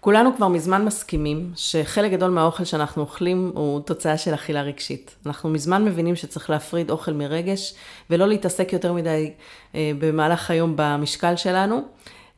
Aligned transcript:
כולנו 0.00 0.36
כבר 0.36 0.48
מזמן 0.48 0.84
מסכימים 0.84 1.52
שחלק 1.56 2.12
גדול 2.12 2.30
מהאוכל 2.30 2.64
שאנחנו 2.64 3.02
אוכלים 3.02 3.52
הוא 3.54 3.80
תוצאה 3.80 4.18
של 4.18 4.34
אכילה 4.34 4.62
רגשית. 4.62 5.16
אנחנו 5.26 5.50
מזמן 5.50 5.84
מבינים 5.84 6.16
שצריך 6.16 6.50
להפריד 6.50 6.90
אוכל 6.90 7.12
מרגש 7.12 7.74
ולא 8.10 8.28
להתעסק 8.28 8.72
יותר 8.72 8.92
מדי 8.92 9.32
אה, 9.74 9.92
במהלך 9.98 10.50
היום 10.50 10.72
במשקל 10.76 11.36
שלנו, 11.36 11.82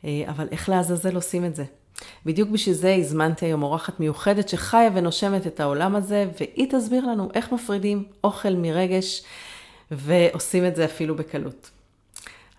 אה, 0.05 0.23
אבל 0.29 0.49
איך 0.51 0.69
לעזאזל 0.69 1.15
עושים 1.15 1.45
את 1.45 1.57
זה? 1.57 1.65
בדיוק 2.27 2.49
בשביל 2.49 2.75
זה 2.75 2.95
הזמנתי 2.95 3.47
היום 3.47 3.63
אורחת 3.63 4.01
מיוחדת 4.01 4.49
שחיה 4.49 4.91
ונושמת 4.95 5.47
את 5.47 5.61
העולם 5.61 5.97
הזה, 5.97 6.27
והיא 6.41 6.71
תסביר 6.71 7.07
לנו 7.07 7.29
איך 7.35 7.53
מפרידים 7.53 8.05
אוכל 8.25 8.55
מרגש 8.55 9.23
ועושים 9.91 10.67
את 10.67 10.77
זה 10.77 10.85
אפילו 10.85 11.17
בקלות. 11.17 11.71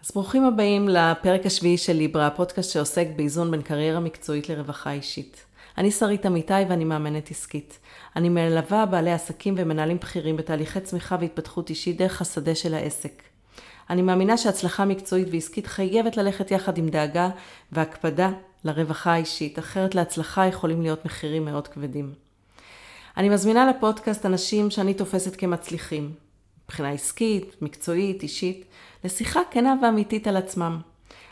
אז 0.06 0.12
ברוכים 0.16 0.46
הבאים 0.46 0.90
לפרק 0.90 1.46
השביעי 1.46 1.78
של 1.78 1.94
ליברה, 1.94 2.28
הפודקאסט 2.28 2.72
שעוסק 2.72 3.08
באיזון 3.16 3.52
בין 3.52 3.62
קריירה 3.62 4.00
מקצועית 4.00 4.50
לרווחה 4.50 4.92
אישית. 4.92 5.46
אני 5.78 5.92
שרית 5.92 6.26
אמיתי 6.26 6.54
ואני 6.70 6.84
מאמנת 6.84 7.32
עסקית. 7.32 7.80
אני 8.16 8.30
מלווה 8.30 8.86
בעלי 8.86 9.12
עסקים 9.12 9.56
ומנהלים 9.58 9.98
בכירים 9.98 10.38
בתהליכי 10.38 10.80
צמיחה 10.80 11.18
והתפתחות 11.20 11.70
אישית 11.70 11.98
דרך 11.98 12.22
השדה 12.22 12.56
של 12.56 12.74
העסק. 12.74 13.22
אני 13.90 14.02
מאמינה 14.02 14.38
שהצלחה 14.38 14.86
מקצועית 14.86 15.28
ועסקית 15.32 15.68
חייבת 15.68 16.18
ללכת 16.18 16.52
יחד 16.52 16.78
עם 16.78 16.90
דאגה 16.90 17.30
והקפדה 17.72 18.32
לרווחה 18.64 19.14
האישית, 19.14 19.60
אחרת 19.60 19.96
להצלחה 19.96 20.48
יכולים 20.48 20.82
להיות 20.82 21.06
מחירים 21.06 21.46
מאוד 21.46 21.68
כבדים. 21.68 22.14
אני 23.18 23.30
מזמינה 23.30 23.70
לפודקאסט 23.70 24.26
אנשים 24.26 24.70
שאני 24.70 24.94
תופסת 24.94 25.36
כמצליחים, 25.36 26.12
מבחינה 26.72 26.90
עסקית, 26.90 27.56
מקצועית, 27.62 28.24
אישית, 28.24 28.66
לשיחה 29.04 29.40
כנה 29.52 29.76
ואמיתית 29.82 30.28
על 30.28 30.38
עצמם. 30.38 30.80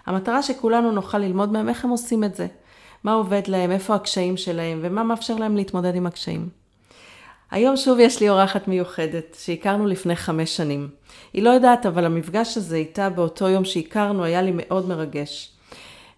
המטרה 0.06 0.44
שכולנו 0.44 0.92
נוכל 0.92 1.18
ללמוד 1.18 1.52
מהם 1.52 1.70
איך 1.70 1.86
הם 1.86 1.90
עושים 1.90 2.24
את 2.24 2.36
זה, 2.36 2.48
מה 3.04 3.14
עובד 3.14 3.42
להם, 3.48 3.72
איפה 3.72 3.96
הקשיים 3.96 4.38
שלהם 4.38 4.80
ומה 4.84 5.04
מאפשר 5.04 5.36
להם 5.36 5.56
להתמודד 5.56 5.96
עם 5.96 6.08
הקשיים. 6.08 6.50
היום 7.52 7.78
שוב 7.78 8.00
יש 8.00 8.22
לי 8.22 8.30
אורחת 8.30 8.68
מיוחדת, 8.68 9.38
שהכרנו 9.40 9.88
לפני 9.88 10.16
חמש 10.16 10.58
שנים. 10.58 10.90
היא 11.34 11.44
לא 11.44 11.50
יודעת, 11.50 11.86
אבל 11.86 12.06
המפגש 12.06 12.58
הזה 12.58 12.76
איתה 12.76 13.10
באותו 13.10 13.50
יום 13.50 13.66
שהכרנו 13.66 14.24
היה 14.24 14.42
לי 14.42 14.52
מאוד 14.56 14.88
מרגש. 14.88 15.52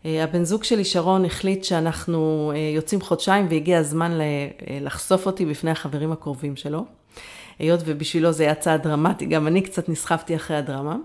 אה, 0.06 0.23
הבן 0.23 0.44
זוג 0.44 0.63
שלי, 0.63 0.85
שרון, 0.85 1.25
החליט 1.25 1.63
שאנחנו 1.63 2.52
אה, 2.56 2.59
יוצאים 2.75 3.02
חודשיים 3.02 3.47
והגיע 3.50 3.80
הזמן 3.80 4.11
אה, 4.22 4.47
לחשוף 4.81 5.25
אותי 5.25 5.45
בפני 5.45 5.72
החברים 5.72 6.11
הקרובים 6.11 6.56
שלו. 6.56 6.85
היות 7.59 7.80
ובשבילו 7.85 8.31
זה 8.31 8.44
היה 8.44 8.55
צעד 8.55 8.83
דרמטי, 8.83 9.25
גם 9.25 9.47
אני 9.47 9.61
קצת 9.61 9.89
נסחפתי 9.89 10.35
אחרי 10.35 10.57
הדרמה. 10.57 10.95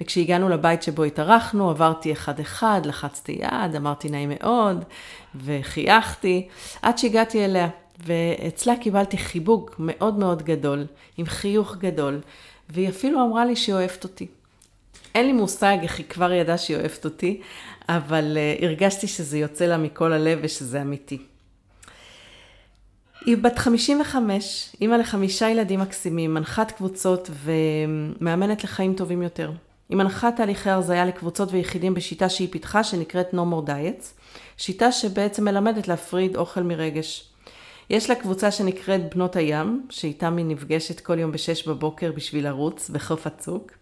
וכשהגענו 0.00 0.48
לבית 0.48 0.82
שבו 0.82 1.04
התארחנו, 1.04 1.70
עברתי 1.70 2.12
אחד-אחד, 2.12 2.80
לחצתי 2.84 3.32
יד, 3.32 3.76
אמרתי 3.76 4.08
נעים 4.08 4.32
מאוד, 4.34 4.84
וחייכתי, 5.34 6.48
עד 6.82 6.98
שהגעתי 6.98 7.44
אליה. 7.44 7.68
ואצלה 8.06 8.76
קיבלתי 8.76 9.18
חיבוק 9.18 9.74
מאוד 9.78 10.18
מאוד 10.18 10.42
גדול, 10.42 10.86
עם 11.16 11.26
חיוך 11.26 11.76
גדול, 11.76 12.20
והיא 12.70 12.88
אפילו 12.88 13.26
אמרה 13.26 13.44
לי 13.44 13.56
שהיא 13.56 13.74
אוהבת 13.74 14.04
אותי. 14.04 14.26
אין 15.14 15.26
לי 15.26 15.32
מושג 15.32 15.76
איך 15.82 15.98
היא 15.98 16.06
כבר 16.08 16.32
ידעה 16.32 16.58
שהיא 16.58 16.76
אוהבת 16.76 17.04
אותי, 17.04 17.40
אבל 17.88 18.36
uh, 18.60 18.64
הרגשתי 18.64 19.06
שזה 19.06 19.38
יוצא 19.38 19.66
לה 19.66 19.76
מכל 19.76 20.12
הלב 20.12 20.38
ושזה 20.42 20.82
אמיתי. 20.82 21.18
היא 23.26 23.36
בת 23.36 23.58
55, 23.58 24.76
אימא 24.80 24.94
לחמישה 24.94 25.50
ילדים 25.50 25.80
מקסימים, 25.80 26.34
מנחת 26.34 26.70
קבוצות 26.70 27.30
ומאמנת 27.44 28.64
לחיים 28.64 28.94
טובים 28.94 29.22
יותר. 29.22 29.52
היא 29.88 29.96
מנחה 29.98 30.32
תהליכי 30.32 30.70
הרזייה 30.70 31.04
לקבוצות 31.04 31.48
ויחידים 31.52 31.94
בשיטה 31.94 32.28
שהיא 32.28 32.48
פיתחה 32.50 32.84
שנקראת 32.84 33.30
No 33.32 33.36
More 33.36 33.68
Diets, 33.68 34.04
שיטה 34.56 34.92
שבעצם 34.92 35.44
מלמדת 35.44 35.88
להפריד 35.88 36.36
אוכל 36.36 36.62
מרגש. 36.62 37.28
יש 37.90 38.10
לה 38.10 38.16
קבוצה 38.16 38.50
שנקראת 38.50 39.14
בנות 39.14 39.36
הים, 39.36 39.86
שאיתם 39.90 40.36
היא 40.36 40.46
נפגשת 40.46 41.00
כל 41.00 41.18
יום 41.18 41.32
בשש 41.32 41.68
בבוקר 41.68 42.12
בשביל 42.12 42.44
לרוץ 42.44 42.90
בחוף 42.90 43.26
הצוק. 43.26 43.72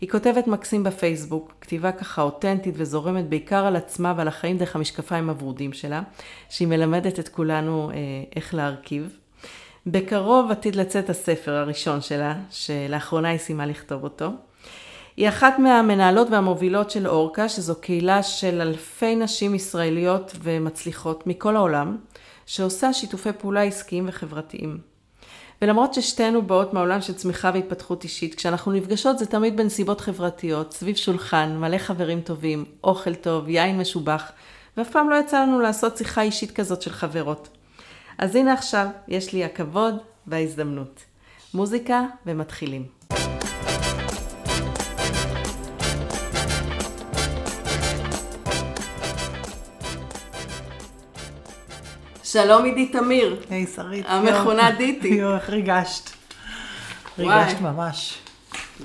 היא 0.00 0.10
כותבת 0.10 0.46
מקסים 0.46 0.84
בפייסבוק, 0.84 1.52
כתיבה 1.60 1.92
ככה 1.92 2.22
אותנטית 2.22 2.74
וזורמת 2.78 3.28
בעיקר 3.28 3.66
על 3.66 3.76
עצמה 3.76 4.14
ועל 4.16 4.28
החיים 4.28 4.58
דרך 4.58 4.76
המשקפיים 4.76 5.30
הוורודים 5.30 5.72
שלה, 5.72 6.02
שהיא 6.48 6.68
מלמדת 6.68 7.18
את 7.18 7.28
כולנו 7.28 7.90
אה, 7.90 7.96
איך 8.36 8.54
להרכיב. 8.54 9.16
בקרוב 9.86 10.50
עתיד 10.50 10.76
לצאת 10.76 11.10
הספר 11.10 11.52
הראשון 11.52 12.00
שלה, 12.00 12.34
שלאחרונה 12.50 13.28
היא 13.28 13.38
סיימה 13.38 13.66
לכתוב 13.66 14.04
אותו. 14.04 14.30
היא 15.16 15.28
אחת 15.28 15.58
מהמנהלות 15.58 16.28
והמובילות 16.30 16.90
של 16.90 17.08
אורקה, 17.08 17.48
שזו 17.48 17.80
קהילה 17.80 18.22
של 18.22 18.60
אלפי 18.60 19.16
נשים 19.16 19.54
ישראליות 19.54 20.32
ומצליחות 20.42 21.26
מכל 21.26 21.56
העולם, 21.56 21.96
שעושה 22.46 22.92
שיתופי 22.92 23.32
פעולה 23.32 23.62
עסקיים 23.62 24.04
וחברתיים. 24.08 24.91
ולמרות 25.62 25.94
ששתינו 25.94 26.42
באות 26.42 26.74
מהעולם 26.74 27.00
של 27.00 27.14
צמיחה 27.14 27.50
והתפתחות 27.54 28.04
אישית, 28.04 28.34
כשאנחנו 28.34 28.72
נפגשות 28.72 29.18
זה 29.18 29.26
תמיד 29.26 29.56
בנסיבות 29.56 30.00
חברתיות, 30.00 30.72
סביב 30.72 30.96
שולחן, 30.96 31.56
מלא 31.56 31.78
חברים 31.78 32.20
טובים, 32.20 32.64
אוכל 32.84 33.14
טוב, 33.14 33.48
יין 33.48 33.78
משובח, 33.78 34.32
ואף 34.76 34.90
פעם 34.90 35.10
לא 35.10 35.16
יצא 35.16 35.42
לנו 35.42 35.60
לעשות 35.60 35.96
שיחה 35.96 36.22
אישית 36.22 36.50
כזאת 36.50 36.82
של 36.82 36.90
חברות. 36.90 37.48
אז 38.18 38.36
הנה 38.36 38.52
עכשיו, 38.52 38.86
יש 39.08 39.32
לי 39.32 39.44
הכבוד 39.44 39.94
וההזדמנות. 40.26 41.00
מוזיקה 41.54 42.04
ומתחילים. 42.26 42.86
שלום 52.32 52.64
עידית 52.64 52.92
תמיר. 52.92 53.40
היי, 53.50 53.66
שרית. 53.66 54.06
המכונה 54.08 54.70
דיטי. 54.78 55.08
יואו, 55.08 55.34
איך 55.34 55.50
ריגשת. 55.50 56.10
ריגשת 57.18 57.60
ממש. 57.60 58.18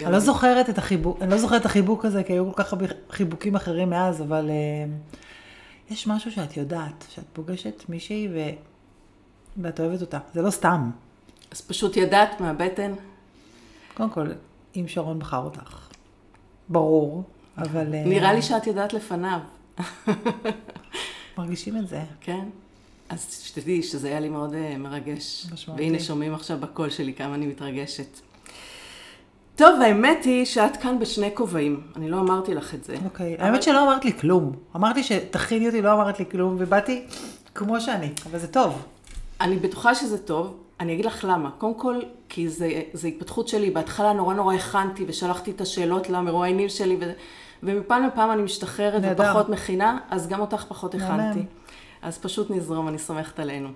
אני 0.02 0.12
לא 0.12 0.20
זוכרת 0.20 0.70
את 0.70 0.78
החיבוק, 0.78 1.22
אני 1.22 1.32
לא 1.32 1.38
זוכרת 1.38 1.62
את 1.62 1.66
החיבוק 1.66 2.06
הזה, 2.06 2.24
כי 2.24 2.34
היו 2.34 2.54
כל 2.54 2.64
כך 2.64 2.74
הרבה 2.74 2.86
חיבוקים 3.12 3.56
אחרים 3.56 3.90
מאז, 3.90 4.22
אבל 4.22 4.50
uh, 4.50 5.94
יש 5.94 6.08
משהו 6.08 6.32
שאת 6.32 6.58
יודעת, 6.58 7.06
שאת 7.10 7.24
פוגשת 7.34 7.84
מישהי 7.90 8.28
ו... 8.34 8.50
ואת 9.58 9.80
אוהבת 9.80 10.02
אותה. 10.02 10.20
זה 10.34 10.42
לא 10.42 10.50
סתם. 10.50 10.92
אז 11.52 11.62
פשוט 11.62 11.98
ידעת 11.98 12.42
מהבטן? 12.42 12.94
קודם 13.94 14.10
כל, 14.10 14.28
אם 14.76 14.86
שרון 14.88 15.20
בחר 15.20 15.44
אותך. 15.44 15.88
ברור, 16.70 17.24
אבל... 17.58 17.94
אה, 17.94 18.04
נראה 18.06 18.34
לי 18.34 18.42
שאת 18.42 18.68
יודעת 18.68 18.94
לפניו. 18.94 19.40
מרגישים 21.38 21.78
את 21.78 21.88
זה. 21.88 22.02
כן. 22.22 22.46
אז 23.10 23.42
שתדעי 23.44 23.84
שזה 23.84 24.08
היה 24.08 24.20
לי 24.20 24.30
מאוד 24.30 24.54
uh, 24.54 24.78
מרגש. 24.78 25.48
משמעותי. 25.54 25.84
והנה 25.84 26.00
שומעים 26.00 26.34
עכשיו 26.34 26.58
בקול 26.60 26.90
שלי 26.90 27.14
כמה 27.14 27.36
אני 27.36 27.46
מתרגשת. 27.46 28.20
טוב, 29.56 29.82
האמת 29.82 30.24
היא 30.24 30.46
שאת 30.46 30.78
כאן 30.78 31.00
בשני 31.00 31.30
כובעים. 31.34 31.82
אני 31.96 32.10
לא 32.10 32.20
אמרתי 32.20 32.54
לך 32.54 32.74
את 32.74 32.84
זה. 32.84 32.96
אוקיי, 33.06 33.34
okay. 33.34 33.40
אבל... 33.40 33.48
האמת 33.48 33.64
שלא 33.64 33.84
אמרת 33.84 34.06
לי 34.06 34.14
כלום. 34.14 34.52
אמרתי 34.76 35.04
שתכיני 35.04 35.68
אותי, 35.68 35.82
לא 35.82 35.94
אמרת 35.94 36.20
לי 36.20 36.26
כלום, 36.32 36.56
ובאתי 36.60 37.06
כמו 37.56 37.82
שאני, 37.82 38.10
אבל 38.30 38.40
זה 38.40 38.48
טוב. 38.48 38.86
אני 39.42 39.56
בטוחה 39.56 39.96
שזה 39.96 40.18
טוב. 40.18 40.58
אני 40.80 40.94
אגיד 40.94 41.06
לך 41.06 41.26
למה. 41.30 41.52
קודם 41.52 41.74
כל, 41.74 42.00
כי 42.30 42.50
זה, 42.50 42.82
זה 42.94 43.08
התפתחות 43.08 43.48
שלי. 43.48 43.72
בהתחלה 43.72 44.14
נורא 44.14 44.34
נורא 44.34 44.54
הכנתי 44.54 45.06
ושלחתי 45.08 45.52
את 45.52 45.62
השאלות 45.62 46.10
למרואיינים 46.10 46.70
שלי, 46.70 46.98
ו... 47.02 47.12
ומפעם 47.64 48.08
לפעם 48.08 48.32
אני 48.32 48.42
משתחררת 48.42 49.02
נהדר. 49.02 49.24
ופחות 49.24 49.50
מכינה, 49.50 49.98
אז 50.10 50.28
גם 50.28 50.40
אותך 50.40 50.66
פחות 50.68 50.96
הכנתי. 50.96 51.40
אז 52.08 52.18
פשוט 52.18 52.52
נזרום, 52.52 52.88
אני 52.88 53.00
סומכת 53.00 53.40
עלינו. 53.40 53.70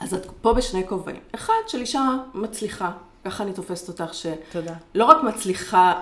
אז 0.00 0.14
את 0.14 0.26
פה 0.40 0.52
בשני 0.52 0.88
כובעים. 0.88 1.20
אחד, 1.34 1.54
של 1.66 1.80
אישה 1.80 2.16
מצליחה, 2.34 2.92
ככה 3.24 3.44
אני 3.44 3.52
תופסת 3.52 3.88
אותך, 3.88 4.14
שלא 4.14 5.04
רק 5.04 5.22
מצליחה 5.22 6.00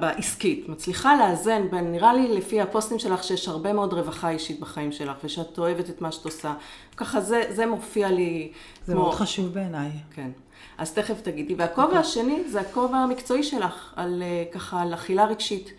בעסקית, 0.00 0.68
מצליחה 0.68 1.16
לאזן 1.16 1.70
בין, 1.70 1.92
נראה 1.92 2.14
לי 2.14 2.36
לפי 2.36 2.60
הפוסטים 2.60 2.98
שלך 2.98 3.24
שיש 3.24 3.48
הרבה 3.48 3.72
מאוד 3.72 3.92
רווחה 3.92 4.30
אישית 4.30 4.60
בחיים 4.60 4.92
שלך, 4.92 5.16
ושאת 5.24 5.58
אוהבת 5.58 5.90
את 5.90 6.00
מה 6.00 6.12
שאת 6.12 6.24
עושה. 6.24 6.54
ככה 6.96 7.20
זה, 7.20 7.42
זה 7.50 7.66
מופיע 7.66 8.10
לי 8.10 8.52
זה 8.84 8.92
כמו... 8.92 9.02
מאוד 9.02 9.14
חשוב 9.14 9.54
בעיניי. 9.54 9.90
כן. 10.14 10.30
אז 10.78 10.92
תכף 10.92 11.20
תגידי. 11.20 11.54
והכובע 11.54 11.84
okay. 11.84 11.86
אוקיי. 11.86 12.00
השני 12.00 12.50
זה 12.50 12.60
הכובע 12.60 12.96
המקצועי 12.96 13.42
שלך, 13.42 13.92
על 13.96 14.22
אה, 14.22 14.44
ככה, 14.52 14.82
על 14.82 14.94
אכילה 14.94 15.24
רגשית. 15.24 15.72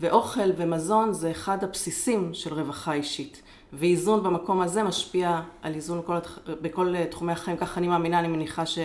ואוכל 0.00 0.50
ומזון 0.56 1.12
זה 1.12 1.30
אחד 1.30 1.64
הבסיסים 1.64 2.34
של 2.34 2.54
רווחה 2.54 2.92
אישית. 2.92 3.42
ואיזון 3.72 4.22
במקום 4.22 4.60
הזה 4.60 4.82
משפיע 4.82 5.40
על 5.62 5.74
איזון 5.74 6.02
כל, 6.06 6.16
בכל 6.62 6.94
אה, 6.96 7.06
תחומי 7.06 7.32
החיים, 7.32 7.56
ככה 7.56 7.80
אני 7.80 7.88
מאמינה, 7.88 8.18
אני 8.18 8.28
מניחה 8.28 8.66
ש... 8.66 8.78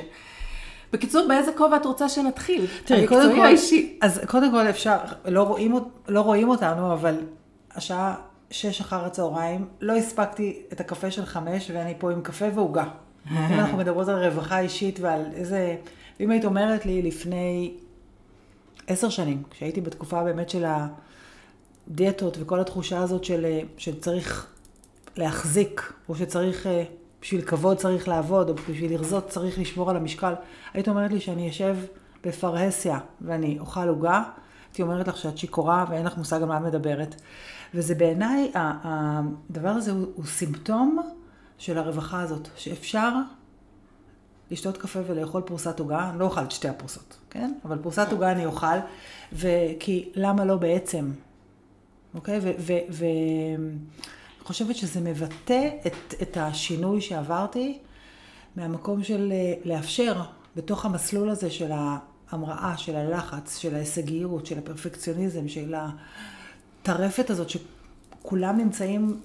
בקיצור, 0.93 1.27
באיזה 1.27 1.51
כובע 1.57 1.75
את 1.75 1.85
רוצה 1.85 2.09
שנתחיל? 2.09 2.65
תראי, 2.85 3.07
קודם 3.07 3.35
כל, 3.35 3.45
האישי. 3.45 3.97
אז 4.01 4.21
קודם 4.27 4.51
כל 4.51 4.69
אפשר, 4.69 4.97
לא 5.25 5.43
רואים, 5.43 5.75
לא 6.07 6.21
רואים 6.21 6.49
אותנו, 6.49 6.93
אבל 6.93 7.15
השעה 7.75 8.15
שש 8.51 8.81
אחר 8.81 9.05
הצהריים, 9.05 9.67
לא 9.81 9.93
הספקתי 9.93 10.61
את 10.73 10.79
הקפה 10.79 11.11
של 11.11 11.25
חמש, 11.25 11.71
ואני 11.73 11.93
פה 11.99 12.11
עם 12.11 12.21
קפה 12.21 12.45
ועוגה. 12.55 12.85
אם 13.31 13.59
אנחנו 13.59 13.77
מדברות 13.77 14.07
על 14.07 14.25
רווחה 14.25 14.59
אישית 14.59 14.99
ועל 14.99 15.25
איזה... 15.33 15.75
אם 16.19 16.31
היית 16.31 16.45
אומרת 16.45 16.85
לי 16.85 17.01
לפני 17.01 17.73
עשר 18.87 19.09
שנים, 19.09 19.43
כשהייתי 19.49 19.81
בתקופה 19.81 20.23
באמת 20.23 20.49
של 20.49 20.65
הדיאטות 21.87 22.37
וכל 22.41 22.59
התחושה 22.59 22.99
הזאת 22.99 23.23
של, 23.23 23.45
של 23.77 23.99
צריך 23.99 24.47
להחזיק, 25.17 25.93
או 26.09 26.15
שצריך, 26.15 26.67
אה, 26.67 26.83
בשביל 27.21 27.41
כבוד 27.41 27.77
צריך 27.77 28.07
לעבוד, 28.07 28.49
או 28.49 28.55
בשביל 28.55 28.93
לרזות 28.93 29.27
צריך 29.27 29.59
לשמור 29.59 29.89
על 29.89 29.95
המשקל. 29.95 30.33
היית 30.73 30.87
אומרת 30.87 31.11
לי 31.11 31.19
שאני 31.19 31.49
אשב 31.49 31.77
בפרהסיה 32.25 32.99
ואני 33.21 33.59
אוכל 33.59 33.87
עוגה, 33.87 34.23
הייתי 34.67 34.81
אומרת 34.81 35.07
לך 35.07 35.17
שאת 35.17 35.37
שיכורה 35.37 35.85
ואין 35.89 36.05
לך 36.05 36.17
מושג 36.17 36.41
על 36.41 36.47
מה 36.47 36.57
את 36.57 36.61
מדברת. 36.61 37.15
וזה 37.73 37.95
בעיניי, 37.95 38.51
הדבר 38.55 39.69
הזה 39.69 39.91
הוא, 39.91 40.05
הוא 40.15 40.25
סימפטום 40.25 41.01
של 41.57 41.77
הרווחה 41.77 42.21
הזאת, 42.21 42.47
שאפשר 42.55 43.09
לשתות 44.51 44.77
קפה 44.77 44.99
ולאכול 45.07 45.41
פרוסת 45.41 45.79
עוגה, 45.79 46.09
אני 46.09 46.19
לא 46.19 46.25
אוכל 46.25 46.43
את 46.43 46.51
שתי 46.51 46.67
הפרוסות, 46.67 47.17
כן? 47.29 47.53
אבל 47.65 47.77
פרוסת 47.77 48.07
עוגה 48.11 48.31
אני 48.31 48.45
אוכל, 48.45 48.77
וכי 49.33 50.09
למה 50.15 50.45
לא 50.45 50.57
בעצם? 50.57 51.11
אוקיי? 52.15 52.39
ואני 52.89 53.67
חושבת 54.47 54.75
שזה 54.75 55.01
מבטא 55.01 55.69
את, 55.87 56.13
את 56.21 56.37
השינוי 56.37 57.01
שעברתי 57.01 57.79
מהמקום 58.55 59.03
של 59.03 59.31
אה, 59.31 59.53
לאפשר 59.65 60.21
בתוך 60.55 60.85
המסלול 60.85 61.29
הזה 61.29 61.49
של 61.49 61.71
ההמראה, 61.71 62.77
של 62.77 62.95
הלחץ, 62.95 63.57
של 63.57 63.75
ההישגיות, 63.75 64.45
של 64.45 64.57
הפרפקציוניזם, 64.57 65.47
של 65.47 65.75
הטרפת 66.81 67.29
הזאת 67.29 67.47
שכולם 67.49 68.57
נמצאים, 68.57 69.19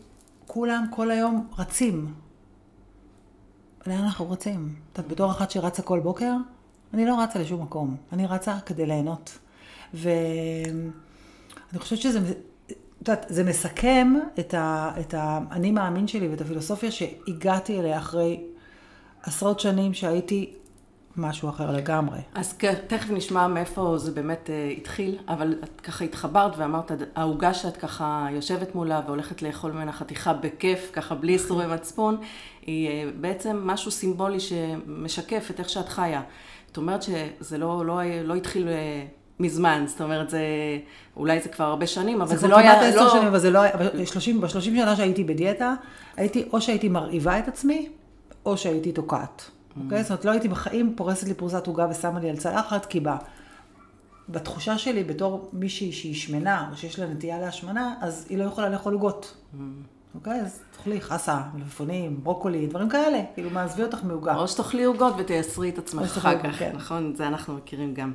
כולם 0.47 0.87
כל 0.91 1.11
היום 1.11 1.47
רצים. 1.59 2.15
לאן 3.87 3.99
אנחנו 3.99 4.25
רוצים? 4.25 4.75
את 4.93 5.09
בתור 5.09 5.31
אחת 5.31 5.51
שרצה 5.51 5.83
כל 5.83 6.01
בוקר, 6.01 6.33
אני 6.95 7.07
לא 7.07 7.23
רצה 7.23 7.39
לשום 7.39 7.63
מקום. 7.63 7.97
אני 8.13 8.27
רצה 8.27 8.61
כדי 8.61 8.87
ליהנות. 8.87 9.39
ואני 9.95 10.91
חושבת 11.79 11.99
שזה 11.99 12.35
את 13.03 13.09
יודעת, 13.09 13.27
זה 13.29 13.45
מסכם 13.45 14.13
את, 14.39 15.15
האני 15.19 15.71
מאמין 15.71 16.09
שלי 16.09 16.29
ואת 16.29 16.41
הפילוסופיה 16.41 16.91
שהגעתי 16.91 17.81
אליה 17.81 17.99
אחרי 17.99 18.41
עשרות 19.23 19.61
שנים 19.61 19.95
שהייתי 19.95 20.53
משהו 21.17 21.49
אחר 21.49 21.71
לגמרי. 21.71 22.19
אז 22.35 22.55
תכף 22.87 23.11
נשמע 23.11 23.47
מאיפה 23.47 23.95
זה 23.99 24.11
באמת 24.11 24.51
uh, 24.51 24.79
התחיל, 24.79 25.19
אבל 25.29 25.55
את 25.65 25.81
ככה 25.81 26.05
התחברת 26.05 26.53
ואמרת, 26.57 26.93
העוגה 27.15 27.55
שאת 27.55 27.77
ככה 27.77 28.27
יושבת 28.31 28.75
מולה 28.75 29.01
והולכת 29.07 29.43
לאכול 29.43 29.73
ממנה 29.73 29.93
חתיכה 29.93 30.33
בכיף, 30.33 30.91
ככה 30.93 31.15
בלי 31.15 31.33
איסורי 31.33 31.67
מצפון, 31.67 32.17
היא 32.67 32.89
uh, 32.89 33.15
בעצם 33.21 33.61
משהו 33.65 33.91
סימבולי 33.91 34.41
שמשקף 34.41 35.51
את 35.51 35.61
איך 35.61 35.69
שאת 35.69 35.89
חיה. 35.89 36.23
זאת 36.67 36.77
אומרת 36.77 37.03
שזה 37.03 37.59
לא, 37.59 37.87
לא, 37.87 38.01
לא 38.25 38.35
התחיל... 38.35 38.69
Uh, 38.69 39.22
מזמן, 39.41 39.85
זאת 39.87 40.01
אומרת, 40.01 40.31
זה, 40.31 40.41
אולי 41.17 41.41
זה 41.41 41.49
כבר 41.49 41.65
הרבה 41.65 41.87
שנים, 41.87 42.21
אבל 42.21 42.31
זה, 42.31 42.37
זה 42.37 42.49
לא 42.49 42.59
היה, 42.59 42.73
זה 42.73 42.79
כבר 42.79 42.91
כמעט 42.91 43.03
עשר 43.03 43.13
שנים, 43.13 43.29
אבל 43.29 43.39
זה 43.39 43.51
לא 43.51 43.63
היה, 43.63 43.77
ב-30 43.77 44.61
שנה 44.61 44.97
שהייתי 44.97 45.25
בדיאטה, 45.25 45.75
הייתי, 46.17 46.45
או 46.53 46.61
שהייתי 46.61 46.89
מרעיבה 46.89 47.39
את 47.39 47.49
עצמי, 47.49 47.89
או 48.47 48.57
שהייתי 48.57 48.93
תוקעת. 48.93 49.43
Mm. 49.43 49.81
אוקיי? 49.85 50.03
זאת 50.03 50.11
אומרת, 50.11 50.25
לא 50.25 50.31
הייתי 50.31 50.49
בחיים 50.49 50.93
פורסת 50.97 51.29
לי 51.29 51.35
פרוסת 51.35 51.67
עוגה 51.67 51.87
ושמה 51.91 52.21
לי 52.21 52.31
על 52.31 52.37
צלחת, 52.37 52.87
כי 52.87 53.01
בה, 53.01 53.17
בתחושה 54.29 54.79
שלי, 54.79 55.05
בתור 55.05 55.51
מישהי 55.53 55.93
שהיא 55.93 56.15
שמנה, 56.15 56.69
או 56.71 56.77
שיש 56.77 56.99
לה 56.99 57.07
נטייה 57.07 57.39
להשמנה, 57.39 57.95
אז 58.01 58.27
היא 58.29 58.39
לא 58.39 58.45
יכולה 58.45 58.69
לאכול 58.69 58.93
עוגות. 58.93 59.35
Mm. 59.55 59.59
אוקיי? 60.15 60.41
אז 60.41 60.61
תאכלי 60.77 61.01
חסה, 61.01 61.41
מלפפונים, 61.55 62.21
ברוקולי, 62.23 62.67
דברים 62.67 62.89
כאלה. 62.89 63.21
כאילו, 63.35 63.51
מה, 63.51 63.63
עזבי 63.63 63.83
אותך 63.83 63.99
מעוגה. 64.05 64.37
או 64.37 64.49
שתאכלי 64.49 64.85
עוגות 64.85 65.15
ותייסרי 65.19 65.69
את 65.69 65.79
עצמך 65.79 66.17
אחר 66.17 66.39
כך, 66.43 66.59
כן. 66.59 66.71
נכון? 66.75 67.15
זה 67.17 67.27
אנחנו 67.27 67.55
מכירים 67.55 67.95
גם. 67.95 68.13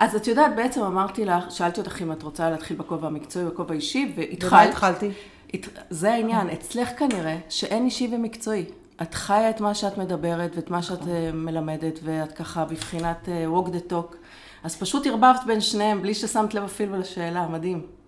אז 0.00 0.16
את 0.16 0.26
יודעת, 0.26 0.56
בעצם 0.56 0.82
אמרתי 0.82 1.24
לך, 1.24 1.50
שאלתי 1.50 1.80
אותך 1.80 2.02
אם 2.02 2.12
את 2.12 2.22
רוצה 2.22 2.50
להתחיל 2.50 2.76
בכובע 2.76 3.06
המקצועי 3.06 3.44
או 3.44 3.50
בכובע 3.50 3.74
אישי, 3.74 4.12
והתחלת. 4.16 4.52
ומה 4.52 4.62
התחלתי? 4.62 5.10
זה 5.90 6.12
העניין, 6.12 6.50
אצלך 6.50 6.88
כנראה 6.98 7.38
שאין 7.48 7.84
אישי 7.84 8.08
ומקצועי. 8.12 8.64
את 9.02 9.14
חיה 9.14 9.50
את 9.50 9.60
מה 9.60 9.74
שאת 9.74 9.98
מדברת 9.98 10.56
ואת 10.56 10.70
מה 10.70 10.82
שאת 10.82 11.08
אה, 11.08 11.30
מלמדת, 11.32 11.98
ואת 12.02 12.32
ככה 12.32 12.64
בבחינת 12.64 13.28
אה, 13.28 13.46
walk 13.54 13.68
the 13.68 13.92
talk. 13.92 14.16
אז 14.62 14.76
פשוט 14.76 15.06
ערבבת 15.06 15.40
בין 15.46 15.60
שניהם, 15.60 16.02
בלי 16.02 16.14
ששמת 16.14 16.54
לב 16.54 16.64
אפילו 16.64 16.98
לשאלה, 16.98 17.48
מדהים. 17.48 17.99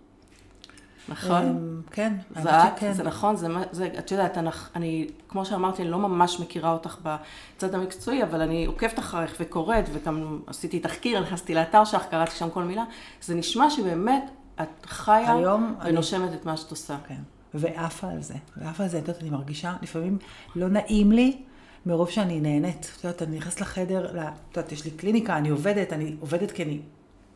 נכון? 1.08 1.42
אמ, 1.42 1.80
כן, 1.90 2.12
זה 2.42 2.50
את, 2.50 2.72
כן. 2.76 2.92
זה 2.92 3.02
נכון, 3.02 3.36
זה, 3.36 3.48
זה, 3.70 3.88
את 3.98 4.10
יודעת, 4.10 4.38
אני, 4.38 4.50
אני, 4.76 5.06
כמו 5.28 5.44
שאמרתי, 5.44 5.82
אני 5.82 5.90
לא 5.90 5.98
ממש 5.98 6.40
מכירה 6.40 6.72
אותך 6.72 6.96
בצד 7.02 7.74
המקצועי, 7.74 8.22
אבל 8.22 8.40
אני 8.40 8.64
עוקבת 8.64 8.98
אחריך 8.98 9.36
וקוראת, 9.40 9.84
וגם 9.92 10.40
עשיתי 10.46 10.80
תחקיר, 10.80 11.20
נכנסתי 11.20 11.54
לאתר 11.54 11.84
שלך, 11.84 12.04
קראתי 12.10 12.36
שם 12.36 12.50
כל 12.50 12.64
מילה. 12.64 12.84
זה 13.22 13.34
נשמע 13.34 13.70
שבאמת 13.70 14.30
את 14.62 14.86
חיה 14.86 15.36
ונושמת 15.84 16.28
אני... 16.28 16.36
את 16.36 16.46
מה 16.46 16.56
שאת 16.56 16.70
עושה. 16.70 16.96
כן, 17.08 17.20
ועפה 17.54 18.08
על 18.08 18.22
זה, 18.22 18.34
ועפה 18.56 18.82
על 18.82 18.88
זה, 18.88 18.98
את 18.98 19.08
יודעת, 19.08 19.22
אני 19.22 19.30
מרגישה, 19.30 19.76
לפעמים 19.82 20.18
לא 20.56 20.68
נעים 20.68 21.12
לי. 21.12 21.42
מרוב 21.86 22.10
שאני 22.10 22.40
נהנית. 22.40 22.92
את 22.98 23.04
יודעת, 23.04 23.22
אני 23.22 23.36
נכנסת 23.36 23.60
לחדר, 23.60 24.06
את 24.06 24.56
יודעת, 24.56 24.72
יש 24.72 24.84
לי 24.84 24.90
קליניקה, 24.90 25.36
אני 25.36 25.48
עובדת, 25.48 25.92
אני 25.92 26.16
עובדת 26.20 26.50
כי 26.50 26.62
אני 26.62 26.80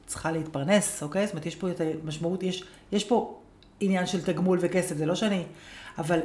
צריכה 0.06 0.32
להתפרנס, 0.32 1.02
אוקיי? 1.02 1.26
זאת 1.26 1.32
אומרת, 1.32 1.46
יש 1.46 1.56
פה 1.56 1.70
את 1.70 1.80
המשמעות, 2.04 2.42
יש, 2.42 2.64
יש 2.92 3.04
פה 3.04 3.38
עניין 3.80 4.06
של 4.06 4.24
תגמול 4.24 4.58
וכסף, 4.60 4.96
זה 4.96 5.06
לא 5.06 5.14
שאני... 5.14 5.42
אבל 5.98 6.20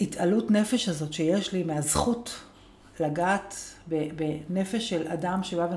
ההתעלות 0.00 0.50
נפש 0.50 0.88
הזאת 0.88 1.12
שיש 1.12 1.52
לי 1.52 1.62
מהזכות 1.62 2.40
לגעת 3.00 3.54
בנפש 4.16 4.88
של 4.88 5.08
אדם 5.08 5.42
שבא 5.42 5.68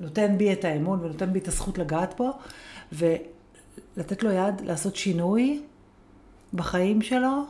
ונותן 0.00 0.38
בי 0.38 0.52
את 0.52 0.64
האמון 0.64 1.00
ונותן 1.04 1.32
בי 1.32 1.38
את 1.38 1.48
הזכות 1.48 1.78
לגעת 1.78 2.14
בו, 2.18 2.30
ולתת 2.92 4.22
לו 4.22 4.30
יד 4.30 4.60
לעשות 4.60 4.96
שינוי 4.96 5.62
בחיים 6.54 7.02
שלו 7.02 7.44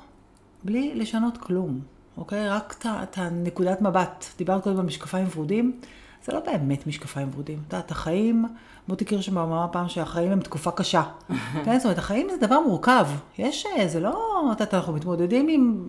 בלי 0.65 0.95
לשנות 0.95 1.39
כלום, 1.39 1.81
אוקיי? 2.17 2.49
רק 2.49 2.85
את 2.87 3.19
הנקודת 3.19 3.81
מבט. 3.81 4.25
דיברת 4.39 4.63
קודם 4.63 4.77
במשקפיים 4.77 5.27
ורודים. 5.35 5.81
זה 6.25 6.33
לא 6.33 6.41
באמת 6.41 6.87
משקפיים 6.87 7.29
ורודים. 7.33 7.59
את 7.59 7.73
יודעת, 7.73 7.91
החיים, 7.91 8.47
מוטי 8.89 9.05
קירשנבאום 9.05 9.53
אמר 9.53 9.67
פעם 9.73 9.89
שהחיים 9.89 10.33
הם 10.33 10.41
תקופה 10.41 10.71
קשה. 10.71 11.03
כן, 11.65 11.77
זאת 11.79 11.85
אומרת, 11.85 11.99
החיים 11.99 12.29
זה 12.31 12.47
דבר 12.47 12.61
מורכב. 12.61 13.07
יש, 13.39 13.67
אה, 13.67 13.89
זה 13.89 14.01
לא, 14.01 14.43
את 14.53 14.61
יודעת, 14.61 14.75
אנחנו 14.75 14.93
מתמודדים 14.93 15.49
עם 15.49 15.89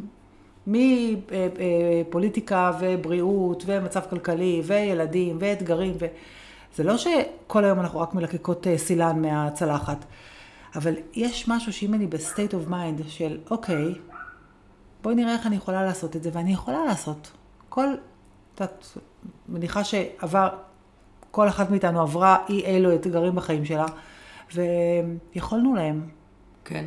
מפוליטיקה 2.07 2.72
ובריאות 2.80 3.63
ומצב 3.66 4.01
כלכלי 4.10 4.62
וילדים 4.66 5.38
ואתגרים. 5.40 5.94
ו... 6.00 6.06
זה 6.75 6.84
לא 6.84 6.98
שכל 6.98 7.66
היום 7.66 7.80
אנחנו 7.80 8.00
רק 8.00 8.13
מלקקות 8.13 8.68
אה, 8.68 8.78
סילן 8.78 9.22
מהצלחת, 9.22 10.06
אבל 10.75 10.94
יש 11.13 11.48
משהו 11.48 11.74
שאם 11.74 11.94
אני 11.94 12.07
ב 12.08 12.15
state 12.15 12.54
of 12.54 12.68
mind 12.68 13.02
של, 13.07 13.38
אוקיי, 13.50 13.95
בואי 15.02 15.16
נראה 15.16 15.34
איך 15.34 15.48
אני 15.48 15.56
יכולה 15.56 15.84
לעשות 15.84 16.16
את 16.16 16.24
זה, 16.24 16.30
ואני 16.33 16.54
יכולה 16.54 16.85
לעשות. 16.85 17.31
כל, 17.69 17.88
את 18.56 18.85
מניחה 19.50 19.83
שעבר, 19.83 20.50
כל 21.31 21.48
אחת 21.48 21.69
מאיתנו 21.69 22.02
עברה 22.02 22.38
אי 22.50 22.66
אלו 22.66 22.95
אתגרים 22.95 23.36
בחיים 23.36 23.66
שלה, 23.66 23.86
ויכולנו 24.54 25.76
להם. 25.76 26.09
כן, 26.66 26.86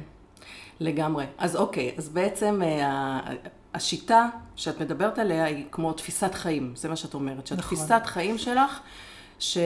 לגמרי. 0.81 1.25
אז 1.39 1.57
אוקיי, 1.57 1.95
אז 1.99 2.09
בעצם 2.09 2.63
אה, 2.63 3.21
השיטה 3.75 4.29
שאת 4.57 4.81
מדברת 4.81 5.19
עליה 5.19 5.45
היא 5.45 5.65
כמו 5.71 5.93
תפיסת 5.93 6.35
חיים, 6.35 6.73
זה 6.77 6.89
מה 6.89 6.97
שאת 6.97 7.15
אומרת. 7.15 7.47
שהתפיסת 7.47 7.93
נכון. 7.93 8.07
חיים 8.07 8.39
שלך, 8.39 8.81
ש... 9.39 9.59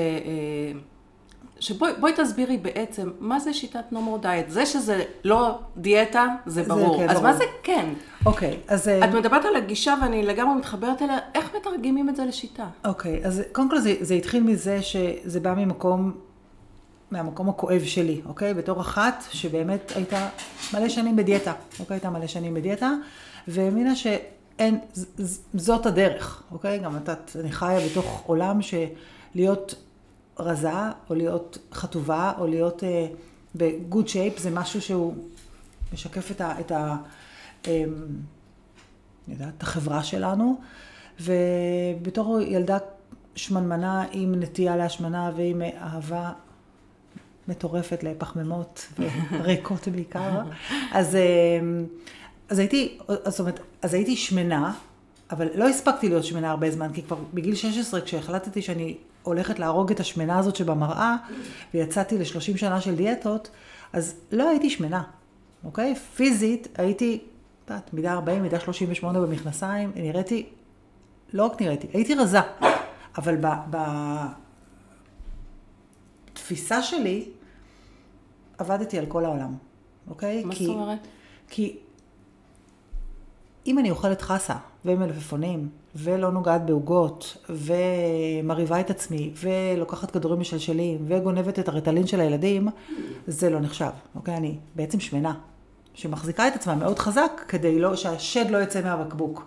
שבואי 1.61 2.13
תסבירי 2.17 2.57
בעצם, 2.57 3.11
מה 3.21 3.41
זה 3.41 3.55
שיטת 3.55 3.85
נומור 3.91 4.19
דיאט? 4.19 4.51
זה 4.51 4.67
שזה 4.67 5.05
לא 5.25 5.59
דיאטה, 5.77 6.27
זה 6.47 6.63
ברור. 6.63 6.97
זה 6.97 7.03
כן, 7.03 7.09
אז 7.09 7.17
ברור. 7.17 7.31
מה 7.31 7.37
זה 7.37 7.45
כן? 7.63 7.89
אוקיי, 8.27 8.57
אז... 8.69 8.89
אה, 8.89 9.05
את 9.05 9.15
מדברת 9.15 9.45
על 9.45 9.57
הגישה 9.57 9.95
ואני 10.03 10.23
לגמרי 10.23 10.55
מתחברת 10.55 11.03
אליה, 11.03 11.19
איך 11.35 11.51
מתרגמים 11.57 12.09
את 12.09 12.17
זה 12.17 12.25
לשיטה? 12.25 12.67
אוקיי, 12.85 13.21
אז 13.25 13.43
קודם 13.53 13.71
כל 13.71 13.79
זה, 13.79 13.95
זה 14.01 14.15
התחיל 14.15 14.43
מזה 14.43 14.83
שזה 14.83 15.41
בא 15.41 15.55
ממקום, 15.55 16.13
מהמקום 17.11 17.49
הכואב 17.49 17.83
שלי, 17.85 18.21
אוקיי? 18.27 18.55
בתור 18.55 18.81
אחת 18.81 19.25
שבאמת 19.31 19.93
הייתה 19.97 20.29
מלא 20.75 20.89
שנים 20.89 21.17
בדיאטה, 21.17 21.53
אוקיי? 21.81 21.95
הייתה 21.95 22.11
מלא 22.11 22.27
שנים 22.27 22.55
בדיאטה, 22.55 22.93
והאמינה 23.49 23.97
שאין, 23.97 24.79
זאת 25.55 25.87
הדרך, 25.87 26.43
אוקיי? 26.53 26.79
גם 26.79 26.97
את, 26.97 27.11
אני 27.41 27.53
חיה 27.53 27.81
בתוך 27.81 28.23
עולם 28.27 28.59
שלהיות 28.63 29.75
רזה, 30.39 30.91
או 31.11 31.15
להיות 31.15 31.59
חטובה, 31.73 32.33
או 32.39 32.47
להיות 32.47 32.85
אה, 32.85 33.07
בגוד 33.55 34.09
שייפ, 34.09 34.39
זה 34.39 34.51
משהו 34.51 34.81
שהוא 34.83 35.15
משקף 35.93 36.31
את 36.31 36.41
ה... 36.41 36.61
את 36.61 36.73
ה 36.73 36.97
אה, 37.67 37.85
יודעת, 39.29 39.49
את 39.59 39.63
החברה 39.63 40.05
שלנו, 40.05 40.61
ובתור 41.21 42.41
ילדה 42.41 42.79
שמנמנה 43.35 44.05
עם 44.13 44.35
נטייה 44.41 44.77
להשמנה 44.77 45.31
ועם 45.37 45.63
אהבה 45.63 46.33
מטורפת 47.49 48.03
לפחמימות 48.03 48.87
וריקות 49.31 49.89
בעיקר, 49.89 50.41
אז, 50.93 51.15
אה, 51.17 51.61
אז 52.49 52.59
הייתי, 52.59 52.99
זאת 53.27 53.41
אומרת, 53.41 53.61
אז 53.83 53.95
הייתי 53.95 54.17
שמנה, 54.17 54.73
אבל 55.31 55.49
לא 55.55 55.69
הספקתי 55.69 56.09
להיות 56.09 56.25
שמנה 56.25 56.51
הרבה 56.51 56.71
זמן, 56.71 56.93
כי 56.93 57.03
כבר 57.03 57.17
בגיל 57.35 57.55
16, 57.55 58.01
כשהחלטתי 58.01 58.63
שאני 58.63 58.97
הולכת 59.23 59.59
להרוג 59.59 59.91
את 59.91 60.01
השמנה 60.01 60.39
הזאת 60.39 60.57
שבמראה, 60.57 61.17
ויצאתי 61.75 62.19
ל-30 62.19 62.57
שנה 62.57 62.81
של 62.81 62.95
דיאטות, 62.95 63.51
אז 63.93 64.15
לא 64.33 64.49
הייתי 64.49 64.71
שמנה. 64.71 65.03
אוקיי? 65.65 65.95
פיזית 65.95 66.69
הייתי, 66.79 67.21
את 67.65 67.71
יודעת, 67.71 67.95
מידה 67.95 68.13
40, 68.13 68.43
מידה 68.43 68.61
38 68.61 69.21
במכנסיים, 69.21 69.93
נראיתי, 69.97 70.47
לא 71.33 71.45
רק 71.45 71.63
נראיתי, 71.63 71.87
הייתי 71.93 72.15
רזה. 72.15 72.41
אבל. 73.19 73.37
בתפיסה 76.33 76.83
שלי, 76.83 77.29
עבדתי 78.59 78.99
על 78.99 79.07
כל 79.07 79.25
העולם, 79.25 79.55
אוקיי? 80.09 80.45
מה 80.45 80.55
זאת 80.55 80.69
אומרת? 80.69 80.99
כי 81.49 81.79
אם 83.67 83.79
אני 83.79 83.91
אוכלת 83.91 84.23
חסה 84.23 84.55
ומלפפונים, 84.87 85.69
ולא 85.95 86.33
נוגעת 86.33 86.67
בעוגות, 86.67 87.47
ומרהיבה 87.51 88.81
את 88.81 88.91
עצמי, 88.91 89.33
ולוקחת 89.37 90.11
כדורים 90.11 90.41
משלשלים, 90.41 90.99
וגונבת 91.09 91.59
את 91.59 91.69
הריטלין 91.69 92.07
של 92.07 92.21
הילדים, 92.21 92.69
זה 93.27 93.51
לא 93.51 93.61
נחשב, 93.61 93.91
אוקיי? 94.15 94.37
אני 94.37 94.57
בעצם 94.75 95.01
שמנה, 95.01 95.35
שמחזיקה 95.95 96.49
את 96.49 96.55
עצמה 96.55 96.75
מאוד 96.75 96.99
חזק, 96.99 97.45
כדי 97.49 97.79
לא, 97.79 97.97
שהשד 97.97 98.51
לא 98.51 98.59
יצא 98.59 98.83
מהבקבוק. 98.83 99.47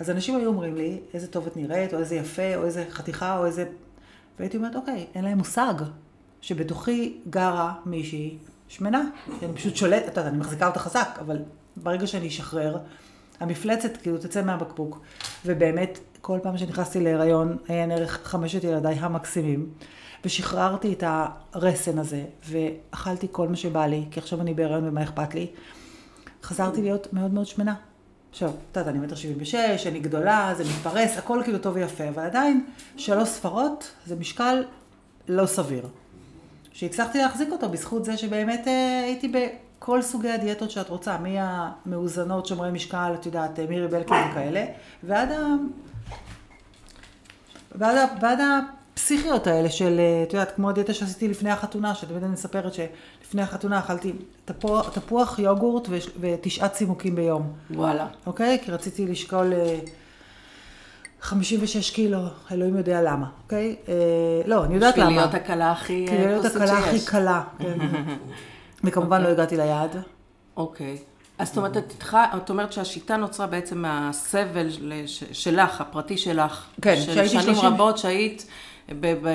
אז 0.00 0.10
אנשים 0.10 0.36
היו 0.36 0.48
אומרים 0.48 0.74
לי, 0.74 1.00
איזה 1.14 1.26
טוב 1.26 1.46
את 1.46 1.56
נראית, 1.56 1.94
או 1.94 1.98
איזה 1.98 2.14
יפה, 2.14 2.56
או 2.56 2.64
איזה 2.64 2.84
חתיכה, 2.90 3.38
או 3.38 3.46
איזה... 3.46 3.64
והייתי 4.38 4.56
אומרת, 4.56 4.76
אוקיי, 4.76 5.06
אין 5.14 5.24
להם 5.24 5.38
מושג 5.38 5.74
שבתוכי 6.40 7.18
גרה 7.30 7.72
מישהי 7.86 8.38
שמנה, 8.68 9.04
שאני 9.40 9.52
פשוט 9.54 9.76
שולטת, 9.76 10.18
אני 10.18 10.38
מחזיקה 10.38 10.66
אותה 10.66 10.78
חזק, 10.78 11.18
אבל 11.20 11.38
ברגע 11.76 12.06
שאני 12.06 12.28
אשחרר, 12.28 12.76
המפלצת 13.40 13.96
כאילו 13.96 14.18
תצא 14.18 14.42
מהבקבוק. 14.42 15.00
ובאמת, 15.46 15.98
כל 16.20 16.38
פעם 16.42 16.58
שנכנסתי 16.58 17.00
להיריון, 17.00 17.56
עיין 17.68 17.90
ערך 17.90 18.20
חמשת 18.24 18.64
ילדיי 18.64 18.94
המקסימים, 18.94 19.68
ושחררתי 20.24 20.92
את 20.92 21.04
הרסן 21.06 21.98
הזה, 21.98 22.24
ואכלתי 22.48 23.26
כל 23.30 23.48
מה 23.48 23.56
שבא 23.56 23.86
לי, 23.86 24.04
כי 24.10 24.20
עכשיו 24.20 24.40
אני 24.40 24.54
בהיריון 24.54 24.88
ומה 24.88 25.02
אכפת 25.02 25.34
לי, 25.34 25.46
חזרתי 26.42 26.82
להיות 26.82 27.12
מאוד 27.12 27.34
מאוד 27.34 27.46
שמנה. 27.46 27.74
עכשיו, 28.30 28.48
את 28.48 28.76
יודעת, 28.76 28.94
אני 28.94 29.06
מטר 29.06 29.14
שבעים 29.14 29.38
ושש, 29.40 29.86
אני 29.86 30.00
גדולה, 30.00 30.52
זה 30.56 30.64
מתפרס, 30.64 31.18
הכל 31.18 31.40
כאילו 31.44 31.58
טוב 31.58 31.76
ויפה, 31.76 32.08
אבל 32.08 32.22
עדיין, 32.22 32.66
שלוש 32.96 33.28
ספרות 33.28 33.90
זה 34.06 34.16
משקל 34.16 34.64
לא 35.28 35.46
סביר. 35.46 35.86
שהצלחתי 36.72 37.18
להחזיק 37.18 37.52
אותו 37.52 37.68
בזכות 37.68 38.04
זה 38.04 38.16
שבאמת 38.16 38.68
אה, 38.68 39.00
הייתי 39.04 39.32
בכל 39.80 40.02
סוגי 40.02 40.30
הדיאטות 40.30 40.70
שאת 40.70 40.88
רוצה, 40.88 41.16
מהמאוזנות, 41.18 42.46
שומרי 42.46 42.70
משקל, 42.70 43.12
את 43.20 43.26
יודעת, 43.26 43.58
אה, 43.58 43.66
מירי 43.68 43.88
בלקין 43.88 44.16
וכאלה, 44.30 44.64
ועד 45.02 45.32
ה... 45.32 45.36
ועד, 47.74 47.96
ה... 47.96 48.04
ועד 48.20 48.38
הפסיכיות 48.92 49.46
האלה 49.46 49.70
של, 49.70 49.96
אה, 49.98 50.22
את 50.22 50.32
יודעת, 50.32 50.54
כמו 50.56 50.70
הדיאטה 50.70 50.94
שעשיתי 50.94 51.28
לפני 51.28 51.50
החתונה, 51.50 51.94
שתמיד 51.94 52.22
אני 52.24 52.32
מספרת 52.32 52.72
שלפני 52.74 53.42
החתונה 53.42 53.78
אכלתי 53.78 54.12
תפוח, 54.44 54.88
תפוח 54.88 55.38
יוגורט 55.38 55.86
וש... 55.90 56.08
ותשעה 56.20 56.68
צימוקים 56.68 57.14
ביום. 57.14 57.52
וואלה. 57.70 58.06
אוקיי? 58.26 58.58
כי 58.62 58.70
רציתי 58.70 59.06
לשקול 59.06 59.52
אה, 59.52 59.78
56 61.20 61.90
קילו, 61.90 62.18
אלוהים 62.52 62.76
יודע 62.76 63.02
למה, 63.02 63.26
אוקיי? 63.44 63.76
אה, 63.88 63.94
לא, 64.46 64.64
אני 64.64 64.74
יודעת 64.74 64.98
למה. 64.98 65.06
בשביל 65.06 65.20
להיות 65.20 65.34
הקלה 65.34 65.72
הכי 65.72 66.06
כדי 66.08 66.26
להיות 66.26 66.42
כוסית 66.42 66.62
הקלה 66.62 66.78
הכי. 66.78 67.06
קלה, 67.06 67.42
כן. 67.58 67.78
וכמובן 68.84 69.22
לא 69.22 69.28
הגעתי 69.28 69.56
ליעד. 69.56 69.96
אוקיי. 70.56 70.98
אז 71.38 71.48
זאת 71.48 71.56
אומרת, 71.56 71.76
את 71.76 71.92
התח- 71.98 72.14
את 72.36 72.50
אומרת 72.50 72.72
שהשיטה 72.72 73.16
נוצרה 73.16 73.46
בעצם 73.46 73.78
מהסבל 73.78 74.68
שלך, 75.32 75.80
הפרטי 75.80 76.18
שלך. 76.18 76.64
כן, 76.82 76.96
של 76.96 77.14
שהייתי 77.14 77.28
שנים 77.28 77.42
30 77.54 77.64
רבות 77.72 77.98
שהיית 77.98 78.46
ב- 79.00 79.14
ב- 79.22 79.28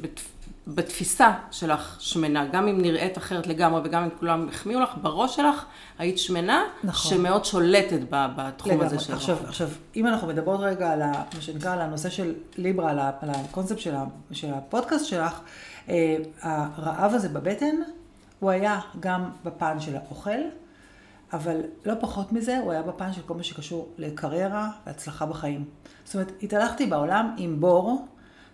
בת- 0.00 0.20
בתפיסה 0.68 1.30
שלך 1.50 1.96
שמנה, 1.98 2.46
גם 2.46 2.68
אם 2.68 2.80
נראית 2.80 3.18
אחרת 3.18 3.46
לגמרי 3.46 3.80
וגם 3.84 4.02
אם 4.02 4.08
כולם 4.20 4.48
החמיאו 4.48 4.80
לך, 4.80 4.88
בראש 5.02 5.36
שלך 5.36 5.64
היית 5.98 6.18
שמנה, 6.18 6.62
נכון. 6.84 7.10
שמאוד 7.10 7.44
שולטת 7.44 7.98
ב- 8.10 8.26
בתחום 8.36 8.72
לגמרי. 8.72 8.86
הזה 8.86 8.98
שלך. 8.98 9.14
עכשיו, 9.16 9.36
עכשיו, 9.44 9.68
אם 9.96 10.06
אנחנו 10.06 10.28
מדברות 10.28 10.60
רגע 10.60 10.92
על 10.92 11.02
ה, 11.02 11.12
מה 11.34 11.40
שנקרא, 11.40 11.72
על 11.72 11.80
הנושא 11.80 12.08
של 12.10 12.34
ליברה, 12.58 12.90
על, 12.90 12.98
ה, 12.98 13.10
על 13.20 13.30
הקונספט 13.30 13.78
של, 13.78 13.94
ה, 13.94 14.04
של 14.32 14.48
הפודקאסט 14.54 15.06
שלך, 15.06 15.40
אה, 15.88 16.16
הרעב 16.42 17.14
הזה 17.14 17.28
בבטן, 17.28 17.74
הוא 18.40 18.50
היה 18.50 18.80
גם 19.00 19.30
בפן 19.44 19.80
של 19.80 19.96
האוכל, 19.96 20.40
אבל 21.32 21.60
לא 21.84 21.94
פחות 22.00 22.32
מזה, 22.32 22.58
הוא 22.58 22.72
היה 22.72 22.82
בפן 22.82 23.12
של 23.12 23.22
כל 23.22 23.34
מה 23.34 23.42
שקשור 23.42 23.92
לקריירה 23.98 24.70
והצלחה 24.86 25.26
בחיים. 25.26 25.64
זאת 26.04 26.14
אומרת, 26.14 26.32
התהלכתי 26.42 26.86
בעולם 26.86 27.34
עם 27.38 27.60
בור, 27.60 28.06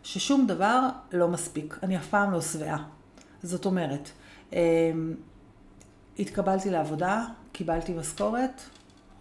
ששום 0.03 0.47
דבר 0.47 0.89
לא 1.12 1.29
מספיק. 1.29 1.79
אני 1.83 1.97
אף 1.97 2.09
פעם 2.09 2.33
לא 2.33 2.41
שבעה. 2.41 2.85
זאת 3.43 3.67
אומרת, 3.67 4.11
אה, 4.53 4.93
התקבלתי 6.19 6.71
לעבודה, 6.71 7.25
קיבלתי 7.53 7.93
משכורת, 7.93 8.62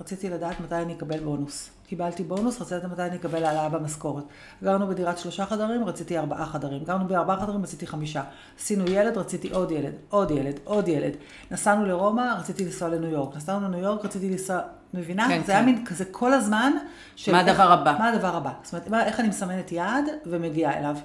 רציתי 0.02 0.30
לדעת 0.30 0.60
מתי 0.60 0.76
אני 0.76 0.94
אקבל 0.94 1.20
בונוס. 1.20 1.70
קיבלתי 1.92 2.24
בונוס, 2.24 2.62
רציתי 2.62 2.76
לדעת 2.76 2.92
מתי 2.92 3.02
אני 3.02 3.16
אקבל 3.16 3.44
העלאה 3.44 3.70
במשכורת. 3.70 4.24
גרנו 4.64 4.88
בדירת 4.88 5.18
שלושה 5.18 5.46
חדרים, 5.46 5.86
רציתי 5.86 6.18
ארבעה 6.18 6.46
חדרים. 6.46 6.84
גרנו 6.84 7.08
בארבעה 7.08 7.40
חדרים, 7.42 7.64
רציתי 7.64 7.88
חמישה. 7.88 8.24
עשינו 8.60 8.86
ילד, 8.92 9.18
רציתי 9.18 9.50
עוד 9.50 9.72
ילד, 9.72 9.94
עוד 10.10 10.32
ילד, 10.32 10.60
עוד 10.64 10.88
ילד. 10.88 11.14
נסענו 11.52 11.86
לרומא, 11.86 12.36
רציתי 12.40 12.66
לנסוע 12.66 12.90
לניו 12.90 13.10
יורק. 13.10 13.36
נסענו 13.36 13.68
לניו 13.68 13.80
יורק, 13.80 14.06
רציתי 14.06 14.30
לנסוע... 14.30 14.60
מבינה? 14.94 15.28
כן, 15.28 15.40
זה 15.40 15.46
כן. 15.46 15.52
היה 15.52 15.62
מין 15.62 15.86
כזה 15.86 16.06
כל 16.06 16.34
הזמן. 16.34 16.74
של 17.16 17.32
מה 17.32 17.40
איך- 17.40 17.48
הדבר 17.50 17.72
הבא? 17.72 17.96
מה 18.00 18.08
הדבר 18.10 18.36
הבא? 18.36 18.52
זאת 18.64 18.74
אומרת, 18.74 18.88
מה- 18.88 19.06
איך 19.06 19.20
אני 19.20 19.28
מסמנת 19.28 19.72
יעד 19.72 20.06
ומגיעה 20.26 20.78
אליו. 20.80 20.96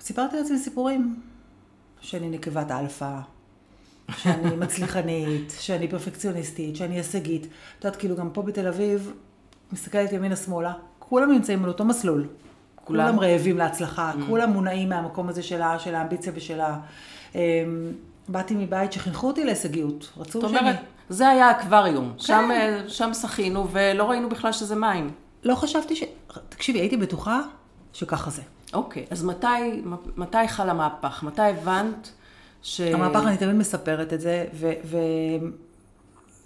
וסיפרתי 0.00 0.36
לעצמי 0.36 0.58
סיפורים. 0.58 1.20
שאני 2.00 2.28
נקבת 2.30 2.70
אלפא, 2.70 3.18
שאני 4.16 4.56
מצליחנית, 4.56 5.54
שאני 5.60 5.88
פרפקציוניסטית, 5.88 6.76
שאני 6.76 6.94
הישגית. 6.96 7.46
את 7.78 7.84
יודעת, 7.84 8.00
כאילו 8.00 8.16
גם 8.16 8.30
פה 8.30 8.42
בתל 8.42 8.66
אביב, 8.66 9.12
מסתכלת 9.72 10.12
ימינה-שמאלה, 10.12 10.72
כולם 10.98 11.32
נמצאים 11.32 11.64
על 11.64 11.68
אותו 11.70 11.84
מסלול. 11.84 12.26
כולם? 12.84 13.06
כולם 13.06 13.20
רעבים 13.20 13.58
להצלחה, 13.58 14.12
כולם 14.26 14.50
מונעים 14.50 14.88
מהמקום 14.88 15.28
הזה 15.28 15.42
של, 15.42 15.62
ה- 15.62 15.78
של 15.78 15.94
האמביציה 15.94 16.32
ושל 16.36 16.60
ה... 16.60 16.78
אמ, 17.34 17.40
באתי 18.28 18.54
מבית 18.54 18.92
שחינכו 18.92 19.26
אותי 19.26 19.44
להישגיות. 19.44 20.12
רצו 20.16 20.40
זאת 20.40 20.50
שאני... 20.50 20.60
אומרת, 20.60 20.76
זה 21.08 21.28
היה 21.28 21.46
האקווריום. 21.48 22.12
כן. 22.16 22.18
שם, 22.24 22.48
אה, 22.50 22.82
שם 22.88 23.14
שחינו 23.14 23.68
ולא 23.72 24.04
ראינו 24.10 24.28
בכלל 24.28 24.52
שזה 24.52 24.76
מים. 24.76 25.10
לא 25.44 25.54
חשבתי 25.54 25.96
ש... 25.96 26.02
תקשיבי, 26.48 26.78
הייתי 26.80 26.96
בטוחה 26.96 27.40
שככה 27.92 28.30
זה. 28.30 28.42
אוקיי, 28.72 29.06
אז 29.10 29.24
מתי, 29.24 29.82
מתי 30.16 30.48
חל 30.48 30.70
המהפך? 30.70 31.22
מתי 31.22 31.42
הבנת 31.42 32.10
ש... 32.62 32.80
המהפך, 32.80 33.26
אני 33.26 33.36
תמיד 33.36 33.54
מספרת 33.56 34.12
את 34.12 34.20
זה, 34.20 34.44
ו... 34.54 34.72
ו... 34.84 34.98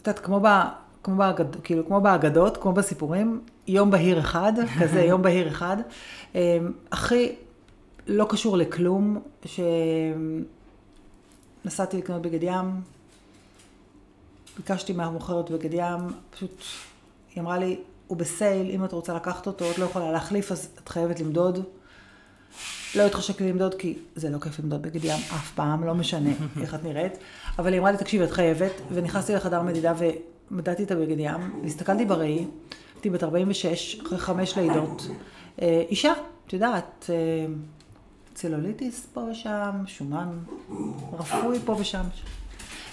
את 0.03 0.07
יודעת, 0.09 0.25
כמו, 0.25 0.41
ב... 0.41 0.47
כמו, 1.03 1.17
באגד... 1.17 1.57
כאילו, 1.65 1.87
כמו 1.87 2.01
באגדות, 2.01 2.57
כמו 2.57 2.73
בסיפורים, 2.73 3.41
יום 3.67 3.91
בהיר 3.91 4.21
אחד, 4.21 4.53
כזה 4.81 5.01
יום 5.01 5.23
בהיר 5.23 5.49
אחד, 5.49 5.77
אמ, 6.35 6.41
הכי 6.93 7.33
לא 8.07 8.27
קשור 8.29 8.57
לכלום, 8.57 9.23
שנסעתי 11.65 11.97
לקנות 11.97 12.23
בגד 12.23 12.43
ים, 12.43 12.81
ביקשתי 14.57 14.93
מהמוכרת 14.93 15.51
בגד 15.51 15.75
ים, 15.75 16.01
פשוט, 16.31 16.63
היא 17.35 17.43
אמרה 17.43 17.59
לי, 17.59 17.77
הוא 18.07 18.19
בסייל, 18.19 18.71
אם 18.71 18.85
את 18.85 18.93
רוצה 18.93 19.15
לקחת 19.15 19.47
אותו, 19.47 19.71
את 19.71 19.79
לא 19.79 19.85
יכולה 19.85 20.13
להחליף, 20.13 20.53
אז 20.53 20.69
את 20.85 20.89
חייבת 20.89 21.21
למדוד. 21.21 21.65
לא 22.95 23.03
התחשק 23.03 23.41
לי 23.41 23.53
למדוד, 23.53 23.75
כי 23.75 23.99
זה 24.15 24.31
לא 24.31 24.39
כיף 24.39 24.59
למדוד 24.59 24.83
בגד 24.83 25.05
ים 25.05 25.21
אף 25.35 25.53
פעם, 25.55 25.85
לא 25.85 25.95
משנה 25.95 26.31
איך 26.63 26.75
את 26.75 26.85
נראית. 26.85 27.19
אבל 27.59 27.73
היא 27.73 27.81
אמרה 27.81 27.93
לי, 27.93 27.99
תקשיבי, 27.99 28.25
את 28.25 28.31
חייבת, 28.31 28.73
ונכנסתי 28.93 29.35
לחדר 29.35 29.63
מדידה 29.63 29.93
ומדדתי 30.51 30.83
את 30.83 30.91
הבגד 30.91 31.19
ים, 31.19 31.61
והסתכלתי 31.63 32.05
בראי, 32.05 32.47
הייתי 32.95 33.11
בת 33.11 33.23
46, 33.23 34.01
אחרי 34.01 34.19
חמש 34.19 34.59
לידות. 34.59 35.07
אה, 35.63 35.83
אישה, 35.89 36.13
את 36.47 36.53
יודעת, 36.53 37.11
אה, 37.11 37.47
צלוליטיס 38.35 39.07
פה 39.13 39.21
ושם, 39.21 39.71
שומן 39.87 40.39
רפוי 41.13 41.59
פה 41.65 41.77
ושם. 41.79 42.05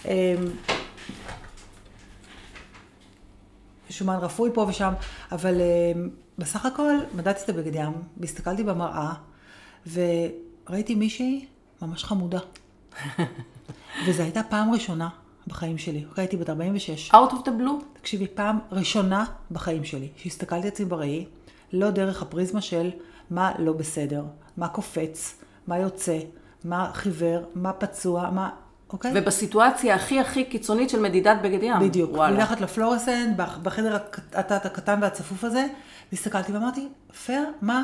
אה, 0.08 0.36
שומן 3.90 4.16
רפוי 4.16 4.50
פה 4.54 4.66
ושם, 4.70 4.94
אבל 5.32 5.62
בסך 6.38 6.66
הכל 6.66 6.94
מדדתי 7.14 7.44
את 7.44 7.50
הבגד 7.50 7.76
ים, 7.76 7.94
והסתכלתי 8.18 8.64
במראה, 8.64 9.14
וראיתי 9.94 10.96
מישהי 10.96 11.46
ממש 11.82 12.04
חמודה. 12.04 12.40
וזו 14.08 14.24
הייתה 14.24 14.42
פעם 14.44 14.74
ראשונה 14.74 15.10
בחיים 15.48 15.78
שלי. 15.78 16.06
הייתי 16.18 16.38
בת 16.38 16.50
46. 16.50 17.12
Out 17.12 17.32
of 17.32 17.46
the 17.46 17.50
blue? 17.50 17.84
תקשיבי, 17.94 18.28
פעם 18.28 18.60
ראשונה 18.72 19.26
בחיים 19.52 19.84
שלי, 19.84 20.08
שהסתכלתי 20.18 20.68
עצמי 20.68 20.86
בראי, 20.86 21.26
לא 21.74 21.90
דרך 21.90 22.22
הפריזמה 22.22 22.62
של 22.62 22.90
מה 23.32 23.52
לא 23.60 23.74
בסדר, 23.74 24.24
מה 24.58 24.68
קופץ, 24.68 25.36
מה 25.68 25.78
יוצא, 25.78 26.20
מה 26.64 26.92
חיוור, 26.94 27.40
מה 27.56 27.74
פצוע, 27.74 28.30
מה... 28.30 28.50
אוקיי? 28.94 29.12
ובסיטואציה 29.16 29.96
הכי 29.96 30.20
הכי 30.20 30.44
קיצונית 30.46 30.90
של 30.90 31.00
מדידת 31.00 31.38
בגד 31.44 31.64
ים. 31.64 31.80
בדיוק. 31.80 32.12
וואלה. 32.14 32.38
מתחת 32.38 32.62
לפלורסנט, 32.62 33.38
בח- 33.38 33.58
בחדר 33.58 33.98
הקטן 34.34 35.00
והצפוף 35.02 35.44
הזה, 35.44 35.66
והסתכלתי 36.12 36.52
ואמרתי, 36.52 36.88
פייר, 37.26 37.44
מה 37.62 37.84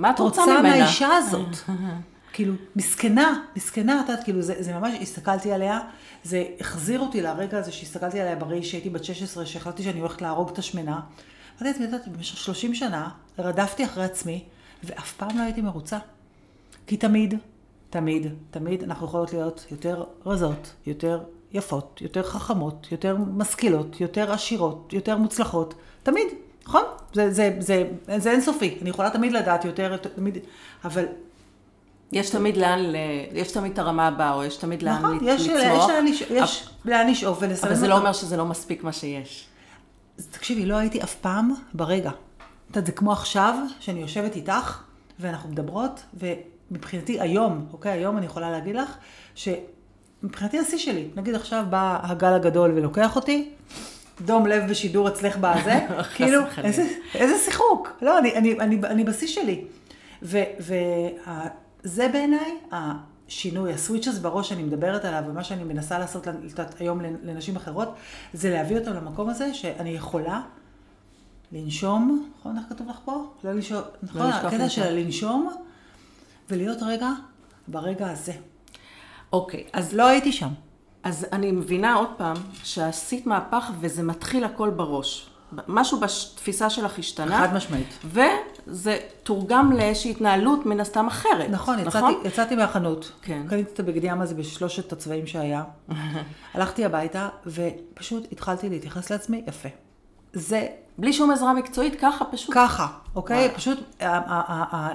מה 0.00 0.10
את 0.10 0.18
רוצה 0.18 0.62
מהאישה 0.62 1.08
הזאת? 1.08 1.56
כאילו, 2.32 2.54
מסכנה, 2.76 3.42
מסכנה, 3.56 4.00
את 4.00 4.08
יודעת, 4.08 4.24
כאילו, 4.24 4.42
זה, 4.42 4.54
זה 4.58 4.74
ממש, 4.74 4.94
הסתכלתי 5.00 5.52
עליה, 5.52 5.80
זה 6.24 6.44
החזיר 6.60 7.00
אותי 7.00 7.22
לרגע 7.22 7.58
הזה 7.58 7.72
שהסתכלתי 7.72 8.20
עליה 8.20 8.36
בראי 8.36 8.62
שהייתי 8.62 8.90
בת 8.90 9.04
16, 9.04 9.46
שהחלטתי 9.46 9.82
שאני 9.82 10.00
הולכת 10.00 10.22
להרוג 10.22 10.48
את 10.48 10.58
השמנה. 10.58 10.92
אמרתי 10.92 11.64
לעצמי, 11.64 11.84
את 11.86 11.92
יודעת, 11.92 12.08
במשך 12.08 12.36
30 12.36 12.74
שנה 12.74 13.08
רדפתי 13.38 13.84
אחרי 13.84 14.04
עצמי, 14.04 14.44
ואף 14.84 15.12
פעם 15.12 15.38
לא 15.38 15.42
הייתי 15.42 15.60
מרוצה. 15.60 15.98
כי 16.86 16.96
תמיד, 16.96 17.34
תמיד, 17.90 18.26
תמיד 18.50 18.82
אנחנו 18.82 19.06
יכולות 19.06 19.32
להיות 19.32 19.66
יותר 19.70 20.04
רזות, 20.26 20.74
יותר 20.86 21.20
יפות, 21.52 22.00
יותר 22.02 22.22
חכמות, 22.22 22.86
יותר 22.92 23.16
משכילות, 23.16 24.00
יותר 24.00 24.32
עשירות, 24.32 24.92
יותר 24.92 25.16
מוצלחות. 25.16 25.74
תמיד, 26.02 26.26
נכון? 26.66 26.82
זה, 27.12 27.32
זה, 27.32 27.56
זה, 27.58 27.84
זה 28.16 28.30
אינסופי. 28.30 28.78
אני 28.82 28.90
יכולה 28.90 29.10
תמיד 29.10 29.32
לדעת 29.32 29.64
יותר, 29.64 29.96
תמיד, 29.96 30.38
אבל 30.84 31.04
יש 32.12 32.30
תמיד 32.30 32.56
לאן, 32.56 32.78
יש 33.32 33.52
תמיד 33.52 33.72
את 33.72 33.78
הרמה 33.78 34.06
הבאה, 34.08 34.34
או 34.34 34.44
יש 34.44 34.56
תמיד 34.56 34.82
לאן 34.82 34.92
נכון, 34.98 35.18
יש, 35.22 35.48
לצמוח. 35.48 35.90
לש- 36.04 36.22
יש 36.30 36.68
לאן 36.84 37.10
לשאוף 37.10 37.38
ולסיים 37.40 37.72
אבל 37.72 37.80
זה. 37.80 37.88
לא 37.88 37.98
אומר 37.98 38.12
שזה 38.12 38.36
לא 38.36 38.46
מספיק 38.46 38.84
מה 38.84 38.92
שיש. 38.92 39.46
תקשיבי, 40.30 40.66
לא 40.66 40.76
הייתי 40.76 41.02
אף 41.02 41.14
פעם 41.14 41.54
ברגע. 41.74 42.10
את 42.10 42.14
יודעת, 42.76 42.86
זה 42.86 42.92
כמו 42.92 43.12
עכשיו, 43.12 43.54
שאני 43.80 44.00
יושבת 44.00 44.36
איתך, 44.36 44.82
ואנחנו 45.20 45.48
מדברות, 45.48 46.02
ומבחינתי 46.70 47.20
היום, 47.20 47.66
אוקיי, 47.72 47.92
היום 47.92 48.16
אני 48.18 48.26
יכולה 48.26 48.50
להגיד 48.50 48.76
לך, 48.76 48.90
שמבחינתי 49.34 50.58
השיא 50.58 50.78
שלי, 50.78 51.08
נגיד 51.16 51.34
עכשיו 51.34 51.64
בא 51.70 51.98
הגל 52.02 52.32
הגדול 52.32 52.72
ולוקח 52.76 53.16
אותי, 53.16 53.50
דום 54.20 54.46
לב 54.46 54.70
בשידור 54.70 55.08
אצלך 55.08 55.36
בזה, 55.36 55.86
כאילו. 56.16 56.40
איזה, 56.64 56.86
איזה 57.14 57.38
שיחוק. 57.44 57.98
לא, 58.02 58.18
אני, 58.18 58.34
אני, 58.36 58.60
אני, 58.60 58.78
אני 58.84 59.04
בשיא 59.04 59.28
שלי. 59.28 59.64
וזה 60.22 62.08
בעיניי 62.12 62.56
השינוי, 62.72 63.72
הסוויץ' 63.72 64.08
הזה 64.08 64.20
בראש 64.20 64.48
שאני 64.48 64.62
מדברת 64.62 65.04
עליו, 65.04 65.22
ומה 65.28 65.44
שאני 65.44 65.64
מנסה 65.64 65.98
לעשות 65.98 66.26
היום 66.78 67.00
לנשים 67.22 67.56
אחרות, 67.56 67.94
זה 68.32 68.50
להביא 68.50 68.78
אותם 68.78 68.94
למקום 68.94 69.30
הזה 69.30 69.54
שאני 69.54 69.90
יכולה 69.90 70.40
לנשום, 71.52 72.30
נכון 72.38 72.58
איך 72.58 72.66
כתוב 72.68 72.88
לך 72.88 72.96
פה? 73.04 73.24
לא 73.44 73.52
לנשום, 73.52 73.80
נכון, 74.02 74.28
לשכוח 74.28 74.44
הקטע. 74.44 74.68
של 74.68 74.90
לנשום, 74.90 75.50
ולהיות 76.50 76.78
רגע 76.82 77.08
ברגע 77.68 78.10
הזה. 78.10 78.32
אוקיי, 79.32 79.64
אז 79.72 79.94
לא 79.94 80.06
הייתי 80.06 80.32
שם. 80.32 80.48
אז 81.02 81.26
אני 81.32 81.52
מבינה 81.52 81.94
עוד 81.94 82.08
פעם 82.16 82.36
שעשית 82.62 83.26
מהפך 83.26 83.70
וזה 83.80 84.02
מתחיל 84.02 84.44
הכל 84.44 84.70
בראש. 84.70 85.30
משהו 85.68 86.00
בתפיסה 86.00 86.70
שלך 86.70 86.98
השתנה. 86.98 87.38
חד 87.46 87.54
משמעית. 87.54 87.98
וזה 88.04 88.98
תורגם 89.22 89.72
לאיזושהי 89.72 90.10
התנהלות 90.10 90.66
מן 90.66 90.80
הסתם 90.80 91.06
אחרת. 91.06 91.50
נכון, 91.50 91.78
יצאתי, 91.78 92.12
יצאתי 92.24 92.56
מהחנות. 92.56 93.12
כן. 93.22 93.42
קניתי 93.48 93.70
את 93.74 93.80
הבגד 93.80 94.04
ים 94.04 94.20
הזה 94.20 94.34
בשלושת 94.34 94.92
הצבעים 94.92 95.26
שהיה. 95.26 95.64
הלכתי 96.54 96.84
הביתה, 96.84 97.28
ופשוט 97.46 98.26
התחלתי 98.32 98.68
להתייחס 98.68 99.10
לעצמי 99.10 99.42
יפה. 99.46 99.68
זה 100.32 100.66
בלי 100.98 101.12
שום 101.12 101.30
עזרה 101.30 101.52
מקצועית, 101.52 102.00
ככה 102.00 102.24
פשוט. 102.24 102.54
ככה, 102.54 102.86
אוקיי? 103.14 103.44
וואו. 103.46 103.56
פשוט, 103.56 103.78
ה- 104.00 104.06
ה- 104.06 104.76
ה- 104.76 104.94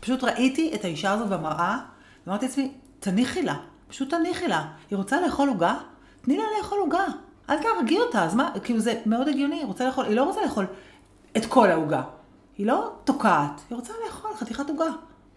פשוט 0.00 0.24
ראיתי 0.24 0.70
את 0.74 0.84
האישה 0.84 1.12
הזאת 1.12 1.28
במראה, 1.28 1.78
ואמרתי 2.26 2.46
לעצמי, 2.46 2.70
תניחי 3.00 3.42
לה, 3.42 3.54
פשוט 3.88 4.10
תניחי 4.10 4.48
לה. 4.48 4.64
היא 4.90 4.96
רוצה 4.96 5.20
לאכול 5.20 5.48
עוגה? 5.48 5.74
תני 6.22 6.36
לה 6.36 6.44
לאכול 6.58 6.78
עוגה. 6.78 7.04
אל 7.50 7.56
תהרגי 7.62 8.00
אותה, 8.00 8.24
אז 8.24 8.34
מה, 8.34 8.50
כאילו 8.64 8.80
זה 8.80 9.00
מאוד 9.06 9.28
הגיוני, 9.28 9.56
היא, 9.56 9.66
רוצה 9.66 9.86
לאכול, 9.86 10.04
היא 10.04 10.16
לא 10.16 10.24
רוצה 10.24 10.42
לאכול 10.42 10.66
את 11.36 11.46
כל 11.46 11.70
העוגה. 11.70 12.02
היא 12.58 12.66
לא 12.66 12.90
תוקעת, 13.04 13.60
היא 13.70 13.76
רוצה 13.76 13.92
לאכול 14.06 14.30
חתיכת 14.36 14.70
עוגה. 14.70 14.84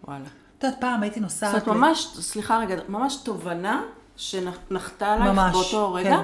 וואלה. 0.04 0.24
את 0.58 0.64
יודעת, 0.64 0.80
פעם 0.80 1.02
הייתי 1.02 1.20
זאת 1.20 1.22
נוסעת... 1.22 1.50
אומרת, 1.52 1.68
ל- 1.68 1.80
ממש, 1.80 2.06
סליחה 2.20 2.58
רגע, 2.58 2.76
ממש 2.88 3.16
תובנה 3.16 3.82
שנחתה 4.16 5.12
עלייך 5.12 5.30
ממש, 5.32 5.54
באותו 5.54 5.92
רגע, 5.92 6.16
כן. 6.16 6.22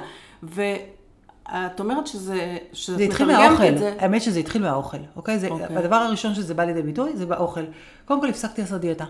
ואת 1.53 1.81
אומרת 1.81 2.07
שזה, 2.07 2.59
זה 2.87 3.03
התחיל 3.03 3.27
מהאוכל, 3.27 3.65
את 3.65 3.79
זה. 3.79 3.95
האמת 3.99 4.23
שזה 4.23 4.39
התחיל 4.39 4.63
מהאוכל, 4.63 4.97
אוקיי? 5.17 5.38
זה, 5.38 5.49
אוקיי. 5.49 5.77
הדבר 5.77 5.97
הראשון 5.97 6.35
שזה 6.35 6.55
בא 6.55 6.64
לידי 6.64 6.83
ביטוי 6.83 7.17
זה 7.17 7.27
באוכל. 7.27 7.64
קודם 8.05 8.21
כל 8.21 8.29
הפסקתי 8.29 8.61
לעשות 8.61 8.81
דיאטה. 8.81 9.05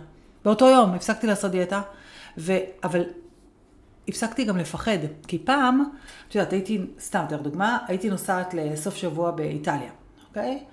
באותו 0.44 0.68
יום 0.68 0.94
הפסקתי 0.94 1.26
לעשות 1.26 1.50
דיאטה, 1.50 1.81
ו... 2.38 2.53
אבל 2.85 3.05
הפסקתי 4.09 4.44
גם 4.44 4.57
לפחד, 4.57 4.98
כי 5.27 5.38
פעם, 5.38 5.85
את 6.29 6.35
יודעת, 6.35 6.53
הייתי, 6.53 6.81
סתם, 7.01 7.24
תאר 7.29 7.42
דוגמה, 7.42 7.79
הייתי 7.87 8.11
נוסעת 8.11 8.55
לסוף 8.55 8.96
שבוע 8.96 9.31
באיטליה, 9.31 9.90
אוקיי? 10.29 10.64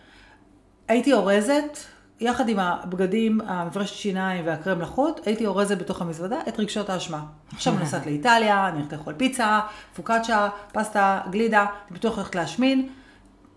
הייתי 0.87 1.13
אורזת, 1.13 1.77
יחד 2.19 2.49
עם 2.49 2.59
הבגדים, 2.59 3.41
המברשת 3.41 3.95
שיניים 3.95 4.45
והקרם 4.47 4.81
לחוט, 4.81 5.27
הייתי 5.27 5.45
אורזת 5.45 5.77
בתוך 5.77 6.01
המזוודה 6.01 6.39
את 6.47 6.59
רגשות 6.59 6.89
האשמה. 6.89 7.23
עכשיו 7.53 7.73
אני 7.73 7.81
נוסעת 7.83 8.05
לאיטליה, 8.05 8.67
אני 8.67 8.77
הולכת 8.77 8.93
לאכול 8.93 9.13
פיצה, 9.13 9.59
פוקאצ'ה, 9.95 10.49
פסטה, 10.71 11.21
גלידה, 11.29 11.61
אני 11.61 11.97
בטוח 11.97 12.15
הולכת 12.15 12.35
להשמין, 12.35 12.89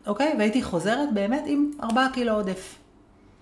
אוקיי? 0.06 0.34
והייתי 0.38 0.62
חוזרת 0.62 1.14
באמת 1.14 1.42
עם 1.46 1.70
ארבעה 1.82 2.08
קילו 2.12 2.34
עודף. 2.34 2.78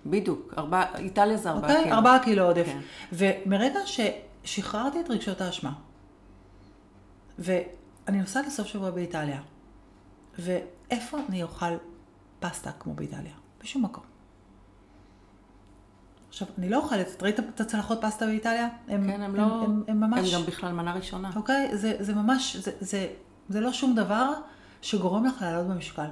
בדיוק, 0.06 0.54
ארבע, 0.58 0.82
איטליה 0.98 1.36
זה 1.36 1.50
ארבעה 1.50 1.70
אוקיי? 1.70 1.84
קילו. 1.84 1.96
ארבעה 1.96 2.18
קילו 2.18 2.44
עודף. 2.44 2.66
כן. 2.66 2.78
ומרגע 3.12 3.80
ששחררתי 4.46 5.00
את 5.00 5.10
רגשות 5.10 5.40
האשמה, 5.40 5.72
ואני 7.38 8.20
נוסעת 8.20 8.46
לסוף 8.46 8.66
שבוע 8.66 8.90
באיטליה, 8.90 9.42
ואיפה 10.38 11.18
אני 11.28 11.42
אוכל 11.42 11.76
פסטה 12.40 12.72
כמו 12.72 12.94
באיטליה? 12.94 13.34
בשום 13.62 13.84
מקום. 13.84 14.04
עכשיו, 16.28 16.48
אני 16.58 16.68
לא 16.68 16.76
אוכלת, 16.76 17.08
את 17.16 17.22
ראית 17.22 17.40
את 17.40 17.60
הצלחות 17.60 17.98
פסטה 18.00 18.26
באיטליה? 18.26 18.68
הם, 18.88 19.06
כן, 19.06 19.22
הם 19.22 19.36
לא... 19.36 19.42
הם, 19.42 19.82
הם 19.88 20.00
ממש... 20.00 20.34
הם 20.34 20.40
גם 20.40 20.46
בכלל 20.46 20.72
מנה 20.72 20.94
ראשונה. 20.94 21.30
אוקיי? 21.36 21.76
זה, 21.76 21.96
זה 22.00 22.14
ממש, 22.14 22.56
זה, 22.56 22.70
זה, 22.80 23.08
זה 23.48 23.60
לא 23.60 23.72
שום 23.72 23.94
דבר 23.94 24.32
שגורם 24.82 25.26
לך 25.26 25.42
לעלות 25.42 25.66
במשקל. 25.66 26.08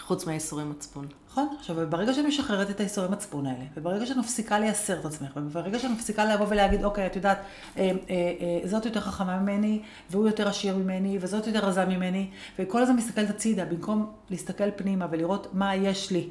חוץ 0.00 0.26
מהייסורי 0.26 0.64
מצפון. 0.64 1.08
נכון? 1.32 1.48
עכשיו, 1.58 1.76
ברגע 1.88 2.14
שאת 2.14 2.24
משחררת 2.24 2.70
את 2.70 2.80
האיסורי 2.80 3.08
מצפון 3.08 3.46
האלה, 3.46 3.64
וברגע 3.76 4.06
שאת 4.06 4.16
מפסיקה 4.16 4.58
לייסר 4.58 5.00
את 5.00 5.04
עצמך, 5.04 5.30
וברגע 5.36 5.78
שאת 5.78 5.90
מפסיקה 5.90 6.24
לבוא 6.24 6.46
ולהגיד, 6.48 6.84
אוקיי, 6.84 7.06
את 7.06 7.16
יודעת, 7.16 7.38
אה, 7.76 7.82
אה, 7.82 7.90
אה, 8.10 8.68
זאת 8.68 8.84
יותר 8.84 9.00
חכמה 9.00 9.40
ממני, 9.40 9.82
והוא 10.10 10.26
יותר 10.26 10.48
עשיר 10.48 10.76
ממני, 10.76 11.18
וזאת 11.20 11.46
יותר 11.46 11.58
רזה 11.58 11.84
ממני, 11.84 12.30
וכל 12.58 12.82
הזמן 12.82 12.96
מסתכלת 12.96 13.30
הצידה, 13.30 13.64
במקום 13.64 14.10
להסתכל 14.30 14.70
פנימה 14.76 15.06
ולראות 15.10 15.46
מה 15.52 15.74
יש 15.74 16.10
לי. 16.10 16.28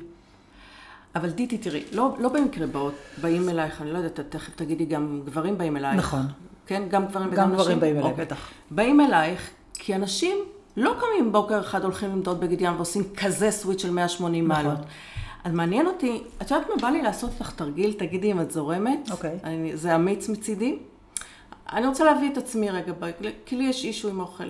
אבל 1.16 1.30
דיטי, 1.30 1.58
תראי, 1.58 1.84
לא, 1.92 2.16
לא 2.20 2.30
במקרה 2.30 2.68
באות, 2.68 2.94
באים 3.22 3.50
אלייך, 3.50 3.82
אני 3.82 3.94
לא 3.94 3.98
יודעת, 3.98 4.20
תכף 4.20 4.56
תגידי, 4.56 4.86
גם 4.86 5.22
גברים 5.26 5.58
באים 5.58 5.78
אלייך. 5.78 5.98
נכון. 5.98 6.26
כן, 6.68 6.84
גם 6.90 7.06
גברים 7.06 7.28
וגם 7.28 7.38
גם 7.38 7.48
נשים? 7.48 7.62
גברים 7.62 7.80
באים 7.80 7.98
אליי, 7.98 8.12
אוקיי. 8.12 8.26
בטח. 8.26 8.50
באים 8.72 9.02
אלייך, 9.02 9.50
כי 9.74 9.96
אנשים 9.96 10.38
לא 10.78 10.94
קמים 11.00 11.32
בוקר 11.32 11.60
אחד, 11.60 11.84
הולכים 11.84 12.10
למדוד 12.10 12.40
בגד 12.40 12.62
ים 12.62 12.76
ועושים 12.76 13.04
כזה 13.18 13.52
סוויץ' 13.52 13.82
של 13.82 13.92
180 13.92 14.48
נכון. 14.48 14.66
מעלות. 14.66 14.80
אז 15.44 15.54
מעניין 15.54 15.88
אותי, 15.88 16.24
את 16.42 16.52
יודעת 16.52 16.70
מה 16.70 16.76
בא 16.82 16.90
לי 16.90 17.02
לעשות 17.02 17.32
לך 17.40 17.54
תרגיל, 17.56 17.94
תגידי 17.94 18.32
אם 18.32 18.42
את 18.42 18.52
זורמת. 18.52 19.12
אוקיי. 19.12 19.38
אני, 19.44 19.78
זה 19.78 19.96
אמיץ 19.96 20.30
מצידי. 20.30 20.78
אני 21.74 21.88
רוצה 21.88 22.04
להביא 22.04 22.32
את 22.32 22.38
עצמי 22.38 22.70
רגע, 22.70 22.94
כי 23.46 23.56
לי 23.58 23.64
יש 23.64 23.86
אישו 23.86 24.10
עם 24.10 24.20
אוכל. 24.20 24.44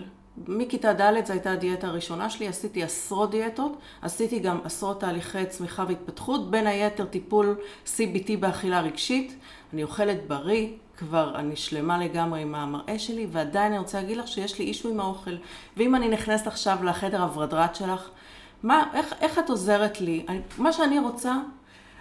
מכיתה 0.47 0.93
ד' 0.93 1.25
זו 1.25 1.33
הייתה 1.33 1.51
הדיאטה 1.51 1.87
הראשונה 1.87 2.29
שלי, 2.29 2.47
עשיתי 2.47 2.83
עשרות 2.83 3.31
דיאטות, 3.31 3.77
עשיתי 4.01 4.39
גם 4.39 4.59
עשרות 4.63 4.99
תהליכי 4.99 5.45
צמיחה 5.45 5.85
והתפתחות, 5.87 6.51
בין 6.51 6.67
היתר 6.67 7.05
טיפול 7.05 7.57
CBT 7.85 8.31
באכילה 8.39 8.81
רגשית. 8.81 9.35
אני 9.73 9.83
אוכלת 9.83 10.27
בריא, 10.27 10.67
כבר 10.97 11.35
אני 11.35 11.55
שלמה 11.55 11.97
לגמרי 11.97 12.41
עם 12.41 12.55
המראה 12.55 12.99
שלי, 12.99 13.27
ועדיין 13.31 13.71
אני 13.71 13.79
רוצה 13.79 14.01
להגיד 14.01 14.17
לך 14.17 14.27
שיש 14.27 14.59
לי 14.59 14.65
אישו 14.65 14.89
עם 14.89 14.99
האוכל. 14.99 15.35
ואם 15.77 15.95
אני 15.95 16.09
נכנסת 16.09 16.47
עכשיו 16.47 16.83
לחדר 16.83 17.21
הוורדרת 17.21 17.75
שלך, 17.75 18.09
מה, 18.63 18.83
איך, 18.93 19.13
איך 19.21 19.39
את 19.39 19.49
עוזרת 19.49 20.01
לי? 20.01 20.25
אני, 20.29 20.39
מה 20.57 20.73
שאני 20.73 20.99
רוצה, 20.99 21.35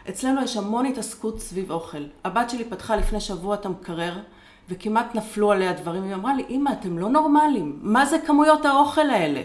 אצלנו 0.08 0.42
יש 0.42 0.56
המון 0.56 0.86
התעסקות 0.86 1.40
סביב 1.40 1.70
אוכל. 1.70 2.04
הבת 2.24 2.50
שלי 2.50 2.64
פתחה 2.64 2.96
לפני 2.96 3.20
שבוע 3.20 3.54
את 3.54 3.66
המקרר, 3.66 4.18
וכמעט 4.70 5.14
נפלו 5.14 5.52
עליה 5.52 5.72
דברים, 5.72 6.02
היא 6.02 6.14
אמרה 6.14 6.34
לי, 6.34 6.44
אמא, 6.50 6.70
אתם 6.80 6.98
לא 6.98 7.08
נורמלים, 7.08 7.78
מה 7.82 8.06
זה 8.06 8.18
כמויות 8.26 8.64
האוכל 8.64 9.10
האלה? 9.10 9.42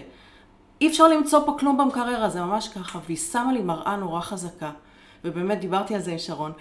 אי 0.81 0.87
אפשר 0.87 1.07
למצוא 1.07 1.45
פה 1.45 1.55
כלום 1.59 1.77
במקרר 1.77 2.23
הזה, 2.23 2.41
ממש 2.41 2.67
ככה, 2.67 2.99
והיא 3.05 3.17
שמה 3.17 3.53
לי 3.53 3.61
מראה 3.61 3.95
נורא 3.95 4.21
חזקה, 4.21 4.71
ובאמת 5.23 5.59
דיברתי 5.59 5.95
על 5.95 6.01
זה 6.01 6.11
עם 6.11 6.17
שרון. 6.17 6.51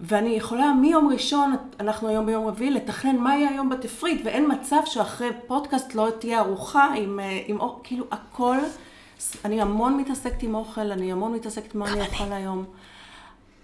ואני 0.00 0.30
יכולה 0.30 0.72
מיום 0.72 1.08
ראשון, 1.12 1.56
אנחנו 1.80 2.08
היום 2.08 2.26
ביום 2.26 2.46
רביעי, 2.46 2.70
לתכנן 2.70 3.16
מה 3.16 3.36
יהיה 3.36 3.50
היום 3.50 3.68
בתפריט, 3.68 4.20
ואין 4.24 4.52
מצב 4.52 4.80
שאחרי 4.84 5.28
פודקאסט 5.46 5.94
לא 5.94 6.08
תהיה 6.18 6.40
ארוחה 6.40 6.94
עם, 6.96 7.20
אה, 7.20 7.40
עם 7.46 7.60
אוכל, 7.60 7.80
כאילו 7.84 8.04
הכל, 8.10 8.56
אני 9.44 9.62
המון 9.62 9.96
מתעסקת 9.96 10.42
עם 10.42 10.54
אוכל, 10.54 10.92
אני 10.92 11.12
המון 11.12 11.32
מתעסקת 11.32 11.74
מה 11.74 11.92
אני 11.92 12.00
אוכל 12.00 12.32
היום. 12.32 12.64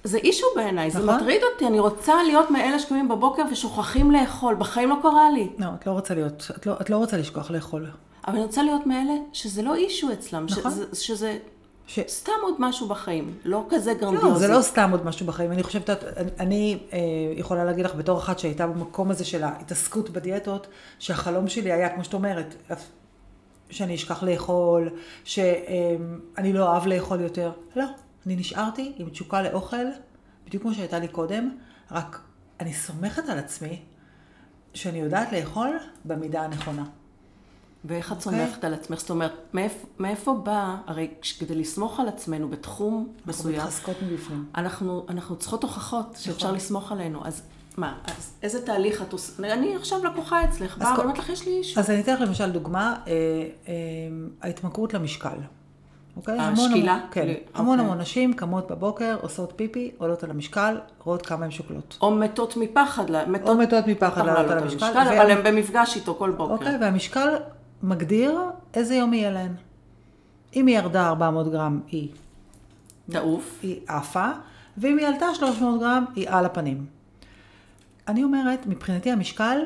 זה 0.04 0.18
אישו 0.18 0.46
בעיניי, 0.56 0.90
זה 0.90 0.98
נכון. 0.98 1.16
מטריד 1.16 1.40
אותי, 1.52 1.66
אני 1.66 1.80
רוצה 1.80 2.22
להיות 2.22 2.50
מאלה 2.50 2.78
שקמים 2.78 3.08
בבוקר 3.08 3.42
ושוכחים 3.52 4.10
לאכול, 4.10 4.54
בחיים 4.54 4.90
לא 4.90 4.96
קרה 5.02 5.30
לי. 5.30 5.48
לא, 5.58 5.66
את 5.80 5.86
לא 5.86 5.92
רוצה 5.92 6.14
להיות, 6.14 6.50
את 6.56 6.66
לא, 6.66 6.74
את 6.80 6.90
לא 6.90 6.96
רוצה 6.96 7.16
לשכוח 7.16 7.50
לאכול. 7.50 7.86
אבל 8.26 8.34
אני 8.34 8.44
רוצה 8.44 8.62
להיות 8.62 8.86
מאלה 8.86 9.14
שזה 9.32 9.62
לא 9.62 9.74
אישו 9.74 10.12
אצלם, 10.12 10.46
נכון. 10.50 10.72
שזה, 10.72 10.84
שזה 10.92 11.38
ש... 11.86 11.98
סתם 12.08 12.32
עוד 12.42 12.54
משהו 12.58 12.88
בחיים, 12.88 13.34
לא 13.44 13.64
כזה 13.70 13.92
לא, 13.92 13.98
גרנדיוזי. 13.98 14.38
זה 14.38 14.48
לא 14.48 14.62
סתם 14.62 14.90
עוד 14.92 15.06
משהו 15.06 15.26
בחיים. 15.26 15.52
אני 15.52 15.62
חושבת, 15.62 15.90
אני, 15.90 16.30
אני 16.40 16.78
אה, 16.92 16.98
יכולה 17.36 17.64
להגיד 17.64 17.84
לך 17.84 17.94
בתור 17.94 18.18
אחת 18.18 18.38
שהייתה 18.38 18.66
במקום 18.66 19.10
הזה 19.10 19.24
של 19.24 19.44
ההתעסקות 19.44 20.10
בדיאטות, 20.10 20.66
שהחלום 20.98 21.48
שלי 21.48 21.72
היה, 21.72 21.88
כמו 21.88 22.04
שאת 22.04 22.14
אומרת, 22.14 22.54
שאני 23.70 23.94
אשכח 23.94 24.22
לאכול, 24.22 24.88
שאני 25.24 26.52
לא 26.52 26.68
אוהב 26.68 26.86
לאכול 26.86 27.20
יותר. 27.20 27.52
לא, 27.76 27.84
אני 28.30 28.40
נשארתי 28.40 28.92
עם 28.96 29.08
תשוקה 29.08 29.42
לאוכל, 29.42 29.86
בדיוק 30.46 30.62
כמו 30.62 30.74
שהייתה 30.74 30.98
לי 30.98 31.08
קודם, 31.08 31.50
רק 31.90 32.20
אני 32.60 32.74
סומכת 32.74 33.28
על 33.28 33.38
עצמי 33.38 33.82
שאני 34.74 34.98
יודעת 34.98 35.32
לאכול 35.32 35.78
במידה 36.04 36.42
הנכונה. 36.42 36.84
ואיך 37.84 38.12
את 38.12 38.26
אוקיי. 38.26 38.46
סומכת 38.46 38.64
על 38.64 38.74
עצמך? 38.74 39.00
זאת 39.00 39.10
אומרת, 39.10 39.32
מאיפה, 39.54 39.86
מאיפה 39.98 40.34
בא, 40.34 40.76
הרי 40.86 41.08
כדי 41.38 41.54
לסמוך 41.54 42.00
על 42.00 42.08
עצמנו 42.08 42.48
בתחום 42.48 43.08
אנחנו 43.08 43.30
מסוים, 43.30 43.60
מתחזקות 43.60 43.96
מבפנים. 44.02 44.44
אנחנו, 44.54 45.06
אנחנו 45.08 45.36
צריכות 45.36 45.62
הוכחות 45.62 46.16
שאפשר 46.20 46.46
נכון. 46.46 46.56
לסמוך 46.56 46.92
עלינו. 46.92 47.26
אז 47.26 47.42
מה, 47.76 47.98
אז 48.04 48.32
איזה 48.42 48.66
תהליך 48.66 49.02
את 49.02 49.12
עושה? 49.12 49.52
אני 49.52 49.76
עכשיו 49.76 50.04
לקוחה 50.04 50.44
אצלך, 50.44 50.78
באה 50.78 50.98
ואומרת 50.98 51.18
לך, 51.18 51.28
יש 51.28 51.46
לי 51.46 51.52
אישו. 51.52 51.80
אז 51.80 51.90
אני 51.90 52.00
אתן 52.00 52.14
לך 52.14 52.20
למשל 52.20 52.50
דוגמה, 52.50 52.96
אה, 53.06 53.12
אה, 53.68 53.72
ההתמכרות 54.42 54.94
למשקל. 54.94 55.36
אוקיי? 56.20 56.38
השקילה? 56.40 56.92
המון, 56.92 57.06
כן, 57.10 57.26
ל- 57.28 57.34
המון 57.54 57.78
אוקיי. 57.78 57.84
המון 57.90 58.00
נשים 58.00 58.32
קמות 58.34 58.70
בבוקר, 58.70 59.16
עושות 59.22 59.52
פיפי, 59.56 59.90
עולות 59.98 60.24
על 60.24 60.30
המשקל, 60.30 60.78
רואות 61.04 61.26
כמה 61.26 61.44
הן 61.44 61.50
שוקלות. 61.50 61.98
או 62.02 62.10
מתות 62.10 62.56
מפחד, 62.56 63.04
מתות, 63.28 63.48
או 63.48 63.54
מתות 63.56 63.86
מפחד 63.86 64.14
פעם 64.14 64.26
לעלות 64.26 64.50
על 64.50 64.58
המשקל. 64.58 64.86
אבל 64.86 65.06
וה- 65.16 65.32
הן 65.32 65.42
במפגש 65.44 65.96
איתו 65.96 66.14
כל 66.14 66.30
בוקר. 66.30 66.52
אוקיי, 66.52 66.76
והמשקל 66.80 67.28
מגדיר 67.82 68.38
איזה 68.74 68.94
יום 68.94 69.14
יהיה 69.14 69.30
להן. 69.30 69.52
אם 70.56 70.66
היא 70.66 70.76
ירדה 70.76 71.08
400 71.08 71.48
גרם, 71.52 71.80
היא, 71.88 72.08
תעוף. 73.10 73.58
היא 73.62 73.80
עפה, 73.88 74.28
ואם 74.78 74.98
היא 74.98 75.06
עלתה 75.06 75.26
300 75.34 75.80
גרם, 75.80 76.04
היא 76.16 76.28
על 76.28 76.44
הפנים. 76.44 76.86
אני 78.08 78.24
אומרת, 78.24 78.66
מבחינתי 78.66 79.10
המשקל 79.10 79.58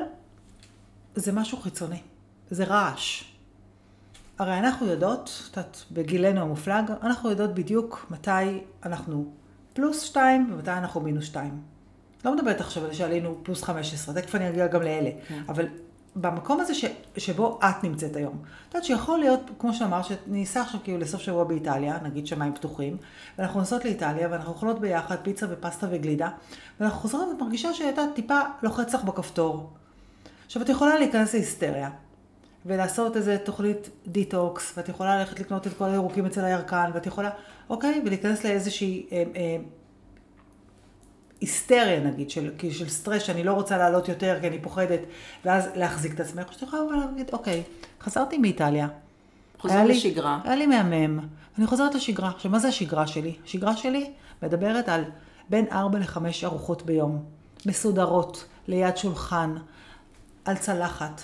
זה 1.15 1.31
משהו 1.31 1.57
חיצוני, 1.57 1.99
זה 2.49 2.63
רעש. 2.63 3.23
הרי 4.39 4.59
אנחנו 4.59 4.87
יודעות, 4.87 5.43
את 5.51 5.57
יודעת, 5.57 5.83
בגילנו 5.91 6.41
המופלג, 6.41 6.91
אנחנו 7.03 7.29
יודעות 7.29 7.53
בדיוק 7.53 8.05
מתי 8.11 8.61
אנחנו 8.85 9.25
פלוס 9.73 10.01
2 10.01 10.49
ומתי 10.53 10.71
אנחנו 10.71 11.01
מינוס 11.01 11.25
2. 11.25 11.61
לא 12.25 12.35
מדברת 12.35 12.61
עכשיו 12.61 12.85
על 12.85 12.93
שעלינו 12.93 13.37
פלוס 13.43 13.63
15, 13.63 14.15
תכף 14.15 14.35
אני 14.35 14.49
אגיע 14.49 14.67
גם 14.67 14.81
לאלה. 14.81 15.09
כן. 15.27 15.43
אבל 15.49 15.65
במקום 16.15 16.59
הזה 16.59 16.73
ש, 16.73 16.85
שבו 17.17 17.59
את 17.63 17.83
נמצאת 17.83 18.15
היום, 18.15 18.33
את 18.69 18.73
יודעת 18.73 18.85
שיכול 18.85 19.19
להיות, 19.19 19.41
כמו 19.59 19.73
שאמרת, 19.73 20.05
שניסע 20.05 20.61
עכשיו 20.61 20.79
כאילו 20.83 20.97
לסוף 20.97 21.21
שבוע 21.21 21.43
באיטליה, 21.43 21.97
נגיד 22.03 22.27
שמיים 22.27 22.53
פתוחים, 22.53 22.97
ואנחנו 23.37 23.59
נוסעות 23.59 23.85
לאיטליה 23.85 24.27
ואנחנו 24.31 24.51
אוכלות 24.51 24.79
ביחד 24.79 25.15
פיצה 25.23 25.45
ופסטה 25.49 25.87
וגלידה, 25.91 26.29
ואנחנו 26.79 26.99
חוזרות 26.99 27.27
ואת 27.27 27.41
מרגישה 27.41 27.73
שהג'ינס 27.73 28.01
טיפה 28.15 28.39
לוחץ 28.63 28.95
לך 28.95 29.03
בכפתור. 29.03 29.69
עכשיו, 30.45 30.61
את 30.61 30.69
יכולה 30.69 30.97
להיכנס 30.97 31.33
להיסטריה, 31.33 31.89
ולעשות 32.65 33.17
איזה 33.17 33.37
תוכנית 33.37 33.89
דיטוקס, 34.07 34.73
ואת 34.77 34.89
יכולה 34.89 35.19
ללכת 35.19 35.39
לקנות 35.39 35.67
את 35.67 35.71
כל 35.77 35.85
הירוקים 35.85 36.25
אצל 36.25 36.45
הירקן, 36.45 36.91
ואת 36.93 37.05
יכולה, 37.05 37.29
אוקיי, 37.69 38.01
ולהיכנס 38.05 38.43
לאיזושהי 38.43 39.05
אה, 39.11 39.23
אה, 39.35 39.57
היסטריה 41.41 41.99
נגיד, 41.99 42.29
של, 42.29 42.51
של 42.71 42.89
סטרס, 42.89 43.21
שאני 43.23 43.43
לא 43.43 43.53
רוצה 43.53 43.77
לעלות 43.77 44.09
יותר 44.09 44.37
כי 44.41 44.47
אני 44.47 44.59
פוחדת, 44.61 44.99
ואז 45.45 45.69
להחזיק 45.75 46.13
את 46.13 46.19
עצמך, 46.19 46.53
שאתה 46.53 46.65
יכול 46.65 46.79
אבל 46.89 47.05
להגיד, 47.11 47.29
אוקיי, 47.33 47.63
חזרתי 48.01 48.37
מאיטליה. 48.37 48.87
לי- 49.85 49.93
לשגרה. 49.93 50.39
היה 50.43 50.55
לי 50.55 50.65
מהמם. 50.65 51.19
אני 51.57 51.67
חוזרת 51.67 51.95
לשגרה. 51.95 52.29
עכשיו, 52.29 52.51
מה 52.51 52.59
זה 52.59 52.67
השגרה 52.67 53.07
שלי? 53.07 53.35
השגרה 53.45 53.77
שלי 53.77 54.11
מדברת 54.43 54.89
על 54.89 55.03
בין 55.49 55.65
4 55.71 55.99
ל-5 55.99 56.17
ארוחות 56.43 56.85
ביום. 56.85 57.23
מסודרות, 57.65 58.45
ליד 58.67 58.97
שולחן, 58.97 59.55
על 60.45 60.57
צלחת, 60.57 61.21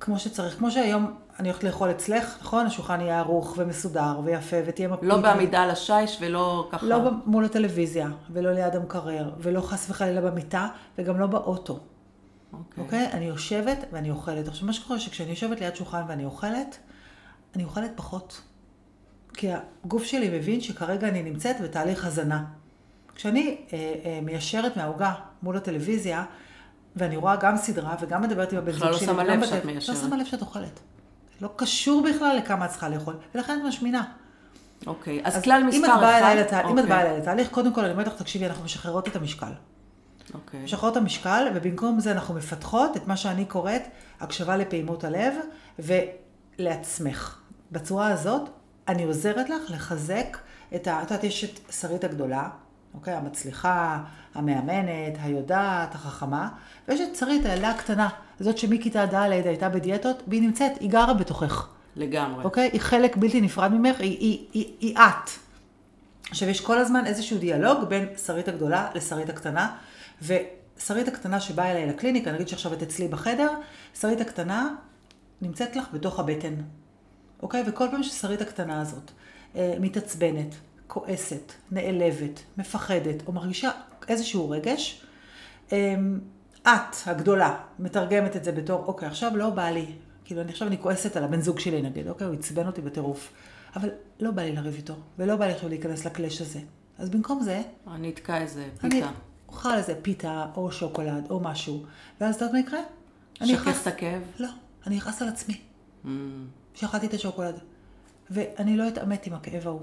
כמו 0.00 0.18
שצריך. 0.18 0.58
כמו 0.58 0.70
שהיום 0.70 1.14
אני 1.38 1.48
הולכת 1.48 1.64
לאכול 1.64 1.90
אצלך, 1.90 2.36
נכון? 2.40 2.66
השולחן 2.66 3.00
יהיה 3.00 3.18
ערוך 3.18 3.54
ומסודר 3.58 4.20
ויפה 4.24 4.56
ותהיה 4.66 4.88
מפית. 4.88 5.08
לא 5.08 5.16
בעמידה 5.16 5.62
על 5.62 5.70
השיש 5.70 6.18
ולא 6.20 6.68
ככה. 6.72 6.86
לא 6.86 7.10
מול 7.26 7.44
הטלוויזיה, 7.44 8.08
ולא 8.30 8.52
ליד 8.52 8.76
המקרר, 8.76 9.30
ולא 9.38 9.60
חס 9.60 9.90
וחלילה 9.90 10.20
במיטה, 10.20 10.68
וגם 10.98 11.20
לא 11.20 11.26
באוטו. 11.26 11.78
אוקיי. 12.52 12.84
אוקיי? 12.84 13.08
אני 13.12 13.24
יושבת 13.24 13.78
ואני 13.92 14.10
אוכלת. 14.10 14.48
עכשיו, 14.48 14.66
מה 14.66 14.72
שקורה 14.72 15.00
שכשאני 15.00 15.30
יושבת 15.30 15.60
ליד 15.60 15.76
שולחן 15.76 16.02
ואני 16.08 16.24
אוכלת, 16.24 16.78
אני 17.56 17.64
אוכלת 17.64 17.90
פחות. 17.96 18.42
כי 19.34 19.48
הגוף 19.84 20.04
שלי 20.04 20.38
מבין 20.38 20.60
שכרגע 20.60 21.08
אני 21.08 21.22
נמצאת 21.22 21.60
בתהליך 21.60 22.06
הזנה. 22.06 22.44
כשאני 23.14 23.56
אה, 23.72 23.94
אה, 24.04 24.20
מיישרת 24.22 24.76
מהעוגה 24.76 25.14
מול 25.42 25.56
הטלוויזיה, 25.56 26.24
ואני 26.96 27.16
רואה 27.16 27.36
גם 27.36 27.56
סדרה 27.56 27.94
וגם 28.00 28.22
מדברת 28.22 28.52
עם 28.52 28.58
הבן 28.58 28.66
בכלל 28.72 28.78
זוג 28.80 28.90
לא 28.92 28.98
שלי. 28.98 29.06
שמה 29.06 29.22
וגם 29.22 29.40
לב 29.40 29.46
שאת 29.46 29.64
מיישרת. 29.64 29.96
לא 29.96 30.02
שמה 30.02 30.16
לב 30.16 30.26
שאת 30.26 30.40
אוכלת. 30.40 30.80
לא 31.40 31.50
קשור 31.56 32.02
בכלל 32.02 32.36
לכמה 32.36 32.64
את 32.64 32.70
צריכה 32.70 32.88
לאכול, 32.88 33.16
ולכן 33.34 33.58
את 33.60 33.68
משמינה. 33.68 34.04
אוקיי. 34.86 35.20
אז 35.24 35.42
כלל 35.42 35.64
מספר 35.64 35.86
אחד. 35.86 36.02
אליי 36.02 36.36
לתה- 36.36 36.60
אם 36.60 36.64
את 36.64 36.70
אוקיי. 36.70 36.86
באה 36.86 37.00
אליי 37.02 37.18
לתהליך, 37.18 37.48
קודם 37.50 37.72
כל 37.74 37.80
אני 37.84 37.92
אומרת 37.92 38.06
לך, 38.06 38.12
תקשיבי, 38.14 38.46
אנחנו 38.46 38.64
משחררות 38.64 39.08
את 39.08 39.16
המשקל. 39.16 39.52
אוקיי. 40.34 40.60
משחררות 40.64 40.92
את 40.92 41.02
המשקל, 41.02 41.46
ובמקום 41.54 42.00
זה 42.00 42.12
אנחנו 42.12 42.34
מפתחות 42.34 42.96
את 42.96 43.06
מה 43.06 43.16
שאני 43.16 43.44
קוראת 43.44 43.82
הקשבה 44.20 44.56
לפעימות 44.56 45.04
הלב 45.04 45.34
ולעצמך. 46.58 47.38
בצורה 47.72 48.08
הזאת, 48.08 48.48
אני 48.88 49.04
עוזרת 49.04 49.48
לך 49.50 49.70
לחזק 49.70 50.38
את 50.74 50.86
ה... 50.86 50.98
את 51.02 51.10
יודעת, 51.10 51.24
יש 51.24 51.44
את 51.44 51.72
שרית 51.72 52.04
הגדולה, 52.04 52.48
אוקיי? 52.98 53.14
המצליחה, 53.14 53.98
המאמנת, 54.34 55.18
היודעת, 55.22 55.94
החכמה, 55.94 56.48
ויש 56.88 57.00
את 57.00 57.16
שרית, 57.16 57.46
הילדה 57.46 57.70
הקטנה, 57.70 58.08
זאת 58.40 58.58
שמכיתה 58.58 59.06
ד' 59.06 59.14
הייתה 59.14 59.68
בדיאטות, 59.68 60.22
והיא 60.26 60.42
נמצאת, 60.42 60.72
היא 60.80 60.90
גרה 60.90 61.14
בתוכך. 61.14 61.68
לגמרי. 61.96 62.44
אוקיי? 62.44 62.70
היא 62.72 62.80
חלק 62.80 63.16
בלתי 63.16 63.40
נפרד 63.40 63.72
ממך, 63.72 64.00
היא, 64.00 64.18
היא, 64.18 64.46
היא, 64.52 64.72
היא 64.80 64.96
את. 64.96 65.30
עכשיו, 66.30 66.48
יש 66.48 66.60
כל 66.60 66.78
הזמן 66.78 67.06
איזשהו 67.06 67.38
דיאלוג 67.38 67.84
בין 67.84 68.06
שרית 68.26 68.48
הגדולה 68.48 68.88
לשרית 68.94 69.28
הקטנה, 69.28 69.76
ושרית 70.22 71.08
הקטנה 71.08 71.40
שבאה 71.40 71.70
אליי 71.70 71.86
לקליניקה, 71.86 72.32
נגיד 72.32 72.48
שעכשיו 72.48 72.72
את 72.72 72.82
אצלי 72.82 73.08
בחדר, 73.08 73.50
שרית 74.00 74.20
הקטנה 74.20 74.68
נמצאת 75.42 75.76
לך 75.76 75.86
בתוך 75.92 76.18
הבטן, 76.18 76.54
אוקיי? 77.42 77.62
וכל 77.66 77.86
פעם 77.90 78.02
ששרית 78.02 78.40
הקטנה 78.40 78.80
הזאת 78.80 79.10
אה, 79.56 79.74
מתעצבנת, 79.80 80.54
כועסת, 80.88 81.52
נעלבת, 81.70 82.42
מפחדת, 82.58 83.26
או 83.26 83.32
מרגישה 83.32 83.70
איזשהו 84.08 84.50
רגש, 84.50 85.02
אה, 85.72 85.94
את, 86.62 86.96
הגדולה, 87.06 87.56
מתרגמת 87.78 88.36
את 88.36 88.44
זה 88.44 88.52
בתור, 88.52 88.84
אוקיי, 88.86 89.08
עכשיו 89.08 89.36
לא 89.36 89.50
בא 89.50 89.68
לי, 89.70 89.86
כאילו, 90.24 90.40
אני 90.40 90.50
עכשיו 90.52 90.68
אני 90.68 90.78
כועסת 90.78 91.16
על 91.16 91.24
הבן 91.24 91.40
זוג 91.40 91.58
שלי 91.58 91.82
נגיד, 91.82 92.08
אוקיי, 92.08 92.26
הוא 92.26 92.34
עצבן 92.34 92.66
אותי 92.66 92.80
בטירוף, 92.80 93.32
אבל 93.76 93.88
לא 94.20 94.30
בא 94.30 94.42
לי 94.42 94.52
לריב 94.52 94.74
איתו, 94.74 94.94
ולא 95.18 95.36
בא 95.36 95.46
לי 95.46 95.52
עכשיו 95.52 95.68
להיכנס 95.68 96.06
לקלאש 96.06 96.40
הזה. 96.40 96.60
אז 96.98 97.10
במקום 97.10 97.42
זה, 97.42 97.62
אני 97.94 98.10
אתקע 98.10 98.38
איזה 98.38 98.68
אני 98.84 98.90
פיתה. 98.90 99.10
אוכל 99.48 99.74
איזה 99.74 99.94
פיתה, 100.02 100.46
או 100.56 100.72
שוקולד, 100.72 101.26
או 101.30 101.40
משהו, 101.40 101.82
ואז 102.20 102.34
את 102.34 102.40
יודעת 102.40 102.54
מה 102.54 102.60
יקרה? 102.60 102.80
אני 103.40 103.54
אכעס- 103.54 103.82
את 103.82 103.86
הכאב? 103.86 104.22
לא, 104.38 104.48
אני 104.86 104.98
אכעס 104.98 105.22
על 105.22 105.28
עצמי, 105.28 105.60
Mm. 106.04 106.08
שאכלתי 106.74 107.06
את 107.06 107.14
השוקולד, 107.14 107.58
ואני 108.30 108.76
לא 108.76 108.88
אתעמת 108.88 109.26
עם 109.26 109.32
הכאב 109.32 109.66
ההוא. 109.66 109.80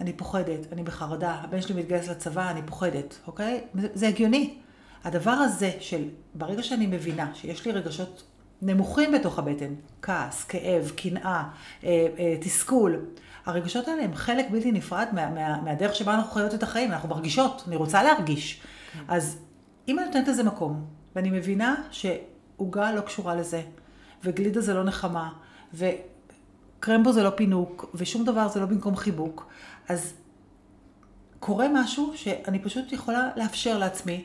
אני 0.00 0.12
פוחדת, 0.12 0.72
אני 0.72 0.82
בחרדה, 0.82 1.30
הבן 1.30 1.60
שלי 1.60 1.80
מתגייס 1.80 2.08
לצבא, 2.08 2.50
אני 2.50 2.60
פוחדת, 2.66 3.18
אוקיי? 3.26 3.60
זה, 3.74 3.88
זה 3.94 4.08
הגיוני. 4.08 4.54
הדבר 5.04 5.30
הזה 5.30 5.72
של, 5.80 6.08
ברגע 6.34 6.62
שאני 6.62 6.86
מבינה 6.86 7.30
שיש 7.34 7.66
לי 7.66 7.72
רגשות 7.72 8.22
נמוכים 8.62 9.12
בתוך 9.12 9.38
הבטן, 9.38 9.74
כעס, 10.02 10.44
כאב, 10.44 10.92
קנאה, 10.96 11.42
אה, 11.84 12.06
אה, 12.18 12.36
תסכול, 12.40 13.04
הרגשות 13.46 13.88
האלה 13.88 14.02
הם 14.02 14.14
חלק 14.14 14.46
בלתי 14.50 14.72
נפרד 14.72 15.06
מה, 15.12 15.30
מה, 15.30 15.60
מהדרך 15.62 15.94
שבה 15.94 16.14
אנחנו 16.14 16.32
חיות 16.32 16.54
את 16.54 16.62
החיים, 16.62 16.92
אנחנו 16.92 17.08
מרגישות, 17.08 17.64
אני 17.68 17.76
רוצה 17.76 18.02
להרגיש. 18.02 18.60
אז 19.08 19.38
אם 19.88 19.98
אני 19.98 20.06
נותנת 20.06 20.28
לזה 20.28 20.42
מקום, 20.42 20.84
ואני 21.16 21.30
מבינה 21.30 21.74
שעוגה 21.90 22.92
לא 22.92 23.00
קשורה 23.00 23.34
לזה, 23.34 23.62
וגלידה 24.24 24.60
זה 24.60 24.74
לא 24.74 24.84
נחמה, 24.84 25.32
וקרמבו 25.74 27.12
זה 27.12 27.22
לא 27.22 27.30
פינוק, 27.30 27.90
ושום 27.94 28.24
דבר 28.24 28.48
זה 28.48 28.60
לא 28.60 28.66
במקום 28.66 28.96
חיבוק, 28.96 29.48
אז 29.88 30.12
קורה 31.40 31.66
משהו 31.74 32.12
שאני 32.16 32.58
פשוט 32.58 32.92
יכולה 32.92 33.30
לאפשר 33.36 33.78
לעצמי 33.78 34.24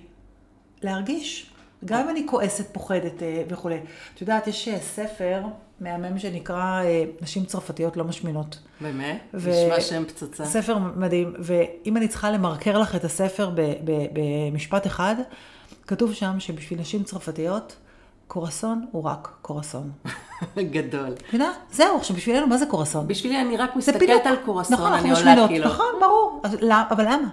להרגיש. 0.81 1.51
גם 1.85 1.99
אם 2.03 2.09
אני 2.09 2.27
כועסת, 2.27 2.73
פוחדת 2.73 3.23
אה, 3.23 3.43
וכולי. 3.49 3.79
את 4.15 4.21
יודעת, 4.21 4.47
יש 4.47 4.67
אה, 4.67 4.79
ספר 4.79 5.41
מהמם 5.79 6.19
שנקרא 6.19 6.83
אה, 6.83 7.03
נשים 7.21 7.45
צרפתיות 7.45 7.97
לא 7.97 8.03
משמינות. 8.03 8.59
באמת? 8.81 9.21
ו- 9.33 9.49
נשמע 9.49 9.81
שם 9.81 10.03
פצצה. 10.05 10.45
ספר 10.45 10.77
מדהים, 10.77 11.33
ואם 11.39 11.97
אני 11.97 12.07
צריכה 12.07 12.31
למרקר 12.31 12.77
לך 12.77 12.95
את 12.95 13.03
הספר 13.03 13.51
במשפט 14.13 14.87
אחד, 14.87 15.15
כתוב 15.87 16.13
שם 16.13 16.39
שבשביל 16.39 16.79
נשים 16.79 17.03
צרפתיות, 17.03 17.75
קורסון 18.35 18.85
הוא 18.91 19.03
רק 19.03 19.29
קורסון. 19.41 19.91
גדול. 20.57 21.09
מבינה? 21.27 21.51
זהו, 21.71 21.97
עכשיו 21.97 22.15
בשבילנו, 22.15 22.47
מה 22.47 22.57
זה 22.57 22.65
קורסון? 22.65 23.07
בשבילי 23.07 23.41
אני 23.41 23.57
רק 23.57 23.75
מסתכלת. 23.75 24.25
על 24.25 24.35
קורסון, 24.45 24.73
נכון, 24.77 24.93
אני 24.93 25.11
עולה. 25.11 25.47
כאילו. 25.47 25.65
נכון, 25.65 25.85
ברור. 26.01 26.41
למה- 26.61 26.85
אבל 26.91 27.03
למה? 27.05 27.27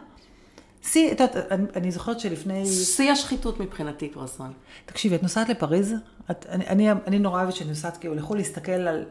שיא, 0.83 1.13
את 1.13 1.21
יודעת, 1.21 1.37
אני- 1.51 1.67
אני 1.77 1.91
זוכרת 1.91 2.21
שלפני... 2.21 2.67
שיא 2.67 3.13
השחיתות 3.13 3.61
מבחינתי 3.61 4.09
קורסון. 4.09 4.53
תקשיבי, 4.87 5.15
את 5.15 5.23
נוסעת 5.23 5.49
לפריז, 5.49 5.95
את, 6.31 6.47
אני, 6.49 6.67
אני, 6.67 6.93
אני 7.07 7.19
נורא 7.19 7.41
אוהבת 7.43 7.55
שאני 7.55 7.69
נוסעת 7.71 7.97
כאילו 7.97 8.15
לחו"ל 8.15 8.37
להסתכל 8.39 8.73
על 8.73 9.05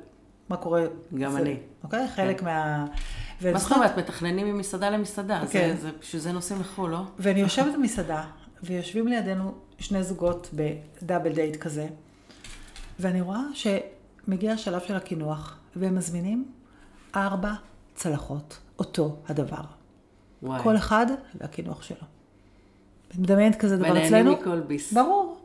מה 0.49 0.57
קורה. 0.57 0.83
גם 1.19 1.31
זה, 1.31 1.37
אני. 1.37 1.57
אוקיי? 1.83 2.07
חלק 2.15 2.43
מה... 2.43 2.85
מה 3.53 3.59
זאת 3.59 3.71
אומרת? 3.71 3.97
מתכננים 3.97 4.47
ממסעדה 4.55 4.89
למסעדה. 4.89 5.41
כן. 5.51 5.73
זה- 5.75 5.81
זה- 5.81 5.91
בשביל 6.01 6.21
זה 6.21 6.31
נוסעים 6.31 6.59
לחו"ל, 6.61 6.89
לא? 6.91 6.99
ואני 7.19 7.39
יושבת 7.39 7.73
במסעדה, 7.73 8.23
ויושבים 8.63 9.07
לידינו 9.07 9.53
שני 9.79 10.03
זוגות 10.03 10.49
בדאבל 10.53 11.33
דייט 11.33 11.55
כזה, 11.55 11.87
ואני 12.99 13.21
רואה 13.21 13.41
שמגיע 13.53 14.51
השלב 14.51 14.81
של 14.81 14.95
הקינוח, 14.95 15.57
והם 15.75 15.95
מזמינים 15.95 16.45
ארבע 17.15 17.53
צלחות, 17.95 18.57
אותו 18.79 19.15
הדבר. 19.27 19.61
וואי. 20.43 20.63
כל 20.63 20.77
אחד 20.77 21.05
והקינוח 21.35 21.83
שלו. 21.83 21.97
מדמיינת 23.17 23.55
כזה 23.55 23.77
דבר 23.77 23.85
ונהנים 23.91 24.05
אצלנו? 24.05 24.31
מכל 24.31 24.59
ביס. 24.59 24.93
ברור. 24.93 25.37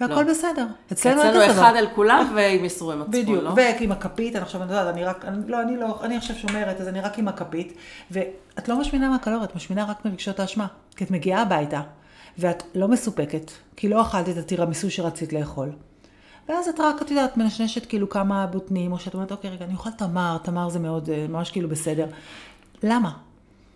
והכל 0.00 0.14
לא. 0.14 0.30
בסדר. 0.30 0.66
אצלנו 0.92 1.22
אין 1.22 1.30
אצלנו 1.30 1.44
כזה 1.44 1.60
אחד 1.60 1.70
דבר. 1.70 1.78
על 1.78 1.86
כולם 1.94 2.32
ועם 2.34 2.64
ייסורי 2.64 2.96
מצפון, 2.96 3.22
בדיוק, 3.22 3.42
לא? 3.42 3.52
ועם 3.56 3.92
הכפית, 3.92 4.36
אני 4.36 4.42
עכשיו, 4.42 4.62
אני 4.62 4.72
יודעת, 4.72 4.94
אני 4.94 5.04
רק, 5.04 5.24
אני, 5.24 5.48
לא, 5.48 5.62
אני 5.62 5.76
לא, 5.76 5.98
אני 6.02 6.16
עכשיו 6.16 6.36
שומרת, 6.36 6.80
אז 6.80 6.88
אני 6.88 7.00
רק 7.00 7.18
עם 7.18 7.28
הכפית, 7.28 7.76
ואת 8.10 8.68
לא 8.68 8.80
משמינה 8.80 9.10
מהקלוריות, 9.10 9.50
את 9.50 9.56
משמינה 9.56 9.84
רק 9.84 10.04
מרגשות 10.04 10.40
האשמה, 10.40 10.66
כי 10.96 11.04
את 11.04 11.10
מגיעה 11.10 11.42
הביתה, 11.42 11.82
ואת 12.38 12.62
לא 12.74 12.88
מסופקת, 12.88 13.50
כי 13.76 13.88
לא 13.88 14.02
אכלת 14.02 14.28
את 14.28 14.36
הטירמיסו 14.36 14.90
שרצית 14.90 15.32
לאכול. 15.32 15.70
ואז 16.48 16.68
את 16.68 16.80
רק, 16.80 17.02
את 17.02 17.10
יודעת, 17.10 17.36
מנשנשת 17.36 17.86
כאילו 17.86 18.08
כמה 18.08 18.46
בוטנים, 18.46 18.92
או 18.92 18.98
שאת 18.98 19.14
אומרת, 19.14 19.32
אוקיי, 19.32 19.50
רגע, 19.50 19.64
אני 19.64 19.74
אוכל 19.74 19.90
תמר, 19.90 20.36
תמר 20.42 20.68
זה 20.68 20.78
מאוד, 20.78 21.10
אה, 21.10 21.26
ממש 21.28 21.50
כאילו 21.50 21.68
בסדר. 21.68 22.06
למה? 22.82 23.12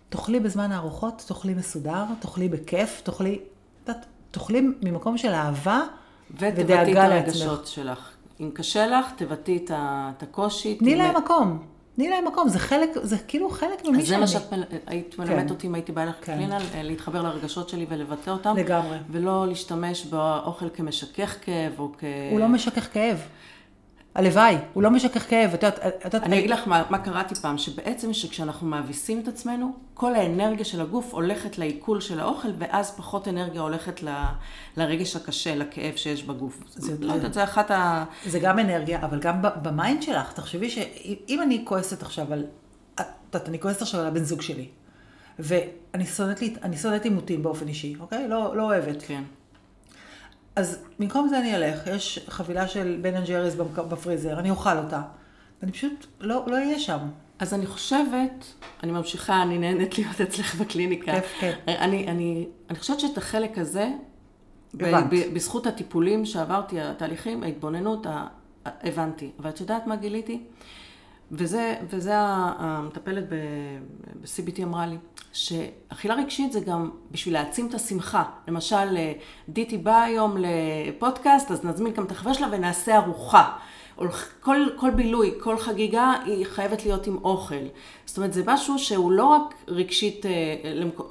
תאכלי 0.09 0.39
בזמן 0.39 0.71
הארוחות, 0.71 1.23
תאכלי 1.27 1.53
מסודר, 1.53 2.03
תאכלי 2.19 2.49
בכיף, 2.49 3.01
תאכלי, 3.03 3.39
את 3.83 3.89
יודעת, 3.89 4.05
תאכלי 4.31 4.61
ממקום 4.81 5.17
של 5.17 5.31
אהבה 5.31 5.81
ותבטאי 6.31 6.49
את 6.49 6.65
ודאגה 6.65 7.07
לעצמך. 7.07 7.35
הרגשות 7.35 7.67
שלך. 7.67 8.09
אם 8.39 8.51
קשה 8.53 8.87
לך, 8.87 9.05
תבטאי 9.15 9.57
את 9.57 9.71
את 9.75 10.23
הקושי. 10.23 10.75
תני 10.75 10.95
להם 10.95 11.17
מקום. 11.17 11.74
תני 11.95 12.09
להם 12.09 12.27
מקום, 12.27 12.49
זה 12.49 12.59
חלק, 12.59 12.89
זה 13.01 13.17
כאילו 13.27 13.49
חלק 13.49 13.85
ממי 13.85 13.97
אז 13.97 14.03
זה 14.03 14.07
שאני. 14.07 14.21
מה 14.21 14.27
שאת 14.27 14.53
היית 14.87 15.19
מלמדת 15.19 15.47
כן. 15.47 15.49
אותי 15.49 15.67
אם 15.67 15.75
הייתי 15.75 15.91
באה 15.91 16.05
לך 16.05 16.15
כן. 16.21 16.35
קלינה, 16.35 16.57
להתחבר 16.83 17.21
לרגשות 17.21 17.69
שלי 17.69 17.85
ולבטא 17.89 18.29
אותם. 18.29 18.55
לגמרי. 18.57 18.97
ולא 19.09 19.47
להשתמש 19.47 20.05
באוכל 20.05 20.69
כמשכך 20.73 21.37
כאב 21.41 21.79
או 21.79 21.91
כ... 21.97 22.03
הוא 22.31 22.39
לא 22.39 22.47
משכך 22.47 22.93
כאב. 22.93 23.17
הלוואי, 24.15 24.57
הוא 24.73 24.83
לא 24.83 24.91
משכך 24.91 25.29
כאב. 25.29 25.53
את 25.53 25.63
יודעת, 26.05 26.23
אני 26.23 26.39
אגיד 26.39 26.49
לך 26.49 26.67
מה, 26.67 26.83
מה 26.89 26.97
קראתי 26.99 27.35
פעם, 27.35 27.57
שבעצם 27.57 28.13
שכשאנחנו 28.13 28.67
מאביסים 28.67 29.19
את 29.19 29.27
עצמנו, 29.27 29.73
כל 29.93 30.15
האנרגיה 30.15 30.65
של 30.65 30.81
הגוף 30.81 31.13
הולכת 31.13 31.57
לעיכול 31.57 32.01
של 32.01 32.19
האוכל, 32.19 32.47
ואז 32.57 32.91
פחות 32.97 33.27
אנרגיה 33.27 33.61
הולכת 33.61 34.03
ל, 34.03 34.09
לרגש 34.77 35.15
הקשה, 35.15 35.55
לכאב 35.55 35.95
שיש 35.95 36.23
בגוף. 36.23 36.63
זה- 36.67 36.95
לא 36.99 37.13
יודעת, 37.13 37.33
זה 37.33 37.43
אחת 37.43 37.71
ה... 37.71 38.03
זה 38.25 38.39
גם 38.39 38.59
אנרגיה, 38.59 38.99
אבל 39.01 39.19
גם 39.19 39.35
ב 39.61 39.69
mind 39.69 40.01
שלך, 40.03 40.33
תחשבי 40.33 40.69
שאם 40.69 41.39
אני 41.43 41.61
כועסת 41.65 42.01
עכשיו 42.01 42.33
על, 42.33 42.45
את 42.95 43.01
יודעת, 43.33 43.49
אני 43.49 43.59
כועסת 43.59 43.81
עכשיו 43.81 44.01
על 44.01 44.07
הבן 44.07 44.23
זוג 44.23 44.41
שלי, 44.41 44.67
ואני 45.39 46.05
שונאת 46.81 47.03
עימותים 47.03 47.43
באופן 47.43 47.67
אישי, 47.67 47.95
אוקיי? 47.99 48.27
לא, 48.27 48.55
לא 48.57 48.63
אוהבת. 48.63 49.03
כן. 49.07 49.23
אז 50.55 50.77
במקום 50.99 51.27
זה 51.27 51.39
אני 51.39 51.55
אלך, 51.55 51.87
יש 51.87 52.25
חבילה 52.29 52.67
של 52.67 52.97
Ben 53.01 53.15
and 53.15 53.25
Jerry's 53.27 53.55
בפריזר, 53.89 54.39
אני 54.39 54.49
אוכל 54.49 54.77
אותה, 54.77 55.01
ואני 55.61 55.71
פשוט 55.71 56.05
לא 56.19 56.43
לא 56.47 56.55
אהיה 56.55 56.79
שם. 56.79 56.99
אז 57.39 57.53
אני 57.53 57.65
חושבת, 57.65 58.45
אני 58.83 58.91
ממשיכה, 58.91 59.41
אני 59.41 59.57
נהנית 59.57 59.97
להיות 59.97 60.21
אצלך 60.21 60.55
בקליניקה. 60.55 61.11
כיף, 61.11 61.33
כן. 61.39 61.53
אני, 61.67 62.07
אני, 62.07 62.47
אני 62.69 62.79
חושבת 62.79 62.99
שאת 62.99 63.17
החלק 63.17 63.57
הזה, 63.57 63.89
הבנת. 64.73 65.03
ב- 65.09 65.33
בזכות 65.33 65.67
הטיפולים 65.67 66.25
שעברתי, 66.25 66.81
התהליכים, 66.81 67.43
ההתבוננות, 67.43 68.05
ה- 68.05 68.27
הבנתי. 68.65 69.31
אבל 69.39 69.49
את 69.49 69.59
יודעת 69.59 69.87
מה 69.87 69.95
גיליתי? 69.95 70.43
וזה, 71.31 71.75
וזה 71.89 72.13
המטפלת 72.17 73.23
ב-CBT 73.29 74.63
אמרה 74.63 74.85
לי, 74.87 74.97
שאכילה 75.35 76.15
רגשית 76.15 76.51
זה 76.51 76.59
גם 76.59 76.89
בשביל 77.11 77.33
להעצים 77.33 77.67
את 77.67 77.73
השמחה. 77.73 78.23
למשל, 78.47 78.97
אה, 78.97 79.13
דיטי 79.49 79.77
באה 79.77 80.03
היום 80.03 80.37
לפודקאסט, 80.37 81.51
אז 81.51 81.65
נזמין 81.65 81.93
גם 81.93 82.03
את 82.03 82.11
החבר 82.11 82.33
שלה 82.33 82.47
ונעשה 82.51 82.97
ארוחה. 82.97 83.57
כל, 84.39 84.65
כל 84.75 84.89
בילוי, 84.91 85.31
כל 85.39 85.57
חגיגה, 85.57 86.13
היא 86.25 86.45
חייבת 86.45 86.85
להיות 86.85 87.07
עם 87.07 87.17
אוכל. 87.23 87.65
זאת 88.05 88.17
אומרת, 88.17 88.33
זה 88.33 88.43
משהו 88.45 88.79
שהוא 88.79 89.11
לא 89.11 89.25
רק 89.25 89.53
רגשית, 89.67 90.25
אה, 90.25 90.31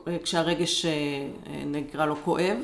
אה, 0.08 0.16
כשהרגש, 0.22 0.86
נקרא 1.66 2.06
לו, 2.06 2.16
כואב, 2.24 2.56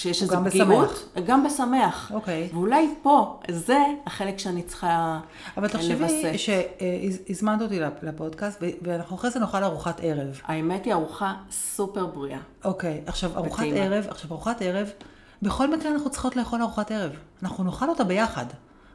כשיש 0.00 0.22
איזו 0.22 0.36
פגיעות. 0.44 1.16
גם 1.26 1.44
בשמח. 1.44 2.10
אוקיי. 2.14 2.48
ואולי 2.52 2.94
פה, 3.02 3.40
זה 3.50 3.76
החלק 4.06 4.38
שאני 4.38 4.62
צריכה 4.62 5.20
אבל 5.56 5.68
תחשבי. 5.68 6.38
שהזמנת 6.38 7.62
אותי 7.62 7.80
לפ- 7.80 8.02
לפודקאסט, 8.02 8.62
ואנחנו 8.82 9.16
אחרי 9.16 9.30
זה 9.30 9.40
נאכל 9.40 9.64
ארוחת 9.64 10.00
ערב. 10.02 10.40
האמת 10.44 10.84
היא 10.84 10.92
ארוחה 10.92 11.34
סופר 11.50 12.06
בריאה. 12.06 12.38
אוקיי, 12.64 13.02
עכשיו 13.06 13.36
ארוחת. 13.36 13.64
ערב, 13.74 14.04
עכשיו 14.08 14.30
ארוחת 14.30 14.62
ערב, 14.62 14.90
בכל 15.42 15.76
מקרה 15.76 15.92
אנחנו 15.92 16.10
צריכות 16.10 16.36
לאכול 16.36 16.62
ארוחת 16.62 16.90
ערב. 16.90 17.12
אנחנו 17.42 17.64
נאכל 17.64 17.88
אותה 17.88 18.04
ביחד. 18.04 18.46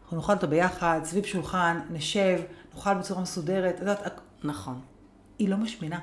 אנחנו 0.04 0.18
נאכל 0.18 0.34
אותה 0.34 0.48
ביחד, 0.48 1.00
סביב 1.04 1.26
שולחן, 1.26 1.80
נשב, 1.89 2.39
נאכל 2.76 2.94
בצורה 2.94 3.22
מסודרת. 3.22 3.76
את 3.76 3.80
יודעת, 3.80 4.20
נכון. 4.44 4.80
היא 5.39 5.50
לא 5.50 5.58
משמינה. 5.58 6.00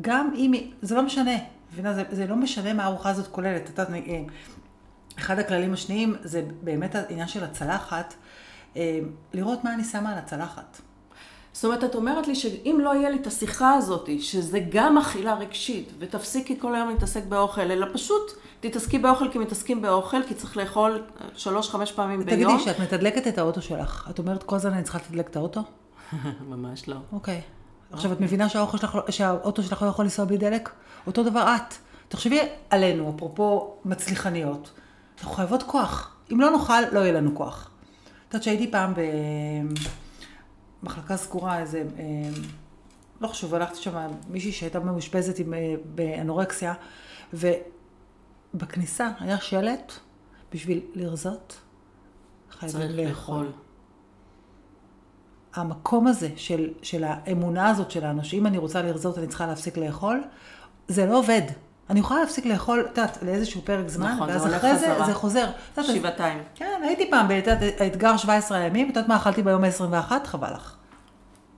גם 0.00 0.30
אם 0.36 0.52
היא, 0.52 0.72
זה 0.82 0.94
לא 0.94 1.02
משנה, 1.02 1.30
מבינה? 1.72 1.94
זה, 1.94 2.02
זה 2.10 2.26
לא 2.26 2.36
משנה 2.36 2.72
מה 2.72 2.84
הארוחה 2.84 3.10
הזאת 3.10 3.26
כוללת. 3.26 3.62
את 3.62 3.68
יודעת, 3.68 3.90
אה, 3.90 4.22
אחד 5.18 5.38
הכללים 5.38 5.72
השניים 5.72 6.16
זה 6.22 6.42
באמת 6.62 6.94
העניין 6.94 7.28
של 7.28 7.44
הצלחת, 7.44 8.14
אה, 8.76 8.98
לראות 9.34 9.64
מה 9.64 9.74
אני 9.74 9.84
שמה 9.84 10.12
על 10.12 10.18
הצלחת. 10.18 10.80
זאת 11.52 11.64
אומרת, 11.64 11.84
את 11.84 11.94
אומרת 11.94 12.28
לי 12.28 12.34
שאם 12.34 12.78
לא 12.82 12.94
יהיה 12.94 13.10
לי 13.10 13.16
את 13.16 13.26
השיחה 13.26 13.74
הזאת, 13.74 14.08
שזה 14.20 14.58
גם 14.70 14.98
אכילה 14.98 15.34
רגשית, 15.34 15.92
ותפסיקי 15.98 16.60
כל 16.60 16.74
היום 16.74 16.88
להתעסק 16.88 17.24
באוכל, 17.24 17.60
אלא 17.60 17.86
פשוט 17.92 18.32
תתעסקי 18.60 18.98
באוכל 18.98 19.30
כי 19.32 19.38
מתעסקים 19.38 19.82
באוכל, 19.82 20.22
כי 20.28 20.34
צריך 20.34 20.56
לאכול 20.56 21.02
שלוש-חמש 21.34 21.92
פעמים 21.92 22.24
ביום. 22.24 22.50
תגידי, 22.50 22.62
כשאת 22.62 22.80
מתדלקת 22.80 23.26
את 23.26 23.38
האוטו 23.38 23.62
שלך, 23.62 24.08
את 24.10 24.18
אומרת 24.18 24.42
כל 24.42 24.56
הזמן 24.56 24.72
אני 24.72 24.82
צריכה 24.82 24.98
לתדלק 24.98 25.28
את 25.28 25.36
האוטו? 25.36 25.60
ממש 26.50 26.88
לא. 26.88 26.96
אוקיי. 27.12 27.40
עכשיו, 27.92 28.12
את 28.12 28.20
מבינה 28.20 28.48
שלך, 28.48 28.94
לא- 28.94 29.10
שהאוטו 29.10 29.62
שלך 29.62 29.82
לא 29.82 29.88
יכול 29.88 30.04
לנסוע 30.04 30.24
בלי 30.24 30.36
דלק? 30.36 30.70
אותו 31.06 31.22
דבר 31.24 31.54
את. 31.56 31.74
תחשבי 32.08 32.40
עלינו, 32.70 33.12
אפרופו 33.16 33.76
מצליחניות. 33.84 34.72
אנחנו 35.18 35.32
חייבות 35.32 35.62
כוח. 35.62 36.16
אם 36.32 36.40
לא 36.40 36.50
נאכל, 36.50 36.80
לא 36.92 37.00
יהיה 37.00 37.12
לנו 37.12 37.34
כוח. 37.34 37.70
את 38.28 38.34
יודעת 38.34 38.42
שהייתי 38.42 38.70
פעם 38.70 38.94
במחלקה 40.82 41.16
סגורה, 41.16 41.58
איזה... 41.58 41.84
אה, 41.98 42.04
לא 43.20 43.28
חשוב, 43.28 43.54
הלכתי 43.54 43.76
שם 43.76 44.06
מישהי 44.28 44.52
שהייתה 44.52 44.80
מאושפזת 44.80 45.38
עם, 45.38 45.54
אה, 45.54 45.74
באנורקסיה, 45.84 46.74
ובכניסה 48.54 49.08
היה 49.20 49.38
שלט 49.40 49.92
בשביל 50.52 50.80
לרזות, 50.94 51.60
חייבים 52.50 52.80
לאכול. 52.80 53.04
לאכול. 53.06 53.52
המקום 55.58 56.06
הזה 56.06 56.28
של, 56.36 56.70
של 56.82 57.04
האמונה 57.04 57.68
הזאת 57.68 57.90
שלנו, 57.90 58.24
שאם 58.24 58.46
אני 58.46 58.58
רוצה 58.58 58.82
לרזות 58.82 59.18
אני 59.18 59.26
צריכה 59.26 59.46
להפסיק 59.46 59.76
לאכול, 59.76 60.22
זה 60.88 61.06
לא 61.06 61.18
עובד. 61.18 61.42
אני 61.90 62.00
יכולה 62.00 62.20
להפסיק 62.20 62.46
לאכול, 62.46 62.80
את 62.80 62.98
יודעת, 62.98 63.18
לאיזשהו 63.22 63.60
פרק 63.64 63.88
זמן, 63.88 64.14
נכון, 64.14 64.28
ואז 64.28 64.42
זה 64.42 64.56
אחרי 64.56 64.76
זה 64.76 64.94
חזרה. 64.94 65.06
זה 65.06 65.14
חוזר. 65.14 65.44
את 65.44 65.78
יודעת, 65.78 65.96
שבעתיים. 65.96 66.38
כן, 66.54 66.80
הייתי 66.82 67.10
פעם, 67.10 67.26
את 67.26 67.46
יודעת, 67.46 67.80
האתגר 67.80 68.16
17 68.16 68.58
ימים, 68.58 68.90
את 68.90 68.96
יודעת 68.96 69.08
מה 69.08 69.16
אכלתי 69.16 69.42
ביום 69.42 69.64
ה-21? 69.64 70.12
חבל 70.24 70.52
לך. 70.52 70.76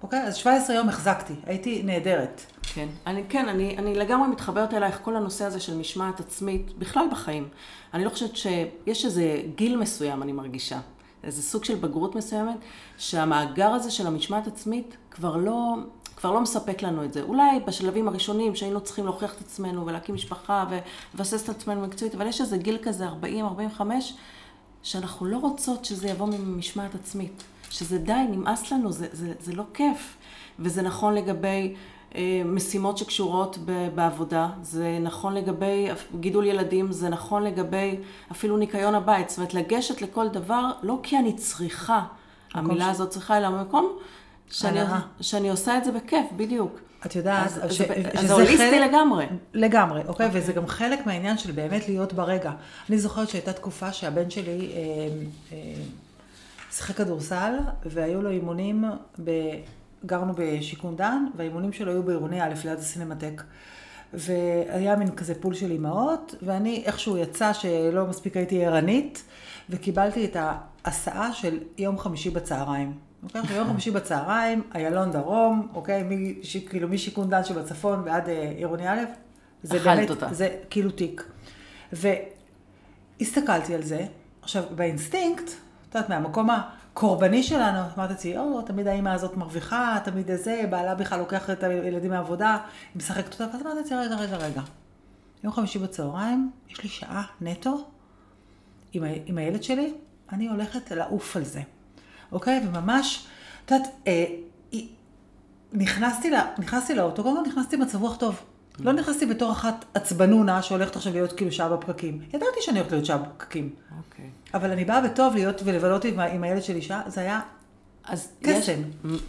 אוקיי? 0.03 0.23
אז 0.23 0.37
17 0.37 0.77
יום 0.77 0.89
החזקתי, 0.89 1.35
הייתי 1.47 1.83
נהדרת. 1.83 2.43
כן, 2.75 2.89
אני, 3.07 3.23
כן, 3.29 3.49
אני, 3.49 3.79
אני 3.79 3.95
לגמרי 3.95 4.29
מתחברת 4.29 4.75
אלייך, 4.75 4.99
כל 5.03 5.17
הנושא 5.17 5.45
הזה 5.45 5.61
של 5.61 5.77
משמעת 5.77 6.21
עצמית, 6.21 6.79
בכלל 6.79 7.05
בחיים. 7.11 7.49
אני 7.95 8.05
לא 8.05 8.11
חושבת 8.11 8.37
שיש 8.37 9.05
איזה 9.05 9.41
גיל 9.55 9.77
מסוים, 9.77 10.23
אני 10.23 10.33
מרגישה, 10.33 10.79
איזה 11.25 11.43
סוג 11.43 11.65
של 11.65 11.75
בגרות 11.75 12.15
מסוימת, 12.15 12.57
שהמאגר 12.99 13.69
הזה 13.69 13.91
של 13.91 14.07
המשמעת 14.07 14.47
עצמית 14.47 14.97
כבר 15.11 15.37
לא, 15.37 15.75
כבר 16.17 16.33
לא 16.33 16.41
מספק 16.41 16.83
לנו 16.83 17.05
את 17.05 17.13
זה. 17.13 17.23
אולי 17.23 17.61
בשלבים 17.67 18.09
הראשונים 18.09 18.55
שהיינו 18.55 18.81
צריכים 18.81 19.05
להוכיח 19.05 19.35
את 19.35 19.41
עצמנו 19.41 19.87
ולהקים 19.87 20.15
משפחה 20.15 20.65
ולבסס 20.71 21.45
את 21.45 21.49
עצמנו 21.49 21.87
מקצועית, 21.87 22.15
אבל 22.15 22.27
יש 22.27 22.41
איזה 22.41 22.57
גיל 22.57 22.79
כזה, 22.83 23.09
40-45, 23.79 23.81
שאנחנו 24.83 25.27
לא 25.27 25.37
רוצות 25.37 25.85
שזה 25.85 26.09
יבוא 26.09 26.27
ממשמעת 26.27 26.95
עצמית. 26.95 27.43
שזה 27.71 27.99
די, 27.99 28.27
נמאס 28.31 28.73
לנו, 28.73 28.93
זה, 28.93 29.07
זה, 29.13 29.33
זה 29.41 29.53
לא 29.53 29.65
כיף. 29.75 30.17
וזה 30.59 30.83
נכון 30.83 31.15
לגבי 31.15 31.75
משימות 32.45 32.99
שקשורות 32.99 33.59
בעבודה, 33.95 34.49
זה 34.63 34.99
נכון 35.01 35.35
לגבי 35.35 35.89
גידול 36.21 36.47
ילדים, 36.47 36.93
זה 36.93 37.09
נכון 37.09 37.43
לגבי 37.43 37.97
אפילו 38.33 38.57
ניקיון 38.57 38.95
הבית, 38.95 39.29
זאת 39.29 39.39
אומרת 39.39 39.55
לגשת 39.55 40.03
לכל 40.03 40.29
דבר, 40.29 40.71
לא 40.83 40.99
כי 41.03 41.19
אני 41.19 41.33
צריכה, 41.37 42.03
המילה 42.55 42.85
ש- 42.85 42.89
הזאת 42.89 43.11
צריכה, 43.11 43.39
אלא 43.39 43.51
במקום 43.51 43.93
שאני. 44.51 44.81
שאני 45.21 45.51
עושה 45.51 45.79
את 45.79 45.85
זה 45.85 45.93
בכיף, 45.93 46.27
בדיוק. 46.37 46.79
את 47.07 47.17
יודעת, 47.17 47.47
אז, 47.47 47.73
ש- 47.73 47.79
זה, 47.79 47.85
שזה 47.87 48.19
אז 48.21 48.27
זה 48.27 48.33
הוליסטי 48.33 48.57
חלק- 48.57 48.89
לגמרי. 48.91 49.27
לגמרי, 49.55 50.03
אוקיי? 50.09 50.29
וזה 50.33 50.53
גם 50.53 50.67
חלק 50.67 51.07
מהעניין 51.07 51.39
של 51.39 51.53
באמת 51.53 51.89
להיות 51.89 52.13
ברגע. 52.13 52.53
אני 52.91 52.99
זוכרת 52.99 53.29
שהייתה 53.29 53.53
תקופה 53.53 53.93
שהבן 53.93 54.31
שלי 54.31 54.73
אה, 54.73 54.79
אה, 55.53 55.57
שיחק 56.71 56.97
כדורסל, 56.97 57.55
והיו 57.87 58.23
לו 58.23 58.31
אימונים, 58.31 58.85
ב... 59.25 59.31
גרנו 60.07 60.33
בשיכון 60.37 60.97
דן, 60.97 61.25
והאימונים 61.37 61.73
שלו 61.73 61.93
היו 61.93 62.03
בעירוני 62.03 62.43
א' 62.43 62.55
ליד 62.65 62.79
הסינמטק. 62.79 63.43
והיה 64.13 64.97
מין 64.97 65.11
כזה 65.11 65.35
פול 65.41 65.55
של 65.55 65.71
אימהות, 65.71 66.35
ואני 66.43 66.83
איכשהו 66.87 67.17
יצא 67.17 67.53
שלא 67.53 68.07
מספיק 68.07 68.37
הייתי 68.37 68.65
ערנית, 68.65 69.25
וקיבלתי 69.71 70.25
את 70.25 70.37
ההסעה 70.85 71.33
של 71.33 71.59
יום 71.79 71.99
חמישי 71.99 72.31
בצהריים. 72.31 72.93
אוקיי? 73.23 73.41
עכשיו, 73.41 73.57
יום 73.57 73.69
חמישי 73.69 73.91
בצהריים, 73.91 74.63
איילון 74.75 75.13
דרום, 75.13 75.69
אוקיי? 75.75 76.03
מ- 76.03 76.43
ש- 76.43 76.57
כאילו 76.57 76.89
משיכון 76.89 77.31
דן 77.31 77.45
שבצפון 77.45 78.03
ועד 78.05 78.29
אה, 78.29 78.53
עירוני 78.57 78.89
א', 78.89 78.99
זה 79.63 79.77
אכלת 79.77 79.97
באמת, 79.97 80.11
אותה. 80.11 80.29
זה 80.33 80.57
כאילו 80.71 80.91
תיק. 80.91 81.25
והסתכלתי 81.93 83.75
על 83.75 83.83
זה, 83.83 84.07
עכשיו, 84.43 84.63
באינסטינקט, 84.75 85.49
את 85.89 85.95
יודעת, 85.95 86.11
מהמקום 86.11 86.49
הקורבני 86.99 87.43
שלנו, 87.43 87.79
אמרתי 87.97 88.13
לעצמי, 88.13 88.39
או, 88.39 88.63
תמיד 88.63 88.87
האימא 88.87 89.09
הזאת 89.09 89.37
מרוויחה, 89.37 89.99
תמיד 90.05 90.31
זה, 90.35 90.63
בעלה 90.71 90.95
בכלל 90.95 91.19
לוקח 91.19 91.51
את 91.51 91.63
הילדים 91.63 92.11
מהעבודה, 92.11 92.53
היא 92.55 92.97
משחקת 92.97 93.33
אותה, 93.33 93.47
ואז 93.53 93.63
אמרתי 93.63 93.79
לעצמי, 93.81 93.97
רגע, 93.97 94.15
רגע, 94.17 94.37
רגע. 94.37 94.61
יום 95.45 95.53
חמישי 95.53 95.79
בצהריים, 95.79 96.51
יש 96.71 96.83
לי 96.83 96.89
שעה 96.89 97.23
נטו 97.41 97.85
עם, 98.93 99.05
ה- 99.05 99.07
עם 99.27 99.39
הילד 99.39 99.63
שלי, 99.63 99.95
אני 100.33 100.49
הולכת 100.49 100.91
לעוף 100.91 101.37
על 101.37 101.45
זה, 101.45 101.61
אוקיי? 102.33 102.63
וממש, 102.67 103.27
את 103.65 103.71
יודעת, 103.71 103.89
אה, 104.07 104.25
נכנסתי, 105.73 106.31
לה, 106.31 106.47
נכנסתי 106.59 106.95
לאוטו, 106.95 107.23
קודם 107.23 107.45
כל 107.45 107.51
נכנסתי 107.51 107.77
במצב 107.77 108.03
רוח 108.03 108.17
טוב. 108.17 108.43
לא 108.79 108.93
נכנסתי 108.93 109.27
בתור 109.27 109.53
אחת 109.53 109.85
עצבנונה 109.95 110.63
שהולכת 110.63 110.97
עכשיו 110.97 111.13
להיות 111.13 111.33
כאילו 111.33 111.53
שעה 111.53 111.69
בפקקים. 111.69 112.23
ידעתי 112.29 112.59
שאני 112.61 112.79
הולכת 112.79 112.93
להיות 112.93 113.07
שעה 113.07 113.19
בפקקים. 113.19 113.71
אוקיי. 113.99 114.31
אבל 114.55 114.71
אני 114.71 114.85
באה 114.85 115.01
בטוב 115.01 115.35
להיות 115.35 115.63
ולבלות 115.65 116.05
עם, 116.05 116.21
עם 116.21 116.45
הילד 116.45 116.63
שלי 116.63 116.83
שעה, 116.83 117.03
זה 117.07 117.21
היה... 117.21 117.41
אז 118.05 118.33
קסם. 118.43 118.59
יש, 118.59 118.71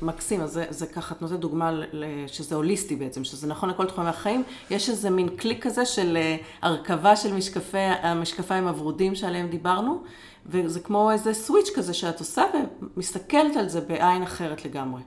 מקסים, 0.02 0.42
אז 0.42 0.52
זה, 0.52 0.66
זה 0.70 0.88
ככה, 0.88 1.16
את 1.16 1.22
נותנת 1.22 1.40
דוגמה 1.40 1.82
שזה 2.28 2.56
הוליסטי 2.56 2.96
בעצם, 2.96 3.24
שזה 3.24 3.48
נכון 3.48 3.70
לכל 3.70 3.86
תחומי 3.86 4.10
החיים. 4.10 4.44
יש 4.70 4.90
איזה 4.90 5.10
מין 5.10 5.30
קליק 5.30 5.64
כזה 5.64 5.86
של 5.86 6.18
אה, 6.18 6.38
הרכבה 6.62 7.16
של 7.16 7.34
משקפי, 7.34 7.78
המשקפיים 7.78 8.68
הוורודים 8.68 9.16
שעליהם 9.16 9.48
דיברנו, 9.48 10.04
וזה 10.46 10.80
כמו 10.80 11.12
איזה 11.12 11.34
סוויץ' 11.34 11.70
כזה 11.76 11.94
שאת 11.94 12.20
עושה 12.20 12.44
ומסתכלת 12.96 13.56
על 13.56 13.70
זה 13.70 13.82
בעין 13.82 14.24
אחרת 14.24 14.66
לגמרי. 14.66 15.02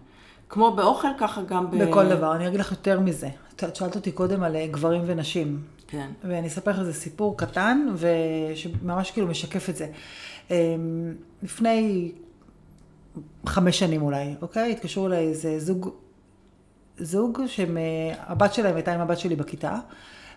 כמו 0.53 0.73
באוכל, 0.77 1.09
ככה 1.19 1.43
גם 1.43 1.71
ב... 1.71 1.85
בכל 1.85 2.09
דבר. 2.09 2.37
אני 2.37 2.49
אגיד 2.49 2.61
לך 2.61 2.71
יותר 2.71 3.01
מזה. 3.01 3.29
את 3.55 3.77
שאלת 3.77 3.97
אותי 3.97 4.13
קודם 4.13 4.43
על 4.43 4.57
אה, 4.57 4.67
גברים 4.67 5.03
ונשים. 5.07 5.63
כן. 5.89 6.11
ואני 6.25 6.47
אספר 6.47 6.71
לך 6.71 6.79
איזה 6.79 6.93
סיפור 6.93 7.39
קטן, 7.39 7.87
ושממש 7.97 9.11
כאילו 9.11 9.27
משקף 9.27 9.69
את 9.69 9.77
זה. 9.77 9.87
אמ, 10.51 11.15
לפני 11.43 12.13
חמש 13.47 13.79
שנים 13.79 14.03
אולי, 14.03 14.35
אוקיי? 14.43 14.73
התקשרו 14.73 15.07
אליי 15.07 15.29
איזה 15.29 15.61
זוג, 15.61 15.89
זוג 16.99 17.41
שהבת 17.47 18.55
שלהם 18.55 18.75
הייתה 18.75 18.95
עם 18.95 19.01
הבת 19.01 19.19
שלי 19.19 19.37
בכיתה, 19.37 19.79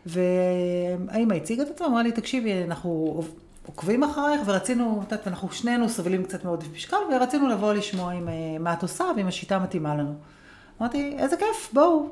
והאימא 0.05 1.33
הציגה 1.33 1.63
את 1.63 1.67
עצמה, 1.69 1.87
אמרה 1.87 2.03
לי, 2.03 2.11
תקשיבי, 2.11 2.63
אנחנו 2.63 3.23
עוקבים 3.65 4.03
אחרייך, 4.03 4.41
ורצינו, 4.45 5.03
את 5.07 5.11
יודעת, 5.11 5.27
אנחנו 5.27 5.51
שנינו 5.51 5.89
סובלים 5.89 6.23
קצת 6.23 6.45
מעודף 6.45 6.65
משקל, 6.73 6.97
ורצינו 7.15 7.49
לבוא 7.49 7.73
לשמוע 7.73 8.11
עם, 8.11 8.29
אה, 8.29 8.33
מה 8.59 8.73
את 8.73 8.81
עושה 8.81 9.03
ואם 9.15 9.27
השיטה 9.27 9.59
מתאימה 9.59 9.95
לנו. 9.95 10.13
אמרתי, 10.81 11.15
איזה 11.19 11.37
כיף, 11.37 11.69
בואו. 11.73 12.09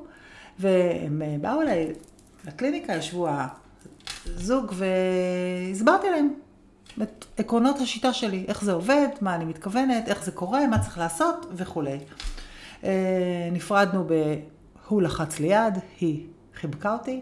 והם 0.60 1.22
אה, 1.22 1.36
באו 1.42 1.62
אליי 1.62 1.94
לקליניקה, 2.48 2.94
ישבו 2.94 3.28
הזוג, 4.26 4.74
והסברתי 4.74 6.10
להם 6.10 6.34
את 7.02 7.26
עקרונות 7.38 7.80
השיטה 7.80 8.14
שלי, 8.14 8.46
איך 8.48 8.64
זה 8.64 8.74
עובד, 8.74 9.08
מה 9.22 9.36
אני 9.36 9.46
מתכוונת, 9.46 10.08
איך 10.08 10.24
זה 10.24 10.32
קורה, 10.32 10.68
מה 10.68 10.80
צריך 10.80 10.98
לעשות 10.98 11.46
וכולי. 11.52 12.00
אה, 12.84 13.50
נפרדנו 13.52 14.04
ב... 14.08 14.14
הוא 14.88 15.02
לחץ 15.02 15.40
לי 15.40 15.48
יד, 15.48 15.74
היא 16.00 16.28
חיבקה 16.56 16.94
אותי, 16.94 17.22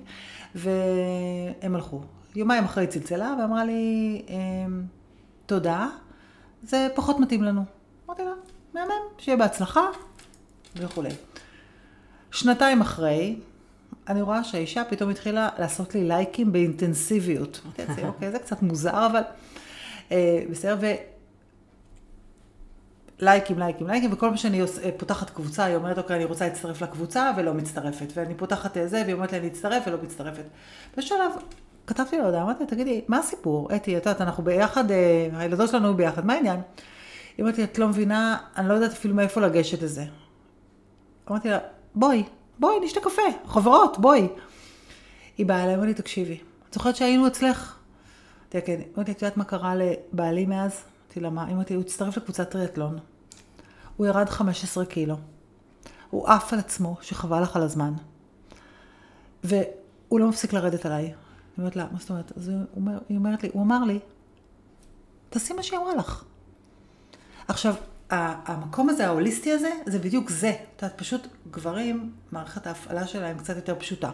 והם 0.56 1.76
הלכו. 1.76 2.02
יומיים 2.36 2.63
אחרי 2.63 2.88
צלצלה 2.88 3.36
ואמרה 3.39 3.65
לי, 3.65 4.22
אמ, 4.30 4.84
תודה, 5.46 5.88
זה 6.63 6.88
פחות 6.96 7.20
מתאים 7.20 7.44
לנו. 7.44 7.63
אמרתי 8.06 8.24
לה, 8.24 8.32
מהמם, 8.74 8.91
שיהיה 9.17 9.38
בהצלחה 9.38 9.86
וכולי. 10.76 11.10
שנתיים 12.32 12.82
אחרי, 12.82 13.39
אני 14.08 14.22
רואה 14.22 14.44
שהאישה 14.44 14.84
פתאום 14.89 15.10
התחילה 15.10 15.50
לעשות 15.60 15.96
לי 15.96 16.08
לייקים 16.08 16.52
באינטנסיביות. 16.52 17.62
אמרתי 17.65 18.06
אוקיי, 18.06 18.32
זה 18.32 18.39
קצת 18.39 18.62
מוזר, 18.62 19.06
אבל 19.06 19.22
אה, 20.12 20.44
בסדר, 20.50 20.78
ו... 20.82 20.86
לייקים, 23.22 23.60
לייקים, 23.60 23.88
לייקים, 23.88 24.13
וכל 24.13 24.28
פעם 24.28 24.38
שאני 24.38 24.62
אה, 24.62 24.67
פותחת 24.98 25.30
קבוצה, 25.30 25.63
היא 25.63 25.76
אומרת, 25.76 25.98
אוקיי, 25.98 26.15
אני 26.15 26.26
רוצה 26.26 26.48
להצטרף 26.48 26.82
לקבוצה, 26.82 27.32
ולא 27.38 27.54
מצטרפת. 27.54 28.08
ואני 28.15 28.36
פותחת 28.36 28.78
אה, 28.78 28.88
זה, 28.88 29.02
והיא 29.02 29.13
אומרת 29.13 29.32
לי, 29.32 29.38
אני 29.38 29.48
אצטרף, 29.48 29.84
ולא 29.88 29.98
מצטרפת. 30.04 30.44
בשלב, 30.98 31.32
כתבתי 31.88 32.17
לה 32.17 32.26
הודעה, 32.26 32.44
אמרתי 32.44 32.63
לה, 32.63 32.70
תגידי, 32.70 33.02
מה 33.08 33.17
הסיפור? 33.17 33.76
אתי, 33.76 33.98
את 33.98 34.06
יודעת, 34.06 34.22
אנחנו 34.22 34.44
ביחד, 34.44 34.91
אה, 34.91 35.28
הילדות 35.34 35.70
שלנו 35.70 35.96
ביחד, 35.96 36.26
מה 36.26 36.34
העניין? 36.34 36.62
היא 37.38 37.44
אומרת 37.44 37.58
לי, 37.58 37.63
את 37.63 37.80
לא 37.80 37.88
מבינה, 37.88 38.38
אני 38.58 38.70
לא 38.70 38.74
יודעת 38.74 38.91
אפילו 38.91 39.15
מאיפה 39.15 39.41
לגשת 39.41 39.82
לזה. 39.82 40.06
אמרתי 41.30 41.50
לה, 41.50 41.60
בואי, 41.96 42.24
בואי, 42.60 42.80
נשתה 42.84 43.00
קפה, 43.00 43.22
חברות, 43.46 44.00
בואי. 44.00 44.28
היא 45.38 45.46
באה 45.46 45.63
אליי, 45.63 45.76
אמרה 45.76 45.86
לי, 45.86 45.94
תקשיבי, 45.94 46.38
את 46.70 46.74
זוכרת 46.74 46.96
שהיינו 46.96 47.28
אצלך? 47.28 47.76
אמרתי 48.41 48.58
לה, 48.58 48.62
כן. 48.78 48.82
אמרתי, 48.96 49.12
את 49.12 49.22
יודעת 49.22 49.38
מה 49.38 49.44
קרה 49.44 49.74
לבעלי 49.76 50.46
מאז? 50.46 50.84
אמרתי 51.06 51.20
לה, 51.20 51.30
מה? 51.30 51.52
אמרתי, 51.52 51.74
הוא 51.74 51.82
הצטרף 51.82 52.17
לקבוצת 52.17 52.50
טריאטלון. 52.50 53.00
הוא 53.98 54.08
ירד 54.08 54.30
15 54.30 54.86
קילו. 54.86 55.15
הוא 56.10 56.28
עף 56.28 56.54
על 56.54 56.60
עצמו, 56.60 56.98
שחבל 57.02 57.41
לך 57.41 57.56
על 57.56 57.62
הזמן. 57.62 57.94
והוא 59.44 60.20
לא 60.20 60.30
מפסיק 60.30 60.54
לרדת 60.54 60.86
עליי. 60.86 61.13
אני 61.58 61.64
אומרת 61.64 61.76
לה, 61.76 61.86
מה 61.92 62.00
זאת 62.00 62.10
אומרת? 62.10 62.32
אז 62.38 62.48
הוא 62.50 62.58
אומר, 62.76 62.98
היא 63.10 63.18
אומרת 63.18 63.44
לי, 63.44 63.50
הוא 63.54 63.62
אמר 63.64 63.84
לי, 63.84 64.00
תעשי 65.30 65.54
מה 65.54 65.64
שהיא 65.64 65.80
אמרה 65.80 65.96
לך. 65.96 66.24
עכשיו, 67.48 67.76
המקום 68.10 68.90
הזה, 68.90 69.08
ההוליסטי 69.08 69.52
הזה, 69.52 69.70
זה 69.86 70.00
בדיוק 70.00 70.30
זה. 70.30 70.50
את 70.76 70.82
יודעת, 70.84 70.98
פשוט 71.00 71.28
גברים, 71.52 72.12
מערכת 72.32 72.68
ההפעלה 72.68 73.08
שלהם 73.08 73.38
קצת 73.38 73.56
יותר 73.56 73.76
פשוטה. 73.80 74.12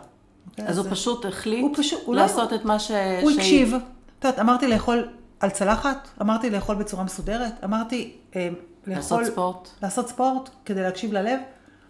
אוקיי? 0.50 0.68
אז 0.68 0.78
הוא 0.78 0.86
פשוט 0.90 1.26
החליט 1.26 1.62
הוא 1.62 1.76
פשוט- 1.78 2.02
הוא 2.06 2.16
לא- 2.16 2.22
לעשות 2.22 2.54
את 2.54 2.66
מה 2.66 2.80
ש... 2.80 2.92
הוא 3.22 3.32
הקשיב. 3.32 3.74
את 4.20 4.24
יודעת, 4.26 4.40
אמרתי 4.40 4.68
לאכול 4.68 5.10
על 5.40 5.50
צלחת, 5.50 6.08
אמרתי 6.22 6.50
לאכול 6.50 6.76
בצורה 6.76 7.04
מסודרת, 7.04 7.54
אמרתי 7.64 8.18
אה, 8.36 8.50
לאכול... 8.88 8.94
לעשות 8.96 9.24
ספורט. 9.34 9.70
לעשות 9.84 10.08
ספורט 10.10 10.50
כדי 10.66 10.82
להקשיב 10.82 11.14
ללב, 11.14 11.40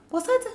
הוא 0.10 0.18
עושה 0.20 0.32
את 0.40 0.44
זה. 0.44 0.50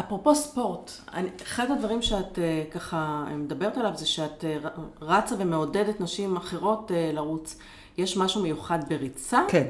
אפרופו 0.00 0.34
ספורט, 0.34 0.90
אני, 1.14 1.28
אחד 1.42 1.70
הדברים 1.70 2.02
שאת 2.02 2.38
אה, 2.38 2.64
ככה 2.70 3.24
מדברת 3.36 3.76
עליו 3.76 3.92
זה 3.96 4.06
שאת 4.06 4.44
ר- 4.64 4.68
רצה 5.04 5.34
ומעודדת 5.38 6.00
נשים 6.00 6.36
אחרות 6.36 6.90
אה, 6.94 7.10
לרוץ. 7.12 7.58
יש 7.98 8.16
משהו 8.16 8.42
מיוחד 8.42 8.78
בריצה? 8.88 9.42
כן. 9.48 9.66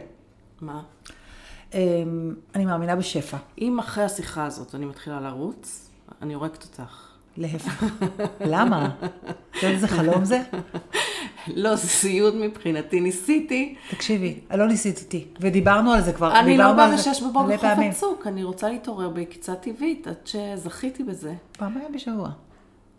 מה? 0.61 0.83
אה, 1.75 1.81
אני 2.55 2.65
מאמינה 2.65 2.97
בשפע. 2.97 3.37
אם 3.59 3.79
אחרי 3.79 4.05
השיחה 4.05 4.45
הזאת 4.45 4.75
אני 4.75 4.87
מתחילה 4.87 5.21
לרוץ, 5.21 5.91
אני 6.23 6.35
הורגת 6.35 6.63
אותך. 6.65 7.12
להפך. 7.37 7.85
למה? 8.41 8.89
אתה 8.99 9.09
יודע 9.67 9.69
איזה 9.75 9.89
חלום 9.89 10.25
זה? 10.25 10.41
לא, 11.55 11.77
זה 11.77 11.89
סיוט 11.89 12.35
מבחינתי, 12.35 13.01
ניסיתי. 13.01 13.75
תקשיבי, 13.91 14.41
לא 14.55 14.67
ניסית 14.69 14.99
איתי, 14.99 15.25
ודיברנו 15.41 15.93
על 15.93 16.01
זה 16.01 16.13
כבר. 16.13 16.39
אני 16.39 16.59
לא 16.59 16.73
באה 16.73 16.95
בשש 16.95 17.23
בבוקר 17.23 17.57
חוף. 17.57 17.65
הצוק, 17.91 18.27
אני 18.27 18.45
רוצה 18.45 18.69
להתעורר 18.69 19.09
בעקיצה 19.09 19.55
טבעית, 19.55 20.07
עד 20.07 20.15
שזכיתי 20.25 21.03
בזה. 21.05 21.35
פעמיים 21.59 21.93
בשבוע. 21.95 22.31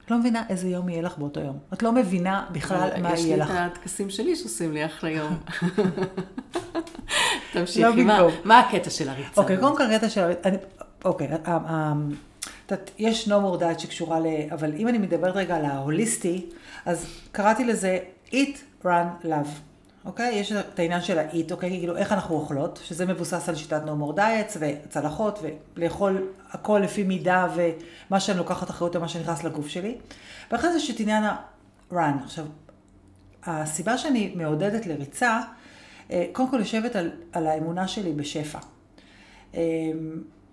את 0.06 0.12
לא 0.12 0.18
מבינה 0.18 0.44
איזה 0.50 0.68
יום 0.70 0.90
יהיה 0.90 1.02
לך 1.02 1.18
באותו 1.18 1.40
יום. 1.40 1.58
את 1.74 1.84
לא 1.84 1.92
מבינה 1.92 2.46
בכלל 2.52 2.90
מה 3.02 3.14
יש 3.14 3.20
יהיה 3.26 3.36
לי 3.36 3.42
לך. 3.42 3.52
את 3.52 3.56
הטקסים 3.78 4.10
שלי 4.10 4.36
שעושים 4.36 4.72
לי 4.74 4.86
אחלה 4.86 5.10
יום. 5.10 5.34
תמשיכי, 7.54 8.04
לא 8.04 8.30
מה- 8.46 8.60
הקטע 8.60 8.90
של 8.90 9.10
הריצה? 9.10 9.42
אוקיי, 9.42 9.58
קודם 9.58 9.78
כל 9.78 9.84
קטע 9.98 10.10
של... 10.10 10.32
אני- 10.46 10.58
אוקיי, 11.06 11.28
ה- 11.28 11.38
ה- 11.52 11.94
את 12.66 12.92
יש 12.98 13.28
נומור 13.28 13.58
דייט 13.58 13.80
שקשורה 13.80 14.20
ל... 14.20 14.26
אבל 14.52 14.74
אם 14.76 14.88
אני 14.88 14.98
מדברת 14.98 15.36
רגע 15.36 15.56
על 15.56 15.66
ההוליסטי, 15.66 16.46
אז 16.86 17.06
קראתי 17.32 17.66
לזה 17.66 18.00
eat, 18.32 18.86
run, 18.86 19.26
love. 19.26 19.50
אוקיי? 20.06 20.36
יש 20.36 20.52
את 20.52 20.80
העניין 20.80 21.02
של 21.02 21.20
האיט, 21.20 21.52
אוקיי? 21.52 21.70
כאילו, 21.70 21.98
איך 21.98 22.12
אנחנו 22.12 22.36
אוכלות, 22.36 22.80
שזה 22.84 23.06
מבוסס 23.06 23.50
על 23.50 23.56
שיטת 23.56 23.82
no 23.86 23.90
more 23.90 24.18
diets 24.18 24.58
וצלחות, 24.60 25.40
ולאכול 25.76 26.28
הכל 26.52 26.82
לפי 26.84 27.04
מידה 27.04 27.48
ומה 27.56 28.20
שאני 28.20 28.38
לוקחת 28.38 28.70
אחריות 28.70 28.96
על 28.96 29.02
מה 29.02 29.08
שנכנס 29.08 29.44
לגוף 29.44 29.68
שלי. 29.68 29.98
ואחרי 30.52 30.72
זה 30.72 30.78
יש 30.78 30.92
את 30.92 31.00
עניין 31.00 31.24
ה-run. 31.24 32.24
עכשיו, 32.24 32.46
הסיבה 33.44 33.98
שאני 33.98 34.34
מעודדת 34.36 34.86
לריצה, 34.86 35.40
אה, 36.12 36.26
קודם 36.32 36.50
כל 36.50 36.60
יושבת 36.60 36.96
על, 36.96 37.12
על 37.32 37.48
האמונה 37.48 37.88
שלי 37.88 38.14
בשפע. 38.14 38.60
אה, 39.56 39.62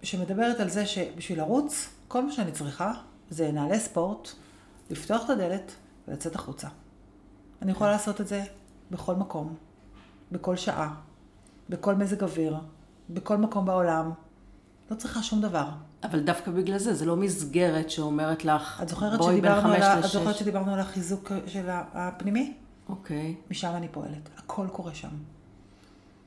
שמדברת 0.02 0.60
על 0.60 0.68
זה 0.68 0.86
שבשביל 0.86 1.38
לרוץ, 1.38 1.88
כל 2.10 2.24
מה 2.24 2.32
שאני 2.32 2.52
צריכה 2.52 2.92
זה 3.30 3.52
נעלי 3.52 3.80
ספורט, 3.80 4.28
לפתוח 4.90 5.24
את 5.24 5.30
הדלת 5.30 5.72
ולצאת 6.08 6.34
החוצה. 6.34 6.68
אני 7.62 7.70
יכולה 7.72 7.90
לעשות 7.90 8.20
את 8.20 8.26
זה 8.28 8.44
בכל 8.90 9.14
מקום, 9.14 9.54
בכל 10.32 10.56
שעה, 10.56 10.94
בכל 11.68 11.94
מזג 11.94 12.22
אוויר, 12.22 12.56
בכל 13.10 13.36
מקום 13.36 13.64
בעולם. 13.66 14.10
לא 14.90 14.96
צריכה 14.96 15.22
שום 15.22 15.40
דבר. 15.40 15.68
אבל 16.04 16.20
דווקא 16.20 16.50
בגלל 16.50 16.78
זה, 16.78 16.94
זה 16.94 17.04
לא 17.06 17.16
מסגרת 17.16 17.90
שאומרת 17.90 18.44
לך, 18.44 18.82
בואי 19.18 19.40
בין 19.40 19.60
חמש 19.62 19.82
ה- 19.82 19.98
את 19.98 20.04
לשש. 20.04 20.16
זוכרת 20.16 20.36
שדיברנו 20.36 20.72
על 20.74 20.80
החיזוק 20.80 21.32
של 21.46 21.66
הפנימי? 21.70 22.54
אוקיי. 22.88 23.34
משם 23.50 23.72
אני 23.74 23.88
פועלת. 23.88 24.28
הכל 24.36 24.66
קורה 24.72 24.94
שם. 24.94 25.08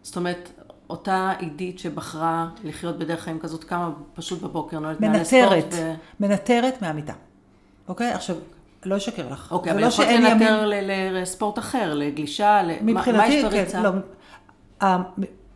זאת 0.03 0.15
אומרת, 0.17 0.49
אותה 0.93 1.33
עידית 1.39 1.79
שבחרה 1.79 2.47
לחיות 2.63 2.97
בדרך 2.99 3.19
חיים 3.21 3.39
כזאת, 3.39 3.63
קמה 3.63 3.89
פשוט 4.13 4.41
בבוקר, 4.41 4.79
נועלת 4.79 5.01
נעלי 5.01 5.25
ספורט. 5.25 5.43
מנטרת, 5.51 5.73
ו... 5.73 5.95
מהמיטה. 6.19 6.81
מהמיטה. 6.81 7.13
אוקיי? 7.87 8.11
עכשיו, 8.11 8.35
לא 8.85 8.97
אשקר 8.97 9.29
לך. 9.31 9.51
אוקיי, 9.51 9.71
אבל 9.71 9.81
לא 9.81 9.85
יכולת 9.85 10.07
ימים- 10.09 10.23
לנטר 10.23 10.65
ל- 10.65 10.73
לספורט 11.21 11.59
אחר, 11.59 11.93
לגלישה. 11.93 12.61
מה- 12.81 13.01
יש 13.27 13.41
כן, 13.43 13.49
בריצה? 13.49 13.81
לא. 13.81 13.89
אה, 14.81 14.97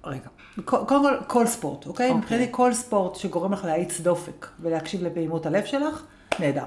רגע. 0.05 0.27
קודם 0.65 0.87
כל, 1.03 1.13
כל 1.27 1.45
ספורט, 1.47 1.85
אוקיי? 1.87 2.07
אוקיי. 2.09 2.17
מבחינתי 2.21 2.47
כל 2.51 2.73
ספורט 2.73 3.15
שגורם 3.15 3.53
לך 3.53 3.65
להאיץ 3.65 3.99
דופק 3.99 4.47
ולהקשיב 4.59 5.03
לפעימות 5.03 5.45
הלב 5.45 5.65
שלך, 5.65 6.03
נהדר, 6.39 6.63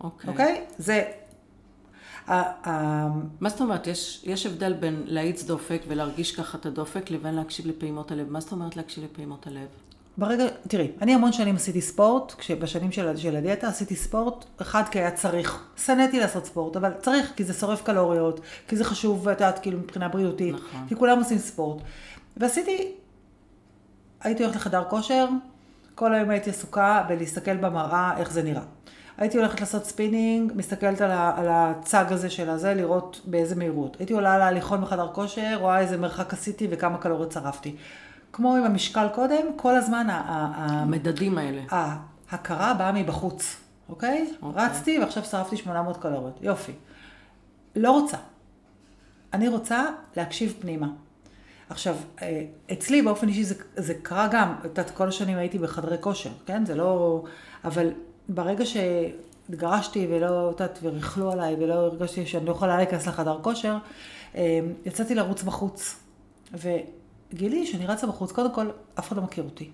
אוקיי. 0.00 0.30
אוקיי? 0.30 0.64
זה... 0.78 1.02
מה 2.26 3.48
זאת 3.48 3.60
אומרת? 3.60 3.86
יש, 3.86 4.22
יש 4.24 4.46
הבדל 4.46 4.72
בין 4.72 5.02
להאיץ 5.06 5.44
דופק 5.44 5.82
ולהרגיש 5.88 6.36
ככה 6.36 6.58
את 6.58 6.66
הדופק 6.66 7.10
לבין 7.10 7.34
להקשיב 7.34 7.66
לפעימות 7.66 8.10
הלב. 8.10 8.30
מה 8.30 8.40
זאת 8.40 8.52
אומרת 8.52 8.76
להקשיב 8.76 9.04
לפעימות 9.04 9.46
הלב? 9.46 9.66
ברגע, 10.18 10.44
תראי, 10.68 10.90
אני 11.02 11.14
המון 11.14 11.32
שנים 11.32 11.56
עשיתי 11.56 11.80
ספורט, 11.80 12.34
כשבשנים 12.38 12.92
של, 12.92 13.16
של 13.16 13.36
הדיאטה 13.36 13.68
עשיתי 13.68 13.96
ספורט, 13.96 14.44
אחד 14.62 14.82
כי 14.90 14.98
היה 14.98 15.10
צריך, 15.10 15.64
שנאתי 15.76 16.20
לעשות 16.20 16.46
ספורט, 16.46 16.76
אבל 16.76 16.92
צריך, 17.00 17.32
כי 17.36 17.44
זה 17.44 17.52
שורף 17.52 17.82
קלוריות, 17.82 18.40
כי 18.68 18.76
זה 18.76 18.84
חשוב, 18.84 19.26
ואת 19.26 19.40
יודעת, 19.40 19.58
כאילו, 19.58 19.78
מבחינה 19.78 20.08
בריאותית, 20.08 20.54
נכון. 20.54 20.86
כי 20.88 20.96
כולם 20.96 21.18
עושים 21.18 21.38
ספורט. 21.38 21.82
ועשיתי, 22.36 22.92
הייתי 24.20 24.44
הולכת 24.44 24.56
לחדר 24.56 24.84
כושר, 24.90 25.28
כל 25.94 26.14
היום 26.14 26.30
הייתי 26.30 26.50
עסוקה 26.50 27.04
בלהסתכל 27.08 27.56
במראה 27.56 28.16
איך 28.16 28.32
זה 28.32 28.42
נראה. 28.42 28.62
הייתי 29.18 29.38
הולכת 29.38 29.60
לעשות 29.60 29.84
ספינינג, 29.84 30.52
מסתכלת 30.54 31.00
על, 31.00 31.10
ה, 31.10 31.32
על 31.36 31.46
הצג 31.50 32.04
הזה 32.10 32.30
של 32.30 32.50
הזה, 32.50 32.74
לראות 32.74 33.20
באיזה 33.24 33.54
מהירות. 33.56 33.96
הייתי 33.98 34.12
עולה 34.12 34.38
להליכון 34.38 34.80
בחדר 34.80 35.08
כושר, 35.12 35.56
רואה 35.60 35.80
איזה 35.80 35.96
מרחק 35.96 36.32
עשיתי 36.32 36.68
וכמה 36.70 36.98
קלוריות 36.98 37.32
שרפתי. 37.32 37.76
כמו 38.32 38.56
עם 38.56 38.64
המשקל 38.64 39.06
קודם, 39.14 39.46
כל 39.56 39.76
הזמן 39.76 40.06
המדדים 40.10 41.38
האלה. 41.38 41.62
ההכרה 42.30 42.74
באה 42.74 42.92
מבחוץ, 42.92 43.56
אוקיי? 43.88 44.32
אוקיי. 44.42 44.64
רצתי 44.64 44.98
ועכשיו 44.98 45.24
שרפתי 45.24 45.56
800 45.56 45.96
קלוריות, 45.96 46.38
יופי. 46.42 46.72
לא 47.76 47.90
רוצה. 47.90 48.16
אני 49.32 49.48
רוצה 49.48 49.86
להקשיב 50.16 50.54
פנימה. 50.60 50.88
עכשיו, 51.70 51.96
אה, 52.22 52.44
אצלי 52.72 53.02
באופן 53.02 53.28
אישי 53.28 53.44
זה, 53.44 53.54
זה 53.76 53.94
קרה 54.02 54.28
גם, 54.30 54.54
את 54.60 54.64
יודעת, 54.64 54.90
כל 54.90 55.08
השנים 55.08 55.38
הייתי 55.38 55.58
בחדרי 55.58 55.96
כושר, 56.00 56.30
כן? 56.46 56.66
זה 56.66 56.74
לא... 56.74 57.24
אבל 57.64 57.90
ברגע 58.28 58.64
שהתגרשתי 58.66 60.06
ולא, 60.10 60.50
את 60.50 60.60
יודעת, 60.60 60.78
וריכלו 60.82 61.32
עליי 61.32 61.56
ולא 61.58 61.74
הרגשתי 61.74 62.26
שאני 62.26 62.46
לא 62.46 62.50
יכולה 62.50 62.76
להיכנס 62.76 63.06
לחדר 63.06 63.38
כושר, 63.42 63.76
אה, 64.34 64.60
יצאתי 64.86 65.14
לרוץ 65.14 65.42
בחוץ. 65.42 65.96
וגילי 66.52 67.66
שאני 67.66 67.86
רצה 67.86 68.06
בחוץ, 68.06 68.32
קודם 68.32 68.54
כל, 68.54 68.70
אף 68.98 69.08
אחד 69.08 69.16
לא 69.16 69.22
מכיר 69.22 69.44
אותי. 69.44 69.70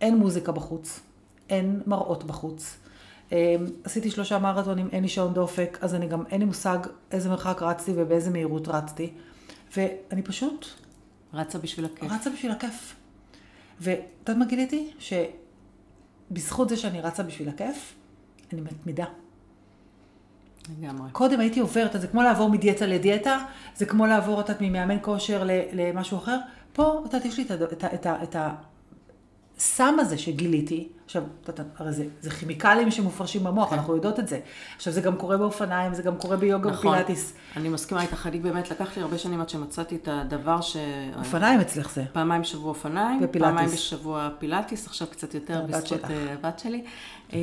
אין 0.00 0.16
מוזיקה 0.16 0.52
בחוץ, 0.52 1.00
אין 1.50 1.82
מראות 1.86 2.24
בחוץ. 2.24 2.76
אה, 3.32 3.56
עשיתי 3.84 4.10
שלושה 4.10 4.38
מרתונים, 4.38 4.88
אין 4.92 5.02
לי 5.02 5.08
שעון 5.08 5.34
דופק, 5.34 5.78
אז 5.80 5.94
אני 5.94 6.06
גם, 6.06 6.26
אין 6.30 6.40
לי 6.40 6.46
מושג 6.46 6.78
איזה 7.10 7.28
מרחק 7.28 7.62
רצתי 7.62 7.92
ובאיזה 7.96 8.30
מהירות 8.30 8.68
רצתי. 8.68 9.12
ואני 9.76 10.22
פשוט 10.22 10.66
רצה 11.34 11.58
בשביל 11.58 11.84
הכיף. 11.84 12.12
רצה 12.12 12.30
בשביל 12.30 12.52
הכיף. 12.52 12.94
ואת 13.80 13.98
יודעת 14.20 14.36
מה 14.36 14.44
גיליתי? 14.44 14.92
שבזכות 16.30 16.68
זה 16.68 16.76
שאני 16.76 17.00
רצה 17.00 17.22
בשביל 17.22 17.48
הכיף, 17.48 17.94
אני 18.52 18.60
מתמידה. 18.60 19.04
לגמרי. 20.80 21.10
קודם 21.12 21.40
הייתי 21.40 21.60
עוברת, 21.60 22.00
זה 22.00 22.06
כמו 22.06 22.22
לעבור 22.22 22.50
מדיאטה 22.50 22.86
לדיאטה, 22.86 23.38
זה 23.76 23.86
כמו 23.86 24.06
לעבור, 24.06 24.40
את 24.40 24.48
יודעת, 24.48 24.62
ממאמן 24.62 24.96
כושר 25.02 25.42
למשהו 25.72 26.18
אחר. 26.18 26.38
פה, 26.72 26.98
את 27.00 27.12
יודעת, 27.12 27.24
יש 27.24 27.38
לי 27.38 27.44
את, 27.44 27.50
את, 27.72 27.84
את, 27.94 28.06
ה- 28.06 28.22
את 28.22 28.36
הסם 29.58 29.96
הזה 30.00 30.18
שגיליתי. 30.18 30.88
עכשיו, 31.04 31.22
הרי 31.76 31.92
זה, 31.92 32.06
זה 32.20 32.30
כימיקלים 32.30 32.90
שמופרשים 32.90 33.44
במוח, 33.44 33.70
כן. 33.70 33.76
אנחנו 33.76 33.96
יודעות 33.96 34.18
את 34.18 34.28
זה. 34.28 34.40
עכשיו, 34.76 34.92
זה 34.92 35.00
גם 35.00 35.16
קורה 35.16 35.36
באופניים, 35.36 35.94
זה 35.94 36.02
גם 36.02 36.16
קורה 36.16 36.36
ביוגה 36.36 36.70
נכון. 36.70 36.90
ופילאטיס. 36.90 37.32
אני 37.56 37.68
מסכימה 37.68 38.02
איתך, 38.02 38.26
אני 38.26 38.38
באמת, 38.38 38.70
לקח 38.70 38.96
לי 38.96 39.02
הרבה 39.02 39.18
שנים 39.18 39.40
עד 39.40 39.48
שמצאתי 39.48 39.96
את 39.96 40.08
הדבר 40.12 40.60
ש... 40.60 40.76
אופניים 41.18 41.60
אצלך 41.60 41.90
זה. 41.94 42.04
פעמיים 42.12 42.42
בשבוע 42.42 42.68
אופניים, 42.68 43.20
ופילאטיס. 43.22 43.50
פעמיים 43.50 43.70
בשבוע 43.70 44.28
פילאטיס, 44.38 44.86
עכשיו 44.86 45.08
קצת 45.10 45.34
יותר 45.34 45.62
בזכות. 45.68 46.04
אה, 46.04 46.32
הבת 46.32 46.58
שלי. 46.58 46.84
אה, 47.32 47.38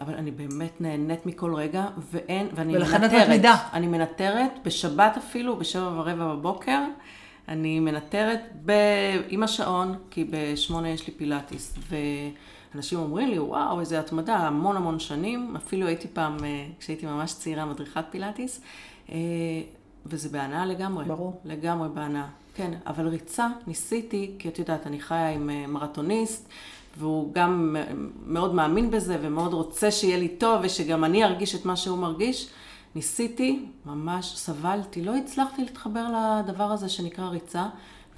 אבל 0.00 0.14
אני 0.14 0.30
באמת 0.30 0.80
נהנית 0.80 1.26
מכל 1.26 1.54
רגע, 1.54 1.86
ואין, 2.12 2.48
ואני 2.54 2.76
ולכן 2.76 2.96
את 2.96 3.00
מנטרת. 3.00 3.22
מתמידה. 3.22 3.56
אני 3.72 3.86
מנטרת, 3.86 4.50
בשבת 4.64 5.16
אפילו, 5.16 5.56
בשבע 5.56 5.88
ורבע 5.88 6.34
בבוקר, 6.34 6.80
אני 7.48 7.80
מנטרת 7.80 8.40
ב... 8.64 8.72
עם 9.28 9.42
השעון, 9.42 9.94
כי 10.10 10.24
בשמונה 10.30 10.88
יש 10.88 11.06
לי 11.06 11.12
פילאטיס. 11.12 11.74
ואנשים 11.88 12.98
אומרים 12.98 13.28
לי, 13.28 13.38
וואו, 13.38 13.80
איזה 13.80 14.00
התמדה, 14.00 14.36
המון 14.36 14.76
המון 14.76 14.98
שנים. 14.98 15.56
אפילו 15.56 15.86
הייתי 15.86 16.08
פעם, 16.08 16.36
אה, 16.44 16.66
כשהייתי 16.80 17.06
ממש 17.06 17.34
צעירה, 17.34 17.64
מדריכת 17.64 18.04
פילאטיס. 18.10 18.60
אה, 19.12 19.16
וזה 20.06 20.28
בהנאה 20.28 20.66
לגמרי. 20.66 21.04
ברור. 21.04 21.40
לגמרי 21.44 21.88
בהנאה. 21.94 22.26
כן, 22.54 22.70
אבל 22.86 23.08
ריצה, 23.08 23.48
ניסיתי, 23.66 24.30
כי 24.38 24.48
את 24.48 24.58
יודעת, 24.58 24.86
אני 24.86 25.00
חיה 25.00 25.30
עם 25.30 25.50
אה, 25.50 25.66
מרתוניסט, 25.66 26.48
והוא 26.98 27.32
גם 27.32 27.76
מאוד 28.26 28.54
מאמין 28.54 28.90
בזה, 28.90 29.18
ומאוד 29.22 29.52
רוצה 29.52 29.90
שיהיה 29.90 30.18
לי 30.18 30.28
טוב, 30.28 30.60
ושגם 30.62 31.04
אני 31.04 31.24
ארגיש 31.24 31.54
את 31.54 31.64
מה 31.66 31.76
שהוא 31.76 31.98
מרגיש. 31.98 32.48
ניסיתי, 32.94 33.66
ממש 33.86 34.36
סבלתי, 34.36 35.02
לא 35.02 35.16
הצלחתי 35.16 35.62
להתחבר 35.62 36.06
לדבר 36.08 36.64
הזה 36.64 36.88
שנקרא 36.88 37.28
ריצה, 37.28 37.66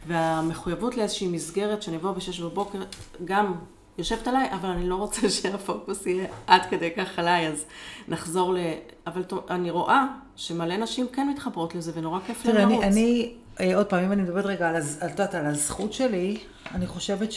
והמחויבות 0.07 0.97
לאיזושהי 0.97 1.29
מסגרת 1.29 1.83
שאני 1.83 1.97
אבוא 1.97 2.13
בשש 2.13 2.41
בבוקר, 2.41 2.79
גם 3.25 3.55
יושבת 3.99 4.29
עליי, 4.29 4.53
אבל 4.53 4.69
אני 4.69 4.89
לא 4.89 4.95
רוצה 4.95 5.31
שהפוקוס 5.31 6.07
יהיה 6.07 6.27
עד 6.47 6.63
כדי 6.71 6.91
כך 6.97 7.19
עליי, 7.19 7.49
אז 7.49 7.65
נחזור 8.09 8.55
ל... 8.55 8.59
אבל 9.07 9.23
אני 9.51 9.71
רואה 9.71 10.07
שמלא 10.37 10.77
נשים 10.77 11.07
כן 11.13 11.29
מתחברות 11.29 11.75
לזה, 11.75 11.93
ונורא 11.95 12.21
כיף 12.27 12.45
להן 12.45 12.55
תראה, 12.55 12.65
אני, 12.65 12.73
לרוץ. 12.73 12.85
אני, 12.85 13.35
אה, 13.61 13.77
עוד 13.77 13.87
פעם, 13.87 14.05
אם 14.05 14.13
אני 14.13 14.23
מדברת 14.23 14.45
רגע 14.45 14.69
על, 14.69 14.77
על, 14.77 14.83
את 14.83 15.11
יודעת, 15.11 15.35
על 15.35 15.47
הזכות 15.47 15.93
שלי, 15.93 16.39
אני 16.75 16.87
חושבת 16.87 17.29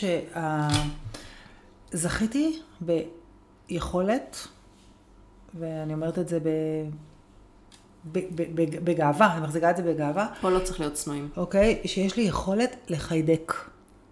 שזכיתי 1.93 2.59
ביכולת, 2.81 4.47
ואני 5.59 5.93
אומרת 5.93 6.19
את 6.19 6.27
זה 6.27 6.39
ב, 6.39 6.49
בגאווה, 8.83 9.33
אני 9.33 9.41
מחזיקה 9.41 9.69
את 9.69 9.77
זה 9.77 9.83
בגאווה, 9.83 10.27
פה 10.41 10.49
לא 10.49 10.59
צריך 10.59 10.79
להיות 10.79 10.93
צנועים. 10.93 11.29
אוקיי? 11.37 11.81
שיש 11.85 12.17
לי 12.17 12.23
יכולת 12.23 12.75
לחיידק. 12.89 13.53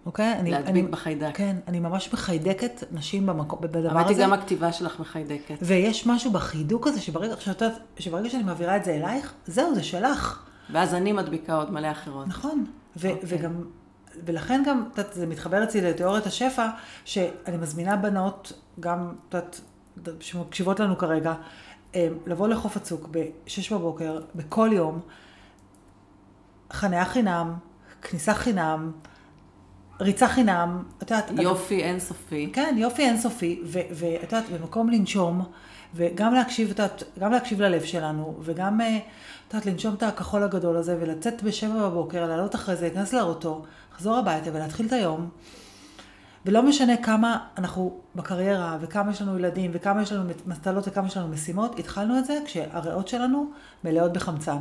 אוקיי? 0.06 0.32
אני, 0.32 0.50
להדביק 0.50 0.70
אני, 0.70 0.82
בחיידק. 0.82 1.30
כן, 1.34 1.56
אני 1.68 1.80
ממש 1.80 2.12
מחיידקת 2.12 2.84
נשים 2.92 3.26
במקום, 3.26 3.60
בדבר 3.60 3.98
הזה. 3.98 4.22
גם 4.22 4.32
הכתיבה 4.32 4.72
שלך 4.72 5.00
מחיידקת. 5.00 5.54
ויש 5.62 6.06
משהו 6.06 6.30
בחידוק 6.30 6.86
הזה, 6.86 7.00
שברגע, 7.00 7.32
עכשיו, 7.32 7.54
את 7.54 7.62
יודעת, 7.62 7.78
שברגע 7.98 8.30
שאני 8.30 8.42
מעבירה 8.42 8.76
את 8.76 8.84
זה 8.84 8.94
אלייך, 8.94 9.32
זהו, 9.46 9.74
זה 9.74 9.82
שלך. 9.82 10.46
ואז 10.72 10.94
אני 10.94 11.12
מדביקה 11.12 11.54
עוד 11.54 11.72
מלא 11.72 11.90
אחרות. 11.90 12.26
נכון. 12.26 12.64
ו- 12.96 13.10
אוקיי. 13.10 13.38
וגם, 13.38 13.52
ולכן 14.26 14.62
גם, 14.66 14.84
את 14.92 14.98
יודעת, 14.98 15.14
זה 15.14 15.26
מתחבר 15.26 15.64
אצלי 15.64 15.80
לתיאוריית 15.80 16.26
השפע, 16.26 16.68
שאני 17.04 17.56
מזמינה 17.60 17.96
בנות, 17.96 18.52
גם, 18.80 19.12
את 19.28 19.34
יודעת, 19.34 20.22
שמקשיבות 20.22 20.80
לנו 20.80 20.98
כרגע, 20.98 21.34
לבוא 22.26 22.48
לחוף 22.48 22.76
הצוק 22.76 23.08
ב-6 23.10 23.74
בבוקר, 23.74 24.20
בכל 24.34 24.70
יום, 24.72 25.00
חניה 26.72 27.04
חינם, 27.04 27.54
כניסה 28.02 28.34
חינם, 28.34 28.92
ריצה 30.00 30.28
חינם, 30.28 30.82
את 31.02 31.10
יודעת... 31.10 31.30
יופי 31.38 31.82
אינסופי. 31.82 32.50
כן, 32.52 32.74
יופי 32.78 33.02
אינסופי, 33.02 33.60
ואת 33.64 34.32
יודעת, 34.32 34.50
במקום 34.50 34.90
לנשום, 34.90 35.42
וגם 35.94 36.34
להקשיב, 36.34 36.70
את 36.70 36.78
יודעת, 36.78 37.02
גם 37.18 37.32
להקשיב 37.32 37.62
ללב 37.62 37.84
שלנו, 37.84 38.36
וגם, 38.40 38.80
אה, 38.80 38.96
את 38.96 39.54
יודעת, 39.54 39.66
לנשום 39.66 39.94
את 39.94 40.02
הכחול 40.02 40.42
הגדול 40.42 40.76
הזה, 40.76 40.96
ולצאת 41.00 41.42
בשבע 41.42 41.88
בבוקר, 41.88 42.26
לעלות 42.26 42.54
אחרי 42.54 42.76
זה, 42.76 42.82
להיכנס 42.82 43.12
לאוטו, 43.12 43.64
לחזור 43.94 44.16
הביתה 44.16 44.50
ולהתחיל 44.52 44.86
את 44.86 44.92
היום. 44.92 45.28
ולא 46.48 46.62
משנה 46.62 46.96
כמה 46.96 47.46
אנחנו 47.58 48.00
בקריירה, 48.14 48.78
וכמה 48.80 49.10
יש 49.10 49.22
לנו 49.22 49.38
ילדים, 49.38 49.70
וכמה 49.74 50.02
יש 50.02 50.12
לנו 50.12 50.30
מטלות 50.46 50.88
וכמה 50.88 51.06
יש 51.06 51.16
לנו 51.16 51.28
משימות, 51.28 51.78
התחלנו 51.78 52.18
את 52.18 52.24
זה 52.24 52.38
כשהריאות 52.44 53.08
שלנו 53.08 53.50
מלאות 53.84 54.12
בחמצן. 54.12 54.58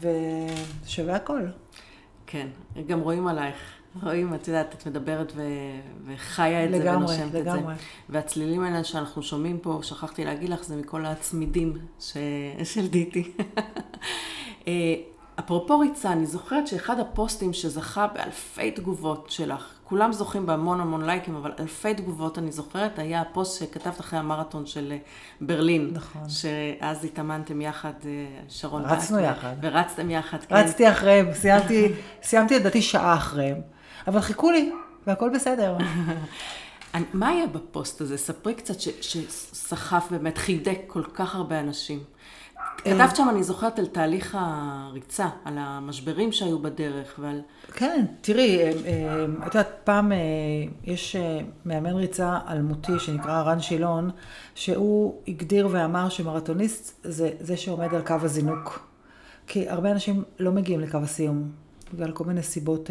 ושווה 0.00 1.16
הכל. 1.16 1.42
כן, 2.26 2.46
גם 2.86 3.00
רואים 3.00 3.26
עלייך. 3.26 3.56
רואים, 4.02 4.34
את 4.34 4.48
יודעת, 4.48 4.74
את 4.74 4.86
מדברת 4.86 5.32
ו... 5.36 5.42
וחיה 6.06 6.64
את 6.64 6.70
לגמרי, 6.70 7.16
זה 7.16 7.22
ונושמת 7.22 7.34
לגמרי. 7.34 7.74
את 7.74 7.78
זה. 7.78 7.84
והצלילים 8.08 8.62
האלה 8.62 8.84
שאנחנו 8.84 9.22
שומעים 9.22 9.58
פה, 9.58 9.80
שכחתי 9.82 10.24
להגיד 10.24 10.48
לך, 10.48 10.62
זה 10.64 10.76
מכל 10.76 11.06
הצמידים 11.06 11.78
ש... 12.00 12.16
של 12.64 12.86
דיטי. 12.86 13.32
אה, 14.68 14.94
אפרופו 15.38 15.78
ריצה, 15.78 16.12
אני 16.12 16.26
זוכרת 16.26 16.66
שאחד 16.66 17.00
הפוסטים 17.00 17.52
שזכה 17.52 18.06
באלפי 18.06 18.70
תגובות 18.70 19.30
שלך, 19.30 19.77
כולם 19.88 20.12
זוכים 20.12 20.46
בהמון 20.46 20.80
המון 20.80 21.04
לייקים, 21.04 21.36
אבל 21.36 21.52
אלפי 21.60 21.94
תגובות 21.94 22.38
אני 22.38 22.52
זוכרת, 22.52 22.98
היה 22.98 23.20
הפוסט 23.20 23.60
שכתבת 23.60 24.00
אחרי 24.00 24.18
המרתון 24.18 24.66
של 24.66 24.92
אה, 24.92 24.98
ברלין. 25.40 25.90
נכון. 25.92 26.22
שאז 26.28 27.04
התאמנתם 27.04 27.60
יחד, 27.60 27.92
אה, 28.04 28.10
שרון. 28.48 28.82
רצנו 28.84 29.18
יחד. 29.18 29.54
ורצתם 29.62 30.10
יחד, 30.10 30.38
כן. 30.44 30.54
רצתי 30.54 30.90
אחריהם, 30.90 31.34
סיימתי, 31.34 31.92
סיימתי 32.22 32.58
לדעתי 32.58 32.82
שעה 32.82 33.14
אחריהם. 33.14 33.60
אבל 34.06 34.20
חיכו 34.20 34.50
לי, 34.50 34.72
והכל 35.06 35.30
בסדר. 35.34 35.76
מה 37.12 37.28
היה 37.28 37.46
בפוסט 37.46 38.00
הזה? 38.00 38.18
ספרי 38.18 38.54
קצת 38.54 38.80
שסחף 38.80 40.06
באמת, 40.10 40.38
חידק 40.38 40.78
כל 40.86 41.02
כך 41.14 41.34
הרבה 41.34 41.60
אנשים. 41.60 41.98
כתבת 42.78 43.16
שם, 43.16 43.28
אני 43.30 43.42
זוכרת, 43.42 43.78
על 43.78 43.86
תהליך 43.86 44.36
הריצה, 44.40 45.28
על 45.44 45.54
המשברים 45.58 46.32
שהיו 46.32 46.58
בדרך 46.58 47.14
ועל... 47.18 47.40
כן, 47.72 48.04
תראי, 48.20 48.58
אה, 48.58 48.64
אה, 48.64 49.24
את 49.46 49.54
יודעת, 49.54 49.68
פעם 49.84 50.12
אה, 50.12 50.18
יש 50.84 51.16
אה, 51.16 51.40
מאמן 51.64 51.94
ריצה 51.94 52.38
אלמותי 52.48 52.92
שנקרא 52.98 53.42
רן 53.42 53.60
שילון, 53.60 54.10
שהוא 54.54 55.14
הגדיר 55.28 55.68
ואמר 55.70 56.08
שמרתוניסט 56.08 57.00
זה 57.04 57.30
זה 57.40 57.56
שעומד 57.56 57.94
על 57.94 58.02
קו 58.06 58.14
הזינוק. 58.22 58.88
כי 59.46 59.68
הרבה 59.68 59.90
אנשים 59.90 60.24
לא 60.38 60.52
מגיעים 60.52 60.80
לקו 60.80 60.98
הסיום, 60.98 61.50
בגלל 61.94 62.12
כל 62.12 62.24
מיני 62.24 62.42
סיבות, 62.42 62.90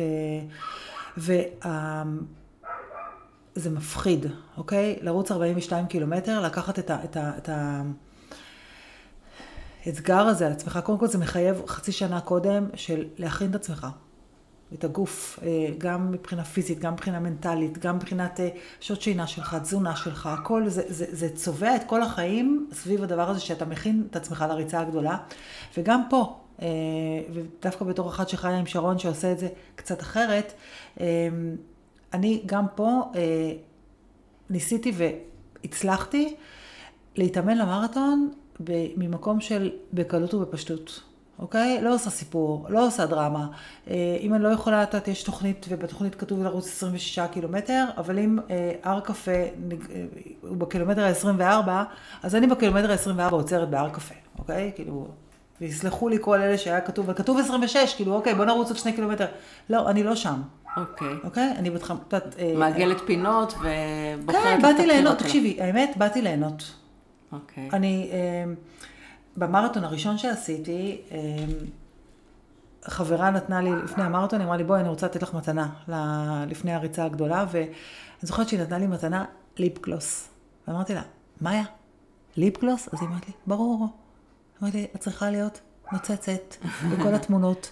וזה 1.17 1.49
מפחיד, 3.71 4.25
אוקיי? 4.57 4.99
לרוץ 5.01 5.31
42 5.31 5.85
קילומטר, 5.85 6.41
לקחת 6.41 6.79
את 6.79 6.89
ה... 6.89 7.03
את 7.03 7.17
ה, 7.17 7.31
את 7.37 7.49
ה 7.49 7.81
האתגר 9.87 10.19
הזה 10.19 10.45
על 10.45 10.51
עצמך, 10.51 10.79
קודם 10.83 10.97
כל 10.97 11.07
זה 11.07 11.17
מחייב 11.17 11.61
חצי 11.67 11.91
שנה 11.91 12.21
קודם 12.21 12.65
של 12.75 13.05
להכין 13.17 13.49
את 13.49 13.55
עצמך, 13.55 13.87
את 14.73 14.83
הגוף, 14.83 15.39
אה, 15.43 15.67
גם 15.77 16.11
מבחינה 16.11 16.43
פיזית, 16.43 16.79
גם 16.79 16.93
מבחינה 16.93 17.19
מנטלית, 17.19 17.77
גם 17.77 17.95
מבחינת 17.95 18.39
אה, 18.39 18.49
שעות 18.79 19.01
שינה 19.01 19.27
שלך, 19.27 19.55
תזונה 19.61 19.95
שלך, 19.95 20.25
הכל, 20.27 20.69
זה, 20.69 20.83
זה, 20.87 21.05
זה 21.09 21.29
צובע 21.35 21.75
את 21.75 21.81
כל 21.83 22.01
החיים 22.01 22.69
סביב 22.73 23.03
הדבר 23.03 23.29
הזה 23.29 23.39
שאתה 23.39 23.65
מכין 23.65 24.07
את 24.11 24.15
עצמך 24.15 24.45
לריצה 24.49 24.79
הגדולה. 24.79 25.17
וגם 25.77 26.01
פה, 26.09 26.39
אה, 26.61 26.67
ודווקא 27.33 27.85
בתור 27.85 28.09
אחת 28.09 28.29
שחיה 28.29 28.57
עם 28.57 28.65
שרון 28.65 28.99
שעושה 28.99 29.31
את 29.31 29.39
זה 29.39 29.47
קצת 29.75 30.01
אחרת, 30.01 30.53
אני 32.13 32.43
גם 32.45 32.65
פה 32.75 33.11
ניסיתי 34.49 34.91
והצלחתי 35.63 36.35
להתאמן 37.15 37.57
למרתון 37.57 38.29
ממקום 38.97 39.41
של 39.41 39.71
בקלות 39.93 40.33
ובפשטות, 40.33 41.01
אוקיי? 41.39 41.81
לא 41.81 41.93
עושה 41.93 42.09
סיפור, 42.09 42.65
לא 42.69 42.87
עושה 42.87 43.05
דרמה. 43.05 43.47
אם 44.21 44.33
אני 44.33 44.43
לא 44.43 44.49
יכולה, 44.49 44.83
את 44.83 44.93
יודעת, 44.93 45.07
יש 45.07 45.23
תוכנית, 45.23 45.65
ובתוכנית 45.69 46.15
כתוב 46.15 46.43
לרוץ 46.43 46.67
26 46.67 47.19
קילומטר, 47.31 47.85
אבל 47.97 48.19
אם 48.19 48.39
הר 48.83 48.99
קפה 48.99 49.31
הוא 50.41 50.57
בקילומטר 50.57 51.03
ה-24, 51.03 51.69
אז 52.23 52.35
אני 52.35 52.47
בקילומטר 52.47 52.91
ה-24 52.91 53.31
עוצרת 53.31 53.69
בהר 53.69 53.89
קפה, 53.89 54.15
אוקיי? 54.39 54.71
כאילו, 54.75 55.07
ויסלחו 55.61 56.09
לי 56.09 56.17
כל 56.21 56.41
אלה 56.41 56.57
שהיה 56.57 56.81
כתוב, 56.81 57.05
אבל 57.05 57.17
כתוב 57.17 57.37
26, 57.39 57.93
כאילו, 57.93 58.13
אוקיי, 58.15 58.35
בוא 58.35 58.45
נרוץ 58.45 58.67
עוד 58.67 58.77
שני 58.77 58.93
קילומטר. 58.93 59.25
לא, 59.69 59.89
אני 59.89 60.03
לא 60.03 60.15
שם. 60.15 60.41
אוקיי. 60.77 61.13
אוקיי? 61.23 61.53
אני 61.57 61.69
בתחם... 61.69 61.95
מעגלת 62.57 62.97
פינות 63.05 63.53
ובוחרת 63.53 64.43
כן, 64.43 64.61
באתי 64.61 64.85
ליהנות, 64.87 65.17
תקשיבי, 65.17 65.57
האמת, 65.61 65.97
באתי 65.97 66.21
ליהנות. 66.21 66.73
אוקיי. 67.31 67.69
אני, 67.73 68.11
במרתון 69.37 69.83
הראשון 69.83 70.17
שעשיתי, 70.17 71.01
חברה 72.85 73.29
נתנה 73.29 73.61
לי, 73.61 73.69
לפני 73.83 74.03
המרתון, 74.03 74.39
היא 74.39 74.45
אמרה 74.45 74.57
לי, 74.57 74.63
בואי, 74.63 74.79
אני 74.79 74.89
רוצה 74.89 75.05
לתת 75.05 75.23
לך 75.23 75.33
מתנה 75.33 75.69
לפני 76.47 76.73
הריצה 76.73 77.05
הגדולה, 77.05 77.45
ואני 77.51 77.67
זוכרת 78.21 78.49
שהיא 78.49 78.59
נתנה 78.59 78.77
לי 78.77 78.87
מתנה 78.87 79.25
ליפ 79.57 79.81
גלוס. 79.81 80.29
ואמרתי 80.67 80.93
לה, 80.93 81.01
מאיה, 81.41 81.63
ליפ 82.37 82.61
גלוס? 82.61 82.89
אז 82.93 83.01
היא 83.01 83.09
אמרת 83.09 83.27
לי, 83.27 83.33
ברור. 83.47 83.87
אמרתי 84.61 84.77
לי, 84.77 84.87
את 84.95 84.99
צריכה 84.99 85.29
להיות 85.29 85.61
נוצצת 85.91 86.55
בכל 86.91 87.13
התמונות. 87.13 87.71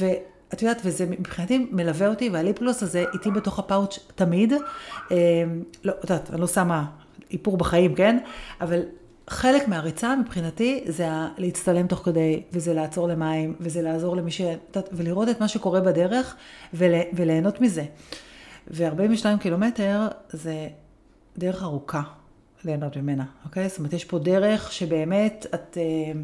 ואת 0.00 0.62
יודעת, 0.62 0.80
וזה 0.84 1.06
מבחינתי 1.06 1.68
מלווה 1.70 2.08
אותי, 2.08 2.30
והליפ 2.30 2.58
גלוס 2.58 2.82
הזה 2.82 3.04
איתי 3.14 3.30
בתוך 3.30 3.58
הפאוץ' 3.58 3.98
תמיד. 4.14 4.52
לא, 5.84 5.92
את 6.04 6.10
יודעת, 6.10 6.30
אני 6.30 6.40
לא 6.40 6.46
שמה 6.46 6.84
איפור 7.30 7.56
בחיים, 7.56 7.94
כן? 7.94 8.18
אבל 8.60 8.82
חלק 9.28 9.68
מהריצה 9.68 10.16
מבחינתי 10.16 10.84
זה 10.86 11.08
להצטלם 11.38 11.86
תוך 11.86 11.98
כדי, 11.98 12.42
וזה 12.52 12.74
לעצור 12.74 13.08
למים, 13.08 13.54
וזה 13.60 13.82
לעזור 13.82 14.16
למי 14.16 14.30
ש... 14.30 14.40
ולראות 14.92 15.28
את 15.28 15.40
מה 15.40 15.48
שקורה 15.48 15.80
בדרך, 15.80 16.36
ול... 16.74 16.92
וליהנות 17.12 17.60
מזה. 17.60 17.84
ו-42 18.70 19.26
קילומטר 19.40 20.08
זה 20.28 20.68
דרך 21.38 21.62
ארוכה 21.62 22.02
ליהנות 22.64 22.96
ממנה, 22.96 23.24
אוקיי? 23.44 23.68
זאת 23.68 23.78
אומרת, 23.78 23.92
יש 23.92 24.04
פה 24.04 24.18
דרך 24.18 24.72
שבאמת 24.72 25.46
את 25.54 25.76
uh, 25.76 26.18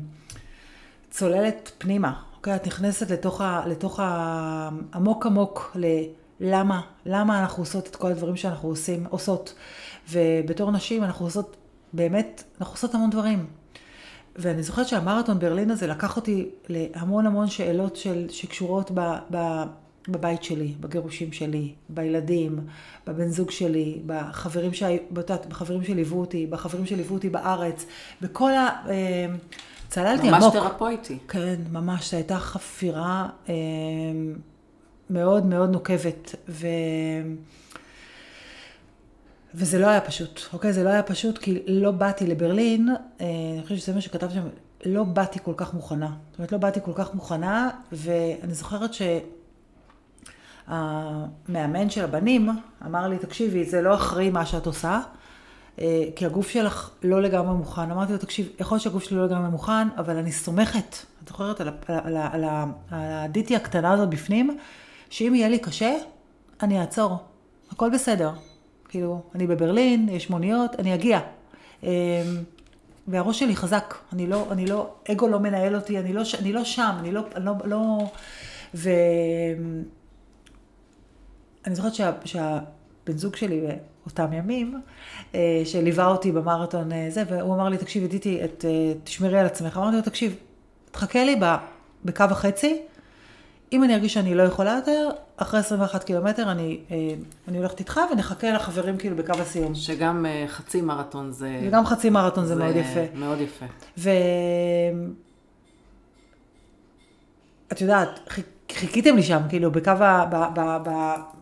צוללת 1.11 1.71
פנימה, 1.79 2.13
אוקיי? 2.37 2.57
את 2.57 2.67
נכנסת 2.67 3.11
לתוך, 3.11 3.41
ה... 3.41 3.63
לתוך 3.67 4.01
ה... 4.01 4.69
עמוק 4.95 5.27
עמוק 5.27 5.73
ל... 5.75 5.87
למה, 6.41 6.81
למה 7.07 7.41
אנחנו 7.41 7.63
עושות 7.63 7.87
את 7.87 7.97
כל 7.97 8.11
הדברים 8.11 8.37
שאנחנו 8.37 8.69
עושים, 8.69 9.07
עושות. 9.11 9.55
ובתור 10.11 10.71
נשים 10.71 11.05
אנחנו 11.05 11.27
עושות, 11.27 11.57
באמת, 11.93 12.43
אנחנו 12.61 12.75
עושות 12.75 12.95
המון 12.95 13.11
דברים. 13.11 13.47
ואני 14.37 14.63
זוכרת 14.63 14.89
שהמרתון 14.89 15.39
ברלין 15.39 15.71
הזה 15.71 15.87
לקח 15.87 16.17
אותי 16.17 16.49
להמון 16.69 17.27
המון 17.27 17.49
שאלות 17.49 17.97
של, 17.97 18.27
שקשורות 18.29 18.91
ב, 18.95 19.01
ב, 19.31 19.63
בבית 20.09 20.43
שלי, 20.43 20.75
בגירושים 20.81 21.33
שלי, 21.33 21.73
בילדים, 21.89 22.61
בבן 23.07 23.29
זוג 23.29 23.51
שלי, 23.51 23.99
בחברים, 24.07 24.75
שה, 24.75 24.97
בחברים 25.13 25.85
שליוו 25.85 26.21
אותי, 26.21 26.47
בחברים 26.47 26.87
שליוו 26.87 27.15
אותי 27.15 27.29
בארץ, 27.29 27.87
בכל 28.21 28.55
ה... 28.55 28.69
צללתי 29.89 30.31
ממש 30.31 30.43
עמוק. 30.43 30.55
ממש 30.55 30.65
תרפויטי. 30.65 31.19
כן, 31.29 31.55
ממש, 31.73 32.11
זו 32.11 32.17
הייתה 32.17 32.39
חפירה 32.39 33.29
אה, 33.49 33.55
מאוד 35.11 35.47
מאוד 35.47 35.71
נוקבת. 35.71 36.35
ו... 36.49 36.67
וזה 39.55 39.79
לא 39.79 39.87
היה 39.87 40.01
פשוט, 40.01 40.41
אוקיי? 40.53 40.73
זה 40.73 40.85
לא 40.85 40.89
היה 40.89 41.03
פשוט 41.03 41.39
כי 41.39 41.63
לא 41.67 41.91
באתי 41.91 42.27
לברלין, 42.27 42.89
אה, 43.21 43.27
אני 43.55 43.63
חושבת 43.63 43.79
שזה 43.79 43.95
מה 43.95 44.01
שכתבתי 44.01 44.35
שם, 44.35 44.49
לא 44.85 45.05
באתי 45.05 45.39
כל 45.43 45.53
כך 45.57 45.75
מוכנה. 45.75 46.11
זאת 46.31 46.39
אומרת, 46.39 46.53
לא 46.53 46.59
באתי 46.59 46.81
כל 46.85 46.93
כך 46.95 47.15
מוכנה, 47.15 47.71
ואני 47.93 48.55
זוכרת 48.55 48.91
שהמאמן 50.69 51.91
של 51.91 52.05
הבנים 52.05 52.49
אמר 52.87 53.09
לי, 53.09 53.19
תקשיבי, 53.19 53.65
זה 53.65 53.83
לא 53.83 53.95
אחראי 53.95 54.31
מה 54.31 54.47
שאת 54.47 54.67
עושה, 54.67 55.01
אה, 55.81 56.05
כי 56.17 56.27
הגוף 56.27 56.49
שלך 56.49 56.91
לא 57.03 57.23
לגמרי 57.23 57.55
מוכן. 57.57 57.91
אמרתי 57.91 58.13
לו, 58.13 58.19
תקשיב, 58.19 58.49
יכול 58.61 58.77
להיות 58.77 58.83
שהגוף 58.83 59.03
שלי 59.03 59.17
לא 59.17 59.25
לגמרי 59.25 59.51
מוכן, 59.51 59.89
אבל 59.97 60.17
אני 60.17 60.33
סומכת, 60.33 60.97
את 61.25 61.29
זוכרת, 61.29 61.61
על, 61.87 62.45
הדיטי 62.91 63.57
הקטנה 63.57 63.93
הזאת 63.93 64.09
בפנים, 64.09 64.59
שאם 65.11 65.35
יהיה 65.35 65.49
לי 65.49 65.59
קשה, 65.59 65.97
אני 66.63 66.81
אעצור. 66.81 67.17
הכל 67.71 67.91
בסדר. 67.91 68.31
כאילו, 68.93 69.21
אני 69.35 69.47
בברלין, 69.47 70.09
יש 70.09 70.31
מוניות, 70.31 70.77
אני 70.79 70.95
אגיע. 70.95 71.21
והראש 73.09 73.39
שלי 73.39 73.57
חזק, 73.57 73.95
אני 74.13 74.27
לא, 74.27 74.47
אני 74.51 74.67
לא, 74.67 74.91
אגו 75.13 75.29
לא 75.29 75.41
מנהל 75.41 75.77
אותי, 75.77 75.99
אני 75.99 76.13
לא, 76.13 76.23
אני 76.39 76.53
לא 76.53 76.65
שם, 76.65 76.93
אני 76.99 77.13
לא, 77.13 77.21
לא, 77.37 77.53
לא 77.65 77.99
ו... 78.75 78.91
אני 81.67 81.75
זוכרת 81.75 81.95
שה, 81.95 82.13
שהבן 82.25 83.17
זוג 83.17 83.37
שלי 83.37 83.61
באותם 84.07 84.33
ימים, 84.33 84.81
שליווה 85.65 86.07
אותי 86.07 86.33
במרתון 86.33 86.91
זה, 87.09 87.23
והוא 87.29 87.55
אמר 87.55 87.69
לי, 87.69 87.79
תקשיבי, 87.79 88.07
דיטי, 88.07 88.45
את, 88.45 88.65
תשמרי 89.05 89.39
על 89.39 89.47
עצמך. 89.47 89.77
אמרתי 89.77 89.97
לו, 89.97 90.03
תקשיב, 90.03 90.37
תחכה 90.91 91.25
לי 91.25 91.37
בקו 92.05 92.25
החצי, 92.25 92.83
אם 93.73 93.85
אני 93.85 93.95
ארגיש 93.95 94.15
שאני 94.15 94.35
לא 94.35 94.43
יכולה 94.43 94.73
יותר, 94.73 95.09
אחרי 95.43 95.61
21 95.61 96.05
קילומטר 96.05 96.51
אני, 96.51 96.81
אה, 96.91 96.97
אני 97.49 97.59
הולכת 97.59 97.81
איתך 97.81 98.01
ונחכה 98.13 98.53
לחברים 98.53 98.97
כאילו 98.97 99.17
בקו 99.17 99.33
הסיום. 99.33 99.75
שגם 99.75 100.27
אה, 100.27 100.45
חצי 100.49 100.81
מרתון 100.81 101.33
זה... 101.33 101.61
וגם 101.67 101.87
חצי 101.87 102.11
מרתון 102.11 102.45
זה, 102.45 102.55
זה 102.55 102.61
מאוד 102.65 102.77
יפה. 102.77 103.01
מאוד 103.15 103.41
יפה. 103.41 103.67
ו... 103.99 104.11
את 107.73 107.81
יודעת, 107.81 108.31
חיכיתם 108.73 109.17
לי 109.17 109.23
שם, 109.23 109.41
כאילו, 109.49 109.71
בקו 109.71 109.91
ה... 109.91 110.25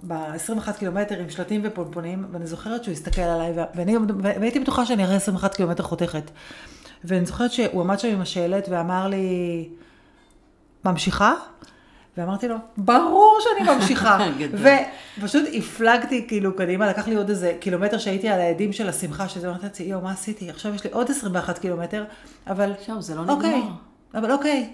ב-21 0.03 0.73
קילומטר 0.79 1.19
עם 1.19 1.31
שלטים 1.31 1.61
ופונפונים, 1.65 2.27
ואני 2.33 2.47
זוכרת 2.47 2.85
שהוא 2.85 2.93
הסתכל 2.93 3.23
עליי, 3.23 3.53
ואני, 3.75 3.97
והייתי 4.23 4.61
בטוחה 4.61 4.87
שאני 4.87 5.05
אחרי 5.05 5.17
21 5.17 5.55
קילומטר 5.55 5.83
חותכת. 5.83 6.31
ואני 7.05 7.27
זוכרת 7.27 7.53
שהוא 7.53 7.81
עמד 7.81 7.99
שם 7.99 8.09
עם 8.09 8.21
השלט 8.21 8.69
ואמר 8.71 9.09
לי, 9.09 9.69
ממשיכה? 10.85 11.35
ואמרתי 12.21 12.49
לו, 12.49 12.57
ברור 12.77 13.39
שאני 13.41 13.77
ממשיכה. 13.77 14.19
ופשוט 15.19 15.45
הפלגתי 15.55 16.29
כאילו 16.29 16.57
קדימה, 16.57 16.87
לקח 16.87 17.09
לי 17.09 17.15
עוד 17.15 17.29
איזה 17.29 17.57
קילומטר 17.61 17.99
שהייתי 17.99 18.29
על 18.29 18.41
העדים 18.41 18.73
של 18.73 18.89
השמחה, 18.89 19.29
שזה 19.29 19.49
אמרתי 19.49 19.67
לעצמי, 19.67 19.87
יואו, 19.87 20.01
מה 20.01 20.13
עשיתי? 20.13 20.51
עכשיו 20.51 20.75
יש 20.75 20.85
לי 20.85 20.91
עוד 20.93 21.11
21 21.11 21.59
קילומטר, 21.59 22.05
אבל... 22.47 22.73
עכשיו, 22.73 23.03
זה 23.03 23.15
לא 23.15 23.23
נגמר. 23.23 23.35
אוקיי, 23.35 23.63
אבל 24.15 24.33
אוקיי. 24.33 24.73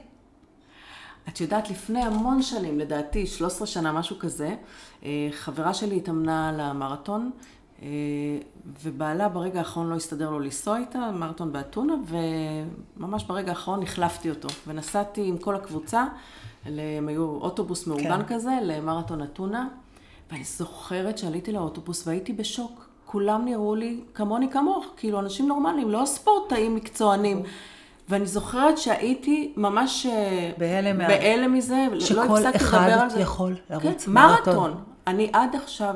את 1.29 1.41
יודעת, 1.41 1.71
לפני 1.71 2.03
המון 2.03 2.43
שנים, 2.43 2.79
לדעתי, 2.79 3.27
13 3.27 3.67
שנה, 3.67 3.93
משהו 3.93 4.19
כזה, 4.19 4.55
אה, 5.05 5.29
חברה 5.33 5.75
שלי 5.75 5.97
התאמנה 5.97 6.53
למרתון, 6.57 7.31
אה, 7.83 7.89
ובעלה 8.83 9.29
ברגע 9.29 9.59
האחרון 9.59 9.91
לא 9.91 9.95
הסתדר 9.95 10.31
לו 10.31 10.41
לנסוע 10.41 10.79
איתה, 10.79 11.11
מרתון 11.15 11.53
באתונה, 11.53 11.95
וממש 12.97 13.25
ברגע 13.25 13.49
האחרון 13.49 13.83
החלפתי 13.83 14.31
אותו, 14.31 14.49
ונסעתי 14.67 15.29
עם 15.29 15.39
כל 15.39 15.55
הקבוצה, 15.55 16.05
הם 16.99 17.09
היו 17.09 17.23
אוטובוס 17.23 17.87
מאורגן 17.87 18.23
כן. 18.23 18.35
כזה, 18.35 18.59
למרתון 18.63 19.23
אתונה, 19.23 19.69
ואני 20.31 20.45
זוכרת 20.45 21.19
שעליתי 21.19 21.53
לאוטובוס 21.53 22.07
והייתי 22.07 22.33
בשוק. 22.33 22.89
כולם 23.07 23.45
נראו 23.45 23.75
לי 23.75 24.01
כמוני 24.15 24.51
כמוך, 24.51 24.87
כאילו 24.97 25.21
אנשים 25.21 25.49
נורמליים, 25.49 25.91
לא 25.91 26.03
ספורטאים 26.07 26.75
מקצוענים. 26.75 27.43
ואני 28.09 28.27
זוכרת 28.27 28.79
שהייתי 28.79 29.53
ממש 29.57 30.07
אה, 30.07 30.53
בהלם, 30.59 30.99
בהלם 30.99 31.53
מזה, 31.53 31.87
לא 32.15 32.25
הפסקתי 32.25 32.65
לדבר 32.65 32.79
על 32.79 33.11
זה. 33.11 33.17
שכל 33.17 33.17
אחד 33.17 33.21
יכול 33.21 33.57
לרוץ 33.71 34.05
כן, 34.05 34.13
מרתון. 34.13 34.55
מרתון. 34.55 34.75
אני 35.07 35.31
עד 35.33 35.57
עכשיו 35.57 35.95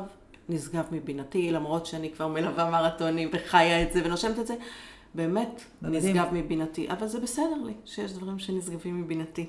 נשגב 0.48 0.84
מבינתי, 0.92 1.50
למרות 1.52 1.86
שאני 1.86 2.10
כבר 2.10 2.28
מלווה 2.28 2.70
מרתונים 2.70 3.28
וחיה 3.32 3.82
את 3.82 3.92
זה 3.92 4.00
ונושמת 4.04 4.38
את 4.38 4.46
זה, 4.46 4.54
באמת 5.14 5.62
נשגב 5.82 6.26
מבינתי. 6.32 6.90
אבל 6.90 7.06
זה 7.06 7.20
בסדר 7.20 7.62
לי 7.66 7.72
שיש 7.84 8.12
דברים 8.12 8.38
שנשגבים 8.38 9.00
מבינתי. 9.02 9.46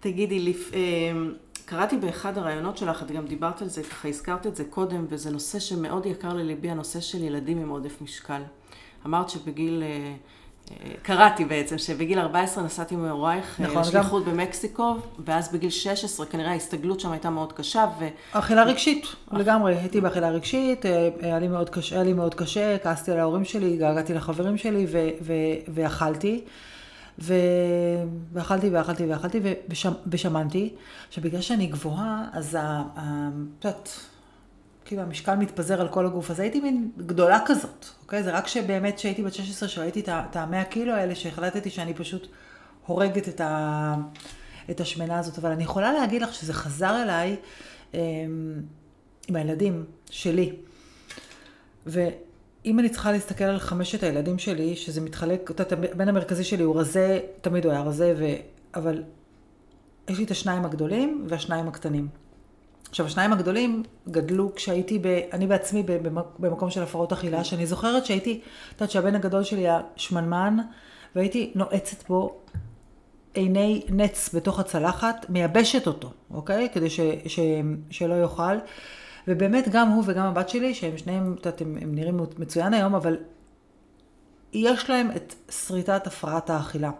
תגידי, 0.00 0.40
לפ... 0.40 0.74
אה, 0.74 0.80
קראתי 1.64 1.96
באחד 1.96 2.38
הראיונות 2.38 2.76
שלך, 2.76 3.02
את 3.02 3.10
גם 3.10 3.26
דיברת 3.26 3.62
על 3.62 3.68
זה, 3.68 3.82
ככה 3.82 4.08
הזכרת 4.08 4.46
את 4.46 4.56
זה 4.56 4.64
קודם, 4.64 5.06
וזה 5.08 5.30
נושא 5.30 5.58
שמאוד 5.58 6.06
יקר 6.06 6.34
לליבי, 6.34 6.70
הנושא 6.70 7.00
של 7.00 7.24
ילדים 7.24 7.58
עם 7.58 7.68
עודף 7.68 8.02
משקל. 8.02 8.42
אמרת 9.06 9.30
שבגיל 9.30 9.82
אה, 9.82 10.14
קראתי 11.02 11.44
בעצם, 11.44 11.78
שבגיל 11.78 12.18
14 12.18 12.64
נסעתי 12.64 12.94
עם 12.94 13.04
הורייך 13.04 13.60
נכון, 13.60 13.82
לשליחות 13.82 14.24
גם... 14.24 14.32
במקסיקו, 14.32 14.96
ואז 15.24 15.52
בגיל 15.52 15.70
16 15.70 16.26
כנראה 16.26 16.50
ההסתגלות 16.50 17.00
שם 17.00 17.12
הייתה 17.12 17.30
מאוד 17.30 17.52
קשה. 17.52 17.86
ו... 18.00 18.08
אכילה 18.32 18.62
רגשית, 18.64 19.06
לגמרי, 19.32 19.76
הייתי 19.76 20.00
באכילה 20.00 20.30
רגשית, 20.30 20.86
אה, 20.86 21.08
היה 21.20 21.38
לי 21.38 21.48
מאוד 21.48 21.70
קשה, 21.70 21.94
היה 21.94 22.04
לי 22.04 22.12
מאוד 22.12 22.34
קשה 22.34 22.78
כעסתי 22.78 23.12
על 23.12 23.18
ההורים 23.18 23.44
שלי, 23.44 23.76
געגעתי 23.76 24.14
לחברים 24.14 24.56
שלי 24.56 24.86
ו- 24.88 25.08
ו- 25.22 25.72
ואכלתי. 25.74 26.44
ו... 27.22 27.34
ואכלתי 28.32 28.70
ואכלתי 28.70 29.06
ואכלתי 29.06 29.40
ושמנתי. 30.06 30.74
עכשיו, 31.08 31.24
בגלל 31.24 31.40
שאני 31.40 31.66
גבוהה, 31.66 32.28
אז 32.32 32.54
ה... 32.60 32.82
את 33.58 33.64
יודעת, 33.64 33.90
כאילו 34.84 35.02
המשקל 35.02 35.34
מתפזר 35.34 35.80
על 35.80 35.88
כל 35.88 36.06
הגוף, 36.06 36.30
אז 36.30 36.40
הייתי 36.40 36.60
מין 36.60 36.90
גדולה 36.98 37.38
כזאת, 37.46 37.86
אוקיי? 38.02 38.22
זה 38.22 38.30
רק 38.30 38.46
שבאמת 38.46 38.96
כשהייתי 38.96 39.22
בת 39.22 39.34
16, 39.34 39.68
שראיתי 39.68 40.00
את 40.00 40.36
ה-100 40.36 40.64
קילו 40.70 40.92
האלה, 40.92 41.14
שהחלטתי 41.14 41.70
שאני 41.70 41.94
פשוט 41.94 42.26
הורגת 42.86 43.28
את, 43.28 43.40
ה... 43.40 43.94
את 44.70 44.80
השמנה 44.80 45.18
הזאת. 45.18 45.38
אבל 45.38 45.50
אני 45.50 45.62
יכולה 45.62 45.92
להגיד 45.92 46.22
לך 46.22 46.34
שזה 46.34 46.52
חזר 46.52 47.02
אליי 47.02 47.36
אמ, 47.94 47.98
עם 49.28 49.36
הילדים 49.36 49.84
שלי. 50.10 50.52
ואם 52.64 52.78
אני 52.78 52.88
צריכה 52.88 53.12
להסתכל 53.12 53.44
על 53.44 53.58
חמשת 53.58 54.02
הילדים 54.02 54.38
שלי, 54.38 54.76
שזה 54.76 55.00
מתחלק, 55.00 55.50
אתה, 55.50 55.76
בין 55.76 56.08
המרכזי 56.08 56.44
שלי 56.44 56.62
הוא 56.62 56.80
רזה, 56.80 57.20
תמיד 57.40 57.64
הוא 57.64 57.72
היה 57.72 57.82
רזה, 57.82 58.14
ו... 58.18 58.24
אבל 58.74 59.02
יש 60.08 60.18
לי 60.18 60.24
את 60.24 60.30
השניים 60.30 60.64
הגדולים 60.64 61.24
והשניים 61.28 61.68
הקטנים. 61.68 62.08
עכשיו, 62.88 63.06
השניים 63.06 63.32
הגדולים 63.32 63.82
גדלו 64.08 64.54
כשהייתי, 64.54 64.98
ב, 64.98 65.06
אני 65.32 65.46
בעצמי 65.46 65.82
במקום 66.38 66.70
של 66.70 66.82
הפרעות 66.82 67.12
אכילה, 67.12 67.44
שאני 67.44 67.66
זוכרת 67.66 68.06
שהייתי, 68.06 68.40
את 68.68 68.74
יודעת 68.74 68.90
שהבן 68.90 69.14
הגדול 69.14 69.42
שלי 69.42 69.60
היה 69.60 69.80
שמנמן, 69.96 70.56
והייתי 71.14 71.52
נועצת 71.54 72.08
בו 72.08 72.36
עיני 73.34 73.82
נץ 73.88 74.34
בתוך 74.34 74.60
הצלחת, 74.60 75.26
מייבשת 75.28 75.86
אותו, 75.86 76.10
אוקיי? 76.30 76.68
כדי 76.72 76.90
ש, 76.90 77.00
ש, 77.26 77.40
שלא 77.90 78.14
יאכל. 78.14 78.56
ובאמת 79.28 79.68
גם 79.68 79.88
הוא 79.88 80.04
וגם 80.06 80.26
הבת 80.26 80.48
שלי, 80.48 80.74
שהם 80.74 80.98
שניהם, 80.98 81.32
את 81.32 81.46
יודעת, 81.46 81.60
הם, 81.60 81.76
הם 81.80 81.94
נראים 81.94 82.20
מצוין 82.38 82.74
היום, 82.74 82.94
אבל 82.94 83.16
יש 84.52 84.90
להם 84.90 85.10
את 85.16 85.34
שריטת 85.50 86.06
הפרעת 86.06 86.50
האכילה. 86.50 86.90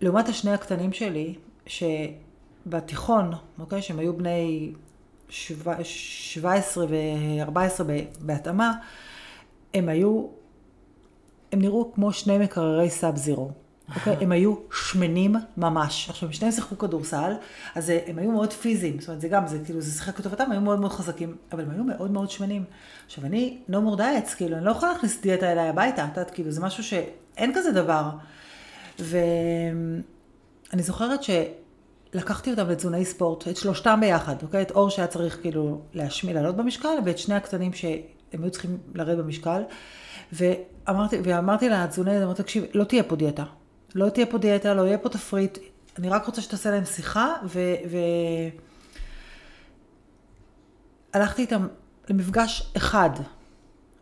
לעומת 0.00 0.28
השני 0.28 0.52
הקטנים 0.52 0.92
שלי, 0.92 1.34
שבתיכון, 1.66 3.32
אוקיי, 3.58 3.82
שהם 3.82 3.98
היו 3.98 4.16
בני 4.16 4.72
17 5.28 6.86
ו-14 6.88 7.82
בהתאמה, 8.20 8.72
הם 9.74 9.88
היו, 9.88 10.26
הם 11.52 11.60
נראו 11.60 11.92
כמו 11.94 12.12
שני 12.12 12.38
מקררי 12.38 12.90
סאב 12.90 13.16
זירו. 13.16 13.50
אוקיי? 13.96 14.16
הם 14.20 14.32
היו 14.32 14.54
שמנים 14.72 15.36
ממש. 15.56 16.10
עכשיו, 16.10 16.28
הם 16.28 16.32
שניהם 16.32 16.52
שיחקו 16.52 16.78
כדורסל, 16.78 17.32
אז 17.74 17.92
הם 18.06 18.18
היו 18.18 18.30
מאוד 18.30 18.52
פיזיים. 18.52 19.00
זאת 19.00 19.08
אומרת, 19.08 19.20
זה 19.20 19.28
גם, 19.28 19.46
זה 19.46 19.58
כאילו, 19.64 19.80
זה 19.80 19.92
שיחק 19.92 20.20
לטובתם, 20.20 20.44
הם 20.44 20.52
היו 20.52 20.60
מאוד 20.60 20.80
מאוד 20.80 20.92
חזקים, 20.92 21.36
אבל 21.52 21.62
הם 21.62 21.70
היו 21.70 21.84
מאוד 21.84 22.10
מאוד 22.10 22.30
שמנים. 22.30 22.64
עכשיו, 23.06 23.24
אני 23.26 23.58
no 23.70 23.74
more 23.74 23.98
diets, 23.98 24.36
כאילו, 24.36 24.56
אני 24.56 24.64
לא 24.64 24.70
יכולה 24.70 24.92
להכניס 24.92 25.20
דיאטה 25.20 25.52
אליי 25.52 25.68
הביתה, 25.68 26.04
את 26.04 26.08
יודעת, 26.08 26.30
כאילו, 26.30 26.50
זה 26.50 26.60
משהו 26.60 26.84
שאין 26.84 27.52
כזה 27.54 27.72
דבר. 27.72 28.10
ואני 28.98 30.02
זוכרת 30.82 31.22
ש... 31.22 31.30
לקחתי 32.14 32.50
אותם 32.50 32.68
לתזוני 32.68 33.04
ספורט, 33.04 33.48
את 33.48 33.56
שלושתם 33.56 33.98
ביחד, 34.00 34.42
אוקיי? 34.42 34.62
את 34.62 34.70
אור 34.70 34.90
שהיה 34.90 35.08
צריך 35.08 35.40
כאילו 35.40 35.80
להשמיע, 35.94 36.34
לעלות 36.34 36.56
במשקל, 36.56 36.88
ואת 37.04 37.18
שני 37.18 37.34
הקטנים 37.34 37.72
שהם 37.72 38.42
היו 38.42 38.50
צריכים 38.50 38.78
לרדת 38.94 39.18
במשקל. 39.18 39.62
ואמרתי, 40.32 41.16
ואמרתי 41.24 41.68
לתזוני, 41.68 42.24
אמרתי, 42.24 42.42
תקשיב, 42.42 42.64
לא 42.74 42.84
תהיה 42.84 43.02
פה 43.02 43.16
דיאטה. 43.16 43.44
לא 43.94 44.08
תהיה 44.08 44.26
פה 44.26 44.38
דיאטה, 44.38 44.74
לא 44.74 44.82
יהיה 44.82 44.98
פה 44.98 45.08
תפריט. 45.08 45.58
אני 45.98 46.08
רק 46.08 46.26
רוצה 46.26 46.42
שתעשה 46.42 46.70
להם 46.70 46.84
שיחה, 46.84 47.34
ו... 47.44 47.74
ו... 47.90 47.96
הלכתי 51.12 51.42
איתם 51.42 51.66
למפגש 52.08 52.72
אחד, 52.76 53.10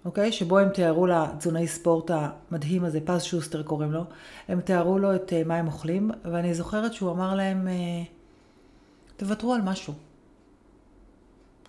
אוקיי? 0.04 0.32
שבו 0.32 0.58
הם 0.58 0.68
תיארו 0.68 1.06
לתזונאי 1.06 1.66
ספורט 1.68 2.10
המדהים 2.10 2.84
הזה, 2.84 3.00
פז 3.04 3.22
שוסטר 3.22 3.62
קוראים 3.62 3.92
לו, 3.92 4.04
הם 4.48 4.60
תיארו 4.60 4.98
לו 4.98 5.14
את 5.14 5.32
אה, 5.32 5.42
מה 5.44 5.56
הם 5.56 5.66
אוכלים, 5.66 6.10
ואני 6.24 6.54
זוכרת 6.54 6.94
שהוא 6.94 7.10
אמר 7.10 7.34
להם, 7.34 7.68
אה, 7.68 8.02
תוותרו 9.16 9.54
על 9.54 9.62
משהו. 9.62 9.94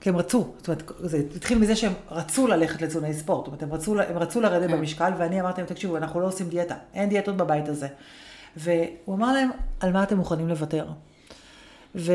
כי 0.01 0.09
הם 0.09 0.17
רצו, 0.17 0.53
זאת 0.57 0.67
אומרת, 0.67 0.83
זה 0.99 1.21
התחיל 1.35 1.57
מזה 1.57 1.75
שהם 1.75 1.93
רצו 2.11 2.47
ללכת 2.47 2.81
לתזונאי 2.81 3.13
ספורט, 3.13 3.45
זאת 3.45 3.47
אומרת, 3.47 3.63
הם 3.63 3.73
רצו, 3.73 4.01
הם 4.01 4.17
רצו 4.17 4.41
לרדת 4.41 4.69
כן. 4.69 4.77
במשקל, 4.77 5.11
ואני 5.17 5.41
אמרתי 5.41 5.61
להם, 5.61 5.69
תקשיבו, 5.69 5.97
אנחנו 5.97 6.19
לא 6.19 6.27
עושים 6.27 6.49
דיאטה, 6.49 6.75
אין 6.93 7.09
דיאטות 7.09 7.37
בבית 7.37 7.67
הזה. 7.67 7.87
והוא 8.57 9.15
אמר 9.15 9.33
להם, 9.33 9.49
על 9.79 9.91
מה 9.91 10.03
אתם 10.03 10.17
מוכנים 10.17 10.47
לוותר? 10.47 10.85
ו... 11.95 12.13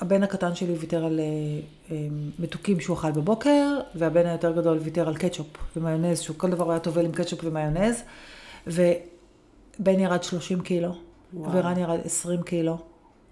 הבן 0.00 0.22
הקטן 0.22 0.54
שלי 0.54 0.74
ויתר 0.74 1.04
על 1.04 1.20
אה, 1.20 1.24
אה, 1.90 2.06
מתוקים 2.38 2.80
שהוא 2.80 2.96
אכל 2.96 3.10
בבוקר, 3.10 3.78
והבן 3.94 4.26
היותר 4.26 4.52
גדול 4.52 4.78
ויתר 4.78 5.08
על 5.08 5.16
קטשופ 5.16 5.46
ומיונז, 5.76 6.20
שהוא 6.20 6.36
כל 6.36 6.50
דבר 6.50 6.70
היה 6.70 6.80
טובל 6.80 7.04
עם 7.04 7.12
קטשופ 7.12 7.40
ומיונז, 7.44 8.02
ובן 8.66 10.00
ירד 10.00 10.22
30 10.22 10.60
קילו. 10.60 10.94
ורן 11.34 11.78
ירד 11.78 11.98
20 12.04 12.42
קילו. 12.42 12.78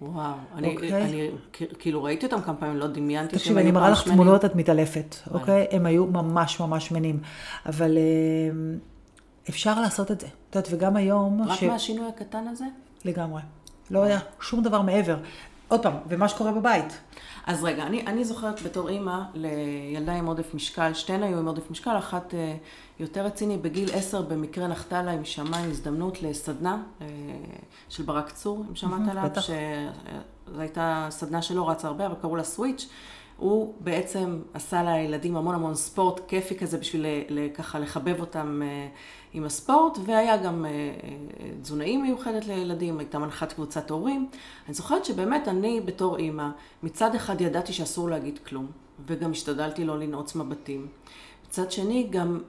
וואו, 0.01 0.33
אני, 0.55 0.75
אוקיי? 0.75 1.03
אני 1.03 1.29
כאילו 1.79 2.03
ראיתי 2.03 2.25
אותם 2.25 2.41
כמה 2.41 2.55
פעמים, 2.55 2.77
לא 2.77 2.87
דמיינתי 2.87 3.39
שהם 3.39 3.57
היו 3.57 3.63
אני 3.63 3.71
מראה 3.71 3.89
לך 3.89 4.03
תמונות, 4.03 4.45
את 4.45 4.55
מתעלפת, 4.55 5.15
אוקיי? 5.33 5.67
הם 5.71 5.85
היו 5.85 6.05
ממש 6.05 6.59
ממש 6.59 6.87
שמנים, 6.87 7.19
אבל 7.65 7.97
אה, 7.97 8.03
אפשר 9.49 9.81
לעשות 9.81 10.11
את 10.11 10.19
זה. 10.19 10.27
את 10.27 10.55
יודעת, 10.55 10.73
וגם 10.73 10.95
היום... 10.95 11.41
רק 11.47 11.59
ש... 11.59 11.63
מהשינוי 11.63 12.07
הקטן 12.07 12.47
הזה? 12.47 12.65
לגמרי. 13.05 13.41
לא 13.91 14.03
היה 14.03 14.19
שום 14.41 14.63
דבר 14.63 14.81
מעבר. 14.81 15.17
עוד 15.67 15.83
פעם, 15.83 15.93
ומה 16.07 16.29
שקורה 16.29 16.51
בבית. 16.51 16.99
אז 17.45 17.63
רגע, 17.63 17.83
אני, 17.83 18.05
אני 18.07 18.25
זוכרת 18.25 18.61
בתור 18.61 18.89
אימא 18.89 19.21
לילדה 19.33 20.13
עם 20.13 20.25
עודף 20.25 20.53
משקל, 20.53 20.93
שתיהן 20.93 21.23
היו 21.23 21.39
עם 21.39 21.47
עודף 21.47 21.71
משקל, 21.71 21.97
אחת 21.97 22.33
אה, 22.33 22.55
יותר 22.99 23.25
רציני, 23.25 23.57
בגיל 23.57 23.89
עשר 23.93 24.21
במקרה 24.21 24.67
נחתה 24.67 25.01
לה 25.03 25.11
עם 25.11 25.25
שמיים 25.25 25.69
הזדמנות 25.69 26.21
לסדנה 26.21 26.83
אה, 27.01 27.07
של 27.89 28.03
ברק 28.03 28.31
צור, 28.31 28.63
אם 28.69 28.75
שמעת 28.75 29.09
עליו, 29.09 29.29
זו 30.55 30.61
הייתה 30.61 31.07
סדנה 31.09 31.41
שלא 31.41 31.69
רצה 31.69 31.87
הרבה, 31.87 32.05
אבל 32.05 32.15
קראו 32.21 32.35
לה 32.35 32.43
סוויץ', 32.43 32.89
הוא 33.39 33.73
בעצם 33.79 34.41
עשה 34.53 34.83
לילדים 34.83 35.35
המון 35.35 35.55
המון 35.55 35.75
ספורט 35.75 36.21
כיפי 36.27 36.57
כזה 36.57 36.77
בשביל 36.77 37.05
ככה 37.53 37.79
לחבב 37.79 38.19
אותם 38.19 38.61
אה, 38.63 38.87
עם 39.33 39.45
הספורט, 39.45 39.97
והיה 40.05 40.37
גם 40.37 40.65
אה, 40.65 40.69
אה, 40.69 41.49
תזונאי 41.61 41.97
מיוחדת 41.97 42.47
לילדים, 42.47 42.99
הייתה 42.99 43.19
מנחת 43.19 43.53
קבוצת 43.53 43.89
הורים. 43.89 44.29
אני 44.67 44.73
זוכרת 44.73 45.05
שבאמת 45.05 45.47
אני 45.47 45.81
בתור 45.81 46.17
אימא, 46.17 46.49
מצד 46.83 47.15
אחד 47.15 47.41
ידעתי 47.41 47.73
שאסור 47.73 48.09
להגיד 48.09 48.39
כלום, 48.47 48.67
וגם 49.07 49.31
השתדלתי 49.31 49.85
לא 49.85 49.99
לנעוץ 49.99 50.35
מבטים. 50.35 50.87
מצד 51.47 51.71
שני, 51.71 52.07
גם 52.09 52.39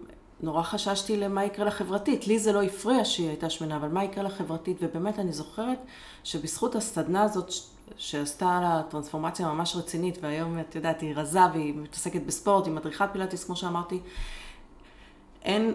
נורא 0.43 0.63
חששתי 0.63 1.17
למה 1.17 1.45
יקרה 1.45 1.65
לחברתית. 1.65 2.27
לי 2.27 2.39
זה 2.39 2.53
לא 2.53 2.63
הפריע 2.63 3.05
שהיא 3.05 3.29
הייתה 3.29 3.51
שמנה, 3.51 3.77
אבל 3.77 3.89
מה 3.89 4.05
יקרה 4.05 4.25
לחברתית? 4.25 4.77
ובאמת 4.81 5.19
אני 5.19 5.33
זוכרת 5.33 5.79
שבזכות 6.25 6.75
הסדנה 6.75 7.23
הזאת 7.23 7.51
שעשתה 7.97 8.61
לה 8.63 8.83
טרנספורמציה 8.89 9.53
ממש 9.53 9.77
רצינית, 9.77 10.19
והיום 10.21 10.61
את 10.61 10.75
יודעת, 10.75 11.01
היא 11.01 11.15
רזה 11.17 11.41
והיא 11.53 11.75
מתעסקת 11.75 12.23
בספורט, 12.23 12.67
היא 12.67 12.75
מדריכת 12.75 13.09
פילאטיס, 13.13 13.45
כמו 13.45 13.57
שאמרתי, 13.57 14.01
אין, 15.43 15.75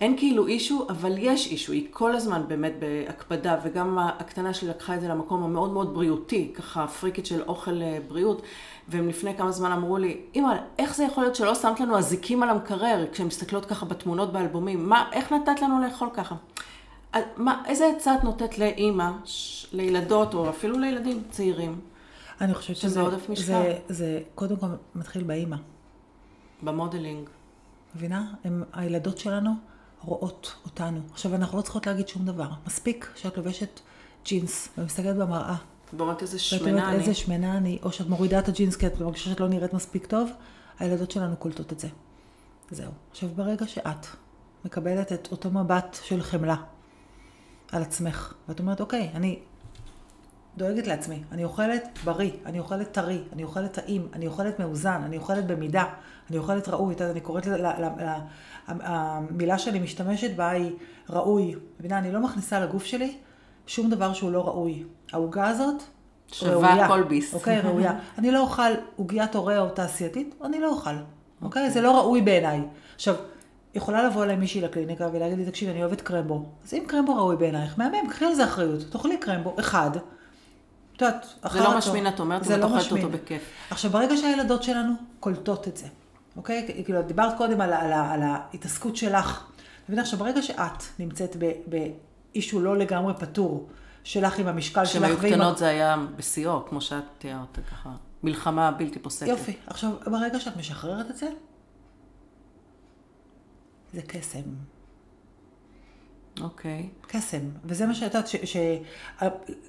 אין 0.00 0.16
כאילו 0.18 0.46
אישו, 0.46 0.86
אבל 0.88 1.14
יש 1.18 1.46
אישו, 1.46 1.72
היא 1.72 1.88
כל 1.90 2.14
הזמן 2.14 2.42
באמת 2.48 2.72
בהקפדה, 2.78 3.58
וגם 3.64 3.98
הקטנה 3.98 4.54
שלי 4.54 4.68
לקחה 4.68 4.94
את 4.94 5.00
זה 5.00 5.08
למקום 5.08 5.42
המאוד 5.42 5.70
מאוד 5.70 5.94
בריאותי, 5.94 6.52
ככה 6.54 6.86
פריקית 6.86 7.26
של 7.26 7.42
אוכל 7.42 7.82
אה, 7.82 7.98
בריאות, 8.08 8.42
והם 8.88 9.08
לפני 9.08 9.36
כמה 9.36 9.52
זמן 9.52 9.72
אמרו 9.72 9.98
לי, 9.98 10.20
אמא, 10.34 10.54
איך 10.78 10.96
זה 10.96 11.04
יכול 11.04 11.22
להיות 11.24 11.36
שלא 11.36 11.54
שמת 11.54 11.80
לנו 11.80 11.98
אזיקים 11.98 12.42
על 12.42 12.48
המקרר, 12.50 13.06
כשהן 13.12 13.26
מסתכלות 13.26 13.66
ככה 13.66 13.86
בתמונות 13.86 14.32
באלבומים, 14.32 14.88
מה, 14.88 15.08
איך 15.12 15.32
נתת 15.32 15.62
לנו 15.62 15.82
לאכול 15.82 16.08
ככה? 16.14 16.34
מה, 17.36 17.62
איזה 17.66 17.86
עצה 17.96 18.14
את 18.14 18.24
נותנת 18.24 18.58
לאימא, 18.58 19.10
לילדות, 19.72 20.34
או 20.34 20.50
אפילו 20.50 20.78
לילדים 20.78 21.22
צעירים? 21.30 21.80
אני 22.40 22.54
חושבת 22.54 22.76
שזה 22.76 23.00
עודף 23.00 23.28
משקל. 23.28 23.44
זה, 23.44 23.78
זה 23.88 24.20
קודם 24.34 24.56
כל 24.56 24.66
מתחיל 24.94 25.22
באימא. 25.22 25.56
במודלינג. 26.62 27.28
מבינה? 27.96 28.32
הם, 28.44 28.62
הילדות 28.72 29.18
שלנו 29.18 29.50
רואות 30.02 30.54
אותנו. 30.64 31.00
עכשיו, 31.12 31.34
אנחנו 31.34 31.58
לא 31.58 31.62
צריכות 31.62 31.86
להגיד 31.86 32.08
שום 32.08 32.24
דבר. 32.24 32.48
מספיק 32.66 33.12
שאת 33.16 33.36
לובשת 33.36 33.80
ג'ינס 34.24 34.68
ומסתכלת 34.78 35.16
במראה. 35.16 35.56
ואומרת 35.92 36.22
איזה 36.22 36.38
שמנה 36.38 36.88
אני. 36.88 36.98
איזה 36.98 37.14
שמנה 37.14 37.56
אני, 37.56 37.78
או 37.82 37.92
שאת 37.92 38.06
מורידה 38.06 38.38
את 38.38 38.48
הג'ינס 38.48 38.76
כי 38.76 38.86
את 38.86 39.00
מרגישה 39.00 39.30
שאת 39.30 39.40
לא 39.40 39.48
נראית 39.48 39.72
מספיק 39.72 40.06
טוב, 40.06 40.30
הילדות 40.78 41.10
שלנו 41.10 41.36
קולטות 41.36 41.72
את 41.72 41.80
זה. 41.80 41.88
זהו. 42.70 42.92
עכשיו, 43.10 43.28
ברגע 43.28 43.66
שאת 43.66 44.06
מקבלת 44.64 45.12
את 45.12 45.28
אותו 45.32 45.50
מבט 45.50 45.98
של 46.02 46.22
חמלה, 46.22 46.56
על 47.72 47.82
עצמך. 47.82 48.34
ואת 48.48 48.60
אומרת, 48.60 48.80
אוקיי, 48.80 49.10
אני 49.14 49.38
דואגת 50.56 50.86
לעצמי, 50.86 51.22
אני 51.32 51.44
אוכלת 51.44 51.98
בריא, 52.04 52.30
אני 52.46 52.58
אוכלת 52.58 52.92
טרי, 52.92 53.22
אני 53.32 53.44
אוכלת 53.44 53.72
טעים, 53.72 54.08
אני 54.12 54.26
אוכלת 54.26 54.58
מאוזן, 54.58 55.02
אני 55.04 55.16
אוכלת 55.16 55.46
במידה, 55.46 55.84
אני 56.30 56.38
אוכלת 56.38 56.68
ראוי. 56.68 56.94
אני 57.00 57.20
קוראת, 57.20 57.46
ל, 57.46 57.66
ל, 57.66 57.84
ל, 58.00 58.08
המילה 58.68 59.58
שאני 59.58 59.78
משתמשת 59.78 60.36
בה 60.36 60.50
היא 60.50 60.72
ראוי. 61.10 61.54
מבינה, 61.80 61.98
אני 61.98 62.12
לא 62.12 62.20
מכניסה 62.20 62.60
לגוף 62.60 62.84
שלי 62.84 63.16
שום 63.66 63.90
דבר 63.90 64.12
שהוא 64.12 64.32
לא 64.32 64.46
ראוי. 64.46 64.82
העוגה 65.12 65.48
הזאת 65.48 65.82
שווה 66.32 66.88
כל 66.88 67.02
ביס. 67.02 67.34
אוקיי, 67.34 67.60
ראויה. 67.60 67.98
אני 68.18 68.30
לא 68.30 68.40
אוכל 68.40 68.72
עוגיית 68.96 69.34
הורה 69.34 69.60
או 69.60 69.68
תעשייתית, 69.68 70.34
אני 70.44 70.60
לא 70.60 70.68
אוכל. 70.68 70.90
אוקיי? 71.42 71.70
זה 71.70 71.80
לא 71.80 71.98
ראוי 71.98 72.20
בעיניי. 72.20 72.60
עכשיו, 72.94 73.14
יכולה 73.74 74.02
לבוא 74.02 74.24
אליי 74.24 74.36
מישהי 74.36 74.60
לקליניקה 74.60 75.08
ולהגיד 75.12 75.38
לי, 75.38 75.44
תקשיבי, 75.44 75.70
אני 75.70 75.82
אוהבת 75.82 76.00
קרמבו. 76.00 76.44
אז 76.64 76.74
אם 76.74 76.84
קרמבו 76.86 77.16
ראוי 77.16 77.36
בעינייך, 77.36 77.78
מהמם, 77.78 78.08
קחי 78.10 78.24
על 78.24 78.34
זה 78.34 78.44
אחריות. 78.44 78.80
תאכלי 78.90 79.16
קרמבו, 79.16 79.54
אחד. 79.60 79.90
את 80.96 81.02
יודעת, 81.02 81.26
אחר 81.42 81.58
זה 81.58 81.64
לא 81.64 81.78
משמין, 81.78 82.08
את 82.08 82.20
אומרת, 82.20 82.42
ואת 82.46 82.58
לא 82.58 82.64
אוכלת 82.64 82.92
אותו 82.92 83.08
בכיף. 83.08 83.42
עכשיו, 83.70 83.90
ברגע 83.90 84.16
שהילדות 84.16 84.62
שלנו 84.62 84.92
קולטות 85.20 85.68
את 85.68 85.76
זה, 85.76 85.86
אוקיי? 86.36 86.82
כאילו, 86.84 87.02
דיברת 87.02 87.36
קודם 87.36 87.60
על, 87.60 87.72
על, 87.72 87.92
על 87.92 88.22
ההתעסקות 88.22 88.96
שלך. 88.96 89.44
מבינה, 89.88 90.02
עכשיו, 90.02 90.18
ברגע 90.18 90.42
שאת 90.42 90.82
נמצאת 90.98 91.36
באיש 91.66 91.92
שהוא 92.42 92.62
לא 92.62 92.76
לגמרי 92.76 93.14
פתור, 93.14 93.68
שלך 94.04 94.38
עם 94.38 94.46
המשקל 94.46 94.84
שלך 94.84 95.02
ועם... 95.02 95.16
כשהן 95.16 95.24
היו 95.24 95.34
קטנות 95.36 95.58
זה 95.58 95.68
היה 95.68 95.96
בשיאו, 96.16 96.66
כמו 96.66 96.80
שאת 96.80 97.04
תיארת 97.18 97.58
ככה. 97.70 97.90
מלחמה 98.22 98.70
בלתי 98.70 98.98
פוסקת. 98.98 99.28
יופי. 99.28 99.56
עכשיו, 99.66 99.90
ברגע 100.06 100.40
שאת 100.40 100.56
משחררת 100.56 101.10
את 101.10 101.16
זה, 101.16 101.28
זה 103.92 104.02
קסם. 104.02 104.42
אוקיי. 106.40 106.88
Okay. 107.02 107.06
קסם. 107.06 107.48
וזה 107.64 107.86
מה 107.86 107.94
שאת 107.94 108.14
יודעת, 108.14 108.28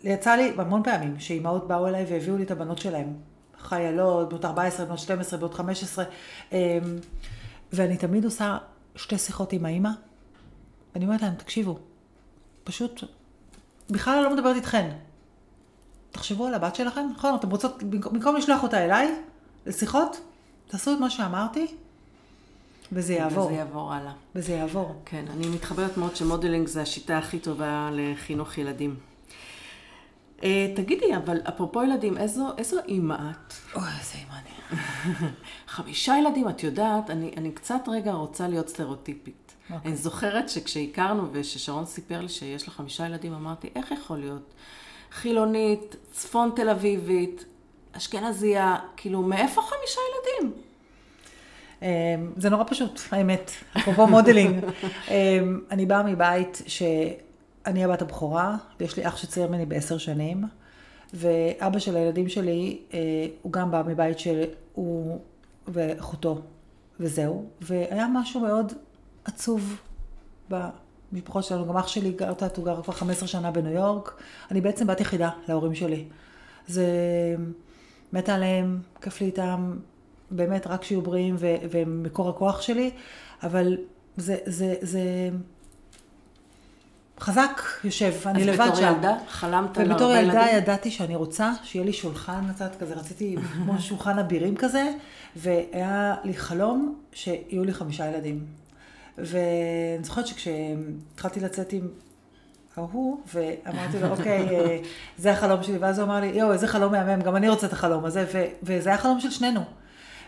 שיצא 0.03 0.35
לי 0.35 0.53
המון 0.57 0.83
פעמים 0.83 1.19
שאימהות 1.19 1.67
באו 1.67 1.87
אליי 1.87 2.05
והביאו 2.09 2.37
לי 2.37 2.43
את 2.43 2.51
הבנות 2.51 2.77
שלהם. 2.77 3.13
חיילות, 3.59 4.29
בנות 4.29 4.45
14, 4.45 4.85
בנות 4.85 4.99
12, 4.99 5.39
בנות 5.39 5.53
15. 5.53 6.05
אמ, 6.51 6.57
ואני 7.73 7.97
תמיד 7.97 8.25
עושה 8.25 8.57
שתי 8.95 9.17
שיחות 9.17 9.53
עם 9.53 9.65
האימא. 9.65 9.89
ואני 10.93 11.05
אומרת 11.05 11.21
להם, 11.21 11.35
תקשיבו, 11.35 11.79
פשוט, 12.65 13.03
בכלל 13.89 14.23
לא 14.23 14.33
מדברת 14.33 14.55
איתכן. 14.55 14.91
תחשבו 16.11 16.45
על 16.47 16.53
הבת 16.53 16.75
שלכם, 16.75 17.07
נכון? 17.15 17.35
אתם 17.35 17.49
רוצות, 17.49 17.83
במקום 17.83 18.35
לשלוח 18.35 18.63
אותה 18.63 18.85
אליי, 18.85 19.15
לשיחות, 19.65 20.21
תעשו 20.67 20.93
את 20.93 20.99
מה 20.99 21.09
שאמרתי, 21.09 21.67
וזה 22.91 23.13
יעבור. 23.13 23.45
וזה 23.45 23.55
יעבור 23.55 23.93
הלאה. 23.93 24.11
וזה 24.35 24.53
יעבור. 24.53 25.01
כן, 25.05 25.25
אני 25.29 25.47
מתחברת 25.47 25.97
מאוד 25.97 26.15
שמודלינג 26.15 26.67
זה 26.67 26.81
השיטה 26.81 27.17
הכי 27.17 27.39
טובה 27.39 27.89
לחינוך 27.93 28.57
ילדים. 28.57 28.95
Uh, 30.39 30.43
תגידי, 30.75 31.15
אבל 31.15 31.41
אפרופו 31.49 31.83
ילדים, 31.83 32.17
איזו, 32.17 32.47
איזו 32.57 32.77
אימא 32.87 33.13
את? 33.13 33.53
אוי, 33.75 33.83
איזה 33.99 34.17
אימא 34.17 34.33
אני. 34.33 34.79
חמישה 35.67 36.17
ילדים, 36.17 36.49
את 36.49 36.63
יודעת, 36.63 37.09
אני, 37.09 37.31
אני 37.37 37.51
קצת 37.51 37.81
רגע 37.87 38.13
רוצה 38.13 38.47
להיות 38.47 38.69
סטריאוטיפית. 38.69 39.44
Okay. 39.69 39.73
אוקיי. 39.73 39.91
אני 39.91 39.97
זוכרת 39.97 40.49
שכשהכרנו 40.49 41.27
וששרון 41.31 41.85
סיפר 41.85 42.21
לי 42.21 42.29
שיש 42.29 42.67
לה 42.67 42.73
חמישה 42.73 43.05
ילדים, 43.05 43.33
אמרתי, 43.33 43.69
איך 43.75 43.91
יכול 43.91 44.17
להיות? 44.17 44.53
חילונית, 45.11 45.95
צפון 46.11 46.51
תל 46.55 46.69
אביבית, 46.69 47.45
אשכנזייה, 47.91 48.75
כאילו, 48.97 49.21
מאיפה 49.21 49.61
חמישה 49.61 50.01
ילדים? 50.09 50.53
אמ, 51.81 51.87
זה 52.37 52.49
נורא 52.49 52.63
פשוט, 52.67 52.99
האמת, 53.11 53.51
אפרופו 53.77 54.07
modeling. 54.07 54.65
אמ, 55.09 55.61
אני 55.71 55.85
באה 55.85 56.03
מבית 56.03 56.61
שאני 56.67 57.83
הבת 57.83 58.01
הבכורה, 58.01 58.55
ויש 58.79 58.97
לי 58.97 59.07
אח 59.07 59.17
שצעיר 59.17 59.47
ממני 59.47 59.65
בעשר 59.65 59.97
שנים, 59.97 60.43
ואבא 61.13 61.79
של 61.79 61.95
הילדים 61.95 62.29
שלי, 62.29 62.79
אה, 62.93 62.99
הוא 63.41 63.51
גם 63.51 63.71
בא 63.71 63.83
מבית 63.87 64.19
שהוא 64.19 65.19
ואחותו, 65.67 66.41
וזהו. 66.99 67.45
והיה 67.61 68.07
משהו 68.13 68.39
מאוד 68.39 68.73
עצוב 69.25 69.77
במשפחות 70.49 71.43
שלנו. 71.43 71.67
גם 71.67 71.77
אח 71.77 71.87
שלי 71.87 72.11
גר, 72.11 72.33
הוא 72.57 72.65
גר 72.65 72.81
כבר 72.81 72.93
15 72.93 73.27
שנה 73.27 73.51
בניו 73.51 73.73
יורק. 73.73 74.21
אני 74.51 74.61
בעצם 74.61 74.87
בת 74.87 75.01
יחידה 75.01 75.29
להורים 75.47 75.75
שלי. 75.75 76.05
זה 76.67 76.85
מתה 78.13 78.35
עליהם, 78.35 78.79
כיף 79.01 79.21
לי 79.21 79.27
איתם, 79.27 79.77
באמת 80.31 80.67
רק 80.67 80.83
שיהיו 80.83 81.01
בריאים 81.01 81.35
והם 81.39 82.03
מקור 82.03 82.29
הכוח 82.29 82.61
שלי, 82.61 82.91
אבל 83.43 83.77
זה, 84.17 84.37
זה, 84.45 84.75
זה 84.81 85.29
חזק 87.19 87.61
יושב, 87.83 88.13
אני 88.25 88.43
לבד 88.43 88.57
שם. 88.57 88.71
אז 88.71 88.79
בתור 88.79 88.95
ילדה 88.95 89.17
חלמת 89.27 89.77
על 89.77 89.91
הרבה 89.91 90.03
ילדים? 90.03 90.29
ובתור 90.29 90.41
ילדה 90.41 90.57
ידעתי 90.57 90.91
שאני 90.91 91.15
רוצה 91.15 91.51
שיהיה 91.63 91.85
לי 91.85 91.93
שולחן 91.93 92.53
קצת 92.53 92.71
כזה, 92.79 92.93
רציתי 92.93 93.35
כמו 93.53 93.79
שולחן 93.79 94.19
אבירים 94.19 94.55
כזה, 94.55 94.91
והיה 95.35 96.15
לי 96.23 96.33
חלום 96.33 96.95
שיהיו 97.13 97.63
לי 97.63 97.73
חמישה 97.73 98.07
ילדים. 98.07 98.45
ואני 99.17 100.03
זוכרת 100.03 100.27
שכשהתחלתי 100.27 101.39
לצאת 101.39 101.73
עם 101.73 101.87
ההוא, 102.77 103.17
ואמרתי 103.33 103.99
לו, 103.99 104.07
אוקיי, 104.07 104.49
אה, 104.49 104.77
זה 105.17 105.31
החלום 105.31 105.63
שלי, 105.63 105.77
ואז 105.77 105.99
הוא 105.99 106.05
אמר 106.05 106.19
לי, 106.19 106.27
יואו, 106.27 106.53
איזה 106.53 106.67
חלום 106.67 106.91
מהמם, 106.91 107.21
גם 107.21 107.35
אני 107.35 107.49
רוצה 107.49 107.67
את 107.67 107.73
החלום 107.73 108.05
הזה, 108.05 108.25
וזה 108.63 108.89
היה 108.89 108.97
חלום 108.97 109.19
של 109.19 109.31
שנינו. 109.31 109.61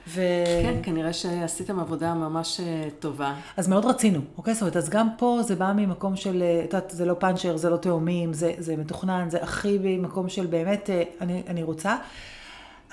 ו... 0.07 0.21
כן, 0.63 0.79
כנראה 0.83 1.13
שעשיתם 1.13 1.79
עבודה 1.79 2.13
ממש 2.13 2.59
אה, 2.59 2.89
טובה. 2.99 3.33
אז 3.57 3.67
מאוד 3.67 3.85
רצינו, 3.85 4.19
אוקיי? 4.38 4.53
זאת 4.53 4.61
אומרת, 4.61 4.77
אז 4.77 4.89
גם 4.89 5.09
פה 5.17 5.39
זה 5.41 5.55
בא 5.55 5.73
ממקום 5.75 6.15
של, 6.15 6.41
אה, 6.41 6.59
את 6.59 6.73
יודעת, 6.73 6.91
זה 6.91 7.05
לא 7.05 7.13
פאנצ'ר, 7.13 7.57
זה 7.57 7.69
לא 7.69 7.77
תאומים, 7.77 8.33
זה, 8.33 8.53
זה 8.57 8.77
מתוכנן, 8.77 9.29
זה 9.29 9.43
הכי 9.43 9.77
במקום 9.77 10.29
של 10.29 10.45
באמת, 10.45 10.89
אני, 11.21 11.43
אני 11.47 11.63
רוצה. 11.63 11.95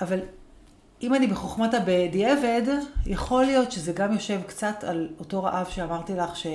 אבל 0.01 0.19
אם 1.05 1.13
אני 1.13 1.27
בחוכמת 1.27 1.73
הבדיעבד, 1.73 2.61
יכול 3.05 3.45
להיות 3.45 3.71
שזה 3.71 3.93
גם 3.93 4.13
יושב 4.13 4.39
קצת 4.47 4.83
על 4.83 5.07
אותו 5.19 5.43
רעב 5.43 5.67
שאמרתי 5.69 6.15
לך, 6.15 6.35
ש... 6.35 6.47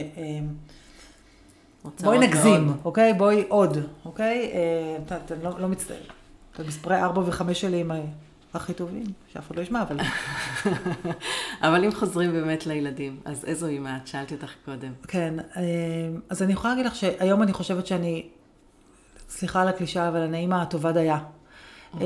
בואי 2.01 2.19
נגזים, 2.19 2.67
מאוד. 2.67 2.77
אוקיי? 2.85 3.15
בואי 3.15 3.45
עוד, 3.49 3.79
אוקיי? 4.05 4.53
את 4.97 5.11
יודעת, 5.11 5.33
אני 5.33 5.45
לא, 5.45 5.61
לא 5.61 5.69
מצטער. 5.69 6.03
את 6.55 6.61
המספרי 6.61 7.03
4 7.03 7.21
ו-5 7.21 7.55
שלי 7.55 7.81
עם 7.81 7.91
הכי 8.55 8.75
טובים, 8.75 9.05
שאף 9.33 9.47
אחד 9.47 9.57
לא 9.57 9.63
ישמע, 9.63 9.83
אבל... 9.83 9.97
אבל 11.63 11.85
אם 11.85 11.93
חוזרים 11.93 12.33
באמת 12.33 12.67
לילדים, 12.67 13.21
אז 13.25 13.45
איזו 13.45 13.67
אימא 13.67 13.97
את? 14.03 14.07
שאלתי 14.07 14.35
אותך 14.35 14.53
קודם. 14.65 14.93
כן, 15.09 15.35
אה, 15.57 15.63
אז 16.29 16.43
אני 16.43 16.53
יכולה 16.53 16.75
להגיד 16.75 16.87
לך 16.87 16.95
שהיום 16.95 17.43
אני 17.43 17.53
חושבת 17.53 17.87
שאני, 17.87 18.27
סליחה 19.29 19.63
על 19.63 19.69
הקלישה, 19.69 20.09
אבל 20.09 20.21
אני 20.21 20.37
האימא 20.37 20.55
הטובה 20.55 20.93
דייה. 20.93 21.19
Okay. 21.95 22.01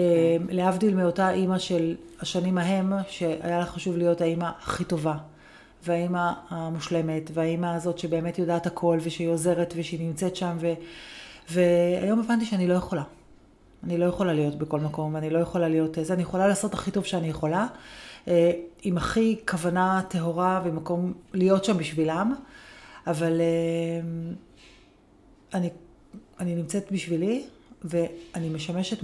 להבדיל 0.48 0.94
מאותה 0.94 1.30
אימא 1.30 1.58
של 1.58 1.94
השנים 2.20 2.58
ההם, 2.58 2.92
שהיה 3.08 3.58
לה 3.58 3.66
חשוב 3.66 3.96
להיות 3.96 4.20
האימא 4.20 4.50
הכי 4.62 4.84
טובה. 4.84 5.16
והאימא 5.86 6.32
המושלמת, 6.48 7.30
והאימא 7.34 7.66
הזאת 7.66 7.98
שבאמת 7.98 8.38
יודעת 8.38 8.66
הכל, 8.66 8.98
ושהיא 9.02 9.28
עוזרת, 9.28 9.74
ושהיא 9.76 10.00
נמצאת 10.00 10.36
שם, 10.36 10.56
ו... 10.60 10.72
והיום 11.50 12.20
הבנתי 12.20 12.44
שאני 12.44 12.66
לא 12.66 12.74
יכולה. 12.74 13.02
אני 13.84 13.98
לא 13.98 14.04
יכולה 14.04 14.32
להיות 14.32 14.54
בכל 14.54 14.80
מקום, 14.80 15.16
אני 15.16 15.30
לא 15.30 15.38
יכולה 15.38 15.68
להיות 15.68 15.98
זה, 16.02 16.14
אני 16.14 16.22
יכולה 16.22 16.48
לעשות 16.48 16.74
הכי 16.74 16.90
טוב 16.90 17.04
שאני 17.04 17.28
יכולה, 17.28 17.66
אה, 18.28 18.52
עם 18.82 18.96
הכי 18.96 19.36
כוונה 19.48 20.02
טהורה 20.08 20.62
ומקום 20.64 21.12
להיות 21.32 21.64
שם 21.64 21.78
בשבילם, 21.78 22.34
אבל 23.06 23.40
אה, 23.40 23.46
אני, 25.54 25.70
אני 26.40 26.54
נמצאת 26.54 26.92
בשבילי, 26.92 27.44
ואני 27.84 28.48
משמשת, 28.48 28.98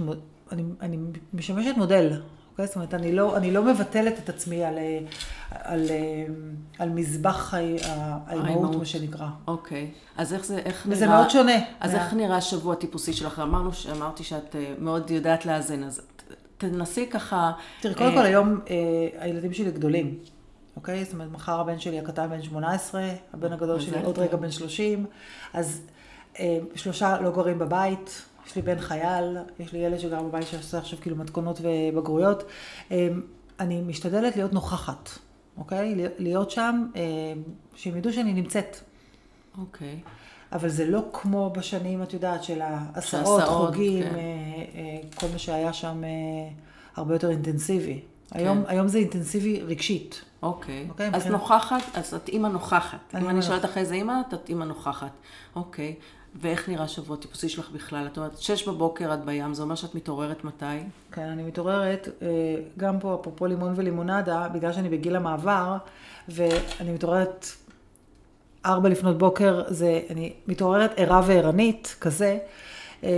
אני, 0.51 0.63
אני 0.81 0.97
משמשת 1.33 1.73
מודל 1.77 2.21
אוקיי? 2.51 2.67
זאת 2.67 2.75
אומרת, 2.75 2.93
אני 2.93 3.11
לא, 3.11 3.37
אני 3.37 3.51
לא 3.51 3.63
מבטלת 3.63 4.19
את 4.19 4.29
עצמי 4.29 4.63
על, 4.63 4.77
על, 5.49 5.85
על 6.79 6.89
מזבח 6.89 7.53
האימהות, 8.27 8.75
מה 8.75 8.85
שנקרא. 8.85 9.27
אוקיי. 9.47 9.91
אז 10.17 10.33
איך 10.33 10.45
זה, 10.45 10.57
איך 10.57 10.85
נראה... 10.85 10.97
וזה 10.97 11.07
מאוד 11.07 11.29
שונה. 11.29 11.55
אז 11.79 11.93
מה... 11.93 12.05
איך 12.05 12.13
נראה 12.13 12.37
השבוע 12.37 12.73
הטיפוסי 12.73 13.13
שלך? 13.13 13.39
אמרנו, 13.39 13.69
אמרתי 13.91 14.23
שאת 14.23 14.55
אה, 14.55 14.73
מאוד 14.79 15.11
יודעת 15.11 15.45
לאזן, 15.45 15.83
אז 15.83 16.01
תנסי 16.57 17.09
ככה... 17.09 17.51
תראי, 17.81 17.95
קודם 17.95 18.09
אה... 18.09 18.15
כל 18.15 18.25
היום 18.25 18.59
אה, 18.69 18.75
הילדים 19.19 19.53
שלי 19.53 19.71
גדולים. 19.71 20.17
אוקיי? 20.75 21.05
זאת 21.05 21.13
אומרת, 21.13 21.31
מחר 21.31 21.59
הבן 21.59 21.79
שלי 21.79 21.99
הקטן 21.99 22.29
בן 22.29 22.41
18, 22.41 23.01
הבן 23.33 23.53
הגדול 23.53 23.79
שלי 23.79 24.03
עוד 24.03 24.19
רגע 24.19 24.37
בן 24.37 24.51
30, 24.51 25.05
אז 25.53 25.81
אה, 26.39 26.57
שלושה 26.75 27.21
לא 27.21 27.31
גרים 27.31 27.59
בבית, 27.59 28.25
יש 28.47 28.55
לי 28.55 28.61
בן 28.61 28.79
חייל, 28.79 29.37
יש 29.59 29.73
לי 29.73 29.79
ילד 29.79 29.99
שגר 29.99 30.21
בבית 30.23 30.47
שעושה 30.47 30.77
עכשיו 30.77 30.99
כאילו 31.01 31.15
מתכונות 31.15 31.61
ובגרויות. 31.61 32.43
אמ, 32.91 33.21
אני 33.59 33.81
משתדלת 33.81 34.35
להיות 34.35 34.53
נוכחת, 34.53 35.09
אוקיי? 35.57 35.95
להיות 36.17 36.51
שם, 36.51 36.85
אמ, 36.95 37.01
שהם 37.75 37.97
ידעו 37.97 38.13
שאני 38.13 38.33
נמצאת. 38.33 38.77
אוקיי. 39.57 39.99
אבל 40.51 40.69
זה 40.69 40.85
לא 40.85 41.03
כמו 41.13 41.49
בשנים, 41.49 42.03
את 42.03 42.13
יודעת, 42.13 42.43
של 42.43 42.61
העשרות, 42.61 43.43
חוגים, 43.43 44.03
כן. 44.03 44.15
אה, 44.15 44.21
אה, 44.75 44.99
כל 45.15 45.27
מה 45.33 45.37
שהיה 45.37 45.73
שם 45.73 46.03
אה, 46.03 46.09
הרבה 46.95 47.15
יותר 47.15 47.29
אינטנסיבי. 47.29 48.01
כן. 48.29 48.39
היום, 48.39 48.63
היום 48.67 48.87
זה 48.87 48.97
אינטנסיבי 48.97 49.61
רגשית. 49.61 50.21
אוקיי. 50.43 50.85
אוקיי 50.89 51.07
אז 51.07 51.13
מבחינת... 51.13 51.31
נוכחת, 51.31 51.81
אז 51.93 52.13
את 52.13 52.29
אימא 52.29 52.47
נוכחת. 52.47 53.15
אם 53.21 53.29
אני 53.29 53.41
שואלת 53.41 53.65
אחרי 53.65 53.85
זה 53.85 53.93
אימא, 53.93 54.13
את 54.33 54.49
אימא 54.49 54.63
נוכחת. 54.63 55.11
אוקיי. 55.55 55.95
ואיך 56.35 56.69
נראה 56.69 56.87
שבוע 56.87 57.17
טיפוסי 57.17 57.49
שלך 57.49 57.69
בכלל? 57.69 58.07
את 58.11 58.17
אומרת, 58.17 58.37
שש 58.37 58.67
בבוקר 58.67 59.13
את 59.13 59.25
בים, 59.25 59.53
זה 59.53 59.63
אומר 59.63 59.75
שאת 59.75 59.95
מתעוררת 59.95 60.43
מתי? 60.43 60.65
כן, 61.11 61.21
אני 61.21 61.43
מתעוררת, 61.43 62.07
אה, 62.21 62.27
גם 62.77 62.99
פה, 62.99 63.17
אפרופו 63.21 63.45
לימון 63.45 63.73
ולימונדה, 63.75 64.47
בגלל 64.53 64.73
שאני 64.73 64.89
בגיל 64.89 65.15
המעבר, 65.15 65.77
ואני 66.29 66.91
מתעוררת 66.91 67.45
ארבע 68.65 68.89
לפנות 68.89 69.17
בוקר, 69.17 69.63
זה, 69.67 70.01
אני 70.09 70.33
מתעוררת 70.47 70.91
ערה 70.97 71.21
וערנית, 71.27 71.95
כזה. 72.01 72.37
אמ, 73.03 73.09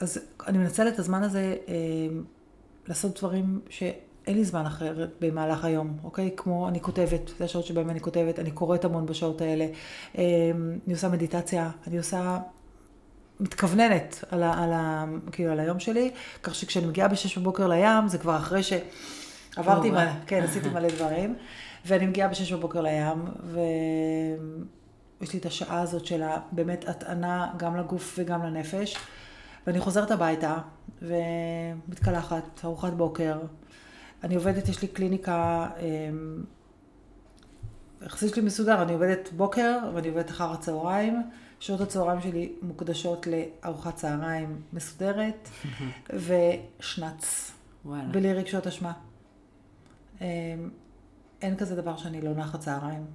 אז 0.00 0.18
אני 0.46 0.58
מנצלת 0.58 0.94
את 0.94 0.98
הזמן 0.98 1.22
הזה 1.22 1.56
אמ, 1.68 2.24
לעשות 2.88 3.18
דברים 3.18 3.60
ש... 3.68 3.82
אין 4.26 4.36
לי 4.36 4.44
זמן 4.44 4.66
אחר 4.66 5.06
במהלך 5.20 5.64
היום, 5.64 5.96
אוקיי? 6.04 6.30
כמו 6.36 6.68
אני 6.68 6.80
כותבת, 6.80 7.30
זה 7.38 7.44
השעות 7.44 7.64
שבהן 7.66 7.90
אני 7.90 8.00
כותבת, 8.00 8.38
אני 8.38 8.50
קוראת 8.50 8.84
המון 8.84 9.06
בשעות 9.06 9.40
האלה, 9.40 9.66
אמ, 10.18 10.22
אני 10.86 10.92
עושה 10.94 11.08
מדיטציה, 11.08 11.70
אני 11.86 11.98
עושה, 11.98 12.38
מתכווננת 13.40 14.24
על, 14.30 14.42
ה, 14.42 14.62
על, 14.62 14.72
ה, 14.72 15.04
כאילו, 15.32 15.52
על 15.52 15.60
היום 15.60 15.80
שלי, 15.80 16.10
כך 16.42 16.54
שכשאני 16.54 16.86
מגיעה 16.86 17.08
בשש 17.08 17.38
בבוקר 17.38 17.66
לים, 17.66 18.08
זה 18.08 18.18
כבר 18.18 18.36
אחרי 18.36 18.60
שעברתי, 18.62 19.90
מלא, 19.90 20.10
כן, 20.26 20.42
עשיתי 20.42 20.68
מלא 20.68 20.88
דברים, 20.88 21.36
ואני 21.86 22.06
מגיעה 22.06 22.28
בשש 22.28 22.52
בבוקר 22.52 22.80
לים, 22.80 23.24
ויש 25.20 25.32
לי 25.32 25.38
את 25.38 25.46
השעה 25.46 25.80
הזאת 25.80 26.06
של 26.06 26.22
באמת 26.52 26.88
הטענה 26.88 27.52
גם 27.56 27.76
לגוף 27.76 28.14
וגם 28.18 28.42
לנפש, 28.42 28.96
ואני 29.66 29.80
חוזרת 29.80 30.10
הביתה, 30.10 30.58
ומתקלחת, 31.02 32.60
ארוחת 32.64 32.92
בוקר. 32.92 33.38
אני 34.24 34.34
עובדת, 34.34 34.68
יש 34.68 34.82
לי 34.82 34.88
קליניקה, 34.88 35.68
אמ, 35.80 36.44
יחסית 38.06 38.34
שלי 38.34 38.42
מסודר, 38.42 38.82
אני 38.82 38.92
עובדת 38.92 39.28
בוקר 39.36 39.78
ואני 39.94 40.08
עובדת 40.08 40.30
אחר 40.30 40.52
הצהריים. 40.52 41.22
שעות 41.60 41.80
הצהריים 41.80 42.20
שלי 42.20 42.52
מוקדשות 42.62 43.26
לארוחת 43.26 43.96
צהריים 43.96 44.62
מסודרת 44.72 45.48
ושנץ. 46.26 47.52
וואלה. 47.84 48.04
בלי 48.04 48.32
רגשות 48.32 48.66
אשמה. 48.66 48.92
אמ, 50.20 50.26
אין 51.42 51.56
כזה 51.56 51.76
דבר 51.76 51.96
שאני 51.96 52.20
לא 52.20 52.34
נחה 52.34 52.58
צהריים. 52.58 53.06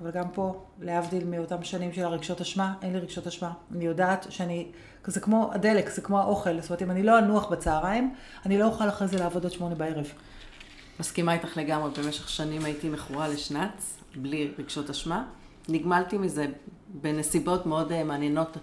אבל 0.00 0.10
גם 0.10 0.24
פה, 0.34 0.64
להבדיל 0.80 1.24
מאותם 1.24 1.62
שנים 1.62 1.92
של 1.92 2.04
הרגשות 2.04 2.40
אשמה, 2.40 2.74
אין 2.82 2.92
לי 2.92 2.98
רגשות 2.98 3.26
אשמה. 3.26 3.52
אני 3.74 3.84
יודעת 3.84 4.26
שאני, 4.30 4.66
זה 5.06 5.20
כמו 5.20 5.50
הדלק, 5.54 5.88
זה 5.88 6.00
כמו 6.00 6.18
האוכל. 6.20 6.60
זאת 6.60 6.70
אומרת, 6.70 6.82
אם 6.82 6.90
אני 6.90 7.02
לא 7.02 7.18
אנוח 7.18 7.48
בצהריים, 7.52 8.14
אני 8.46 8.58
לא 8.58 8.66
אוכל 8.66 8.88
אחרי 8.88 9.08
זה 9.08 9.18
לעבוד 9.18 9.46
עד 9.46 9.52
שמונה 9.52 9.74
בערב. 9.74 10.06
מסכימה 11.00 11.32
איתך 11.32 11.56
לגמרי, 11.56 11.90
במשך 12.02 12.28
שנים 12.28 12.64
הייתי 12.64 12.88
מכורה 12.88 13.28
לשנץ, 13.28 13.98
בלי 14.16 14.52
רגשות 14.58 14.90
אשמה. 14.90 15.24
נגמלתי 15.68 16.18
מזה 16.18 16.46
בנסיבות 16.88 17.66
מאוד 17.66 17.92
אה, 17.92 18.04
מעניינות 18.04 18.56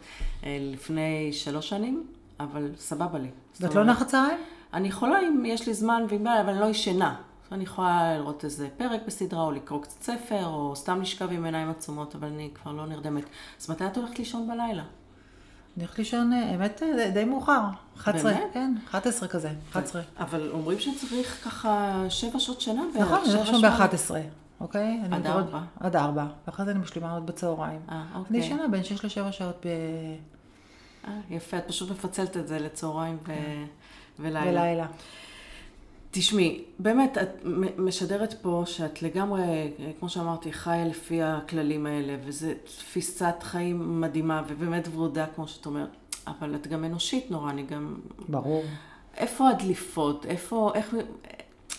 אה, 0.43 0.57
לפני 0.61 1.29
שלוש 1.33 1.69
שנים, 1.69 2.07
אבל 2.39 2.71
סבבה 2.77 3.19
לי. 3.19 3.29
ואת 3.61 3.75
לא 3.75 3.83
נחה 3.83 4.05
צהריים? 4.05 4.37
אני 4.73 4.87
יכולה 4.87 5.19
אם 5.19 5.45
יש 5.45 5.67
לי 5.67 5.73
זמן, 5.73 6.03
אבל 6.41 6.49
אני 6.49 6.59
לא 6.59 6.65
ישנה. 6.65 7.15
אני 7.51 7.63
יכולה 7.63 8.17
לראות 8.17 8.45
איזה 8.45 8.67
פרק 8.77 9.01
בסדרה, 9.07 9.41
או 9.41 9.51
לקרוא 9.51 9.81
קצת 9.81 10.01
ספר, 10.01 10.45
או 10.45 10.75
סתם 10.75 11.01
לשכב 11.01 11.31
עם 11.31 11.45
עיניים 11.45 11.69
עצומות, 11.69 12.15
אבל 12.15 12.27
אני 12.27 12.49
כבר 12.53 12.71
לא 12.71 12.85
נרדמת. 12.85 13.23
אז 13.61 13.69
מתי 13.69 13.87
את 13.87 13.97
הולכת 13.97 14.19
לישון 14.19 14.47
בלילה? 14.47 14.83
אני 15.77 15.83
הולכת 15.83 15.99
לישון, 15.99 16.33
אה, 16.33 16.51
האמת, 16.51 16.83
אה, 16.83 17.09
די 17.09 17.25
מאוחר. 17.25 17.61
11, 17.97 18.31
באמת? 18.31 18.43
כן, 18.53 18.73
11 18.89 19.29
כזה, 19.29 19.51
11. 19.71 20.01
אבל 20.17 20.49
אומרים 20.53 20.79
שצריך 20.79 21.45
ככה 21.45 22.03
שבע 22.09 22.39
שעות 22.39 22.61
שינה 22.61 22.81
בערך. 22.93 23.07
נכון, 23.07 23.19
אני 23.25 23.33
הולכת 23.33 23.53
לישון 23.53 23.61
ב-11, 23.61 24.15
אוקיי? 24.61 25.01
עד 25.11 25.27
4. 25.27 25.59
עד 25.79 25.95
4, 25.95 26.25
ואחרי 26.47 26.65
זה 26.65 26.71
אני 26.71 26.79
משלימה 26.79 27.13
עוד 27.13 27.25
בצהריים. 27.25 27.79
אה, 27.89 28.03
אוקיי. 28.15 28.37
אני 28.37 28.45
ישנה 28.45 28.67
בין 28.67 28.83
6 28.83 29.05
ל-7 29.17 29.31
שעות 29.31 29.65
ב... 29.65 29.67
אה, 31.07 31.19
יפה, 31.29 31.57
את 31.57 31.67
פשוט 31.67 31.91
מפצלת 31.91 32.37
את 32.37 32.47
זה 32.47 32.59
לצהריים 32.59 33.17
ו... 33.21 33.25
כן. 33.25 33.63
ולילה. 34.19 34.61
ולילה. 34.61 34.87
תשמעי, 36.15 36.63
באמת, 36.79 37.17
את 37.17 37.45
משדרת 37.77 38.33
פה 38.41 38.63
שאת 38.65 39.01
לגמרי, 39.01 39.71
כמו 39.99 40.09
שאמרתי, 40.09 40.53
חיה 40.53 40.85
לפי 40.85 41.21
הכללים 41.21 41.85
האלה, 41.85 42.15
וזו 42.25 42.47
תפיסת 42.65 43.35
חיים 43.41 44.01
מדהימה, 44.01 44.43
ובאמת 44.47 44.87
ורודה, 44.93 45.25
כמו 45.35 45.47
שאת 45.47 45.65
אומרת. 45.65 45.89
אבל 46.27 46.55
את 46.55 46.67
גם 46.67 46.85
אנושית 46.85 47.31
נורא, 47.31 47.49
אני 47.49 47.63
גם... 47.63 47.95
ברור. 48.29 48.63
איפה 49.17 49.49
הדליפות? 49.49 50.25
איפה, 50.25 50.71
איך, 50.75 50.95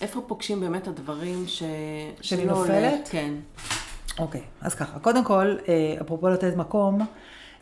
איפה 0.00 0.20
פוגשים 0.26 0.60
באמת 0.60 0.88
הדברים 0.88 1.44
ש... 1.46 1.62
שאני 2.20 2.44
נופלת? 2.44 3.08
כן. 3.10 3.34
אוקיי, 4.18 4.42
אז 4.60 4.74
ככה, 4.74 4.98
קודם 4.98 5.24
כל, 5.24 5.56
אה, 5.68 5.96
אפרופו 6.00 6.28
לתת 6.28 6.56
מקום, 6.56 7.00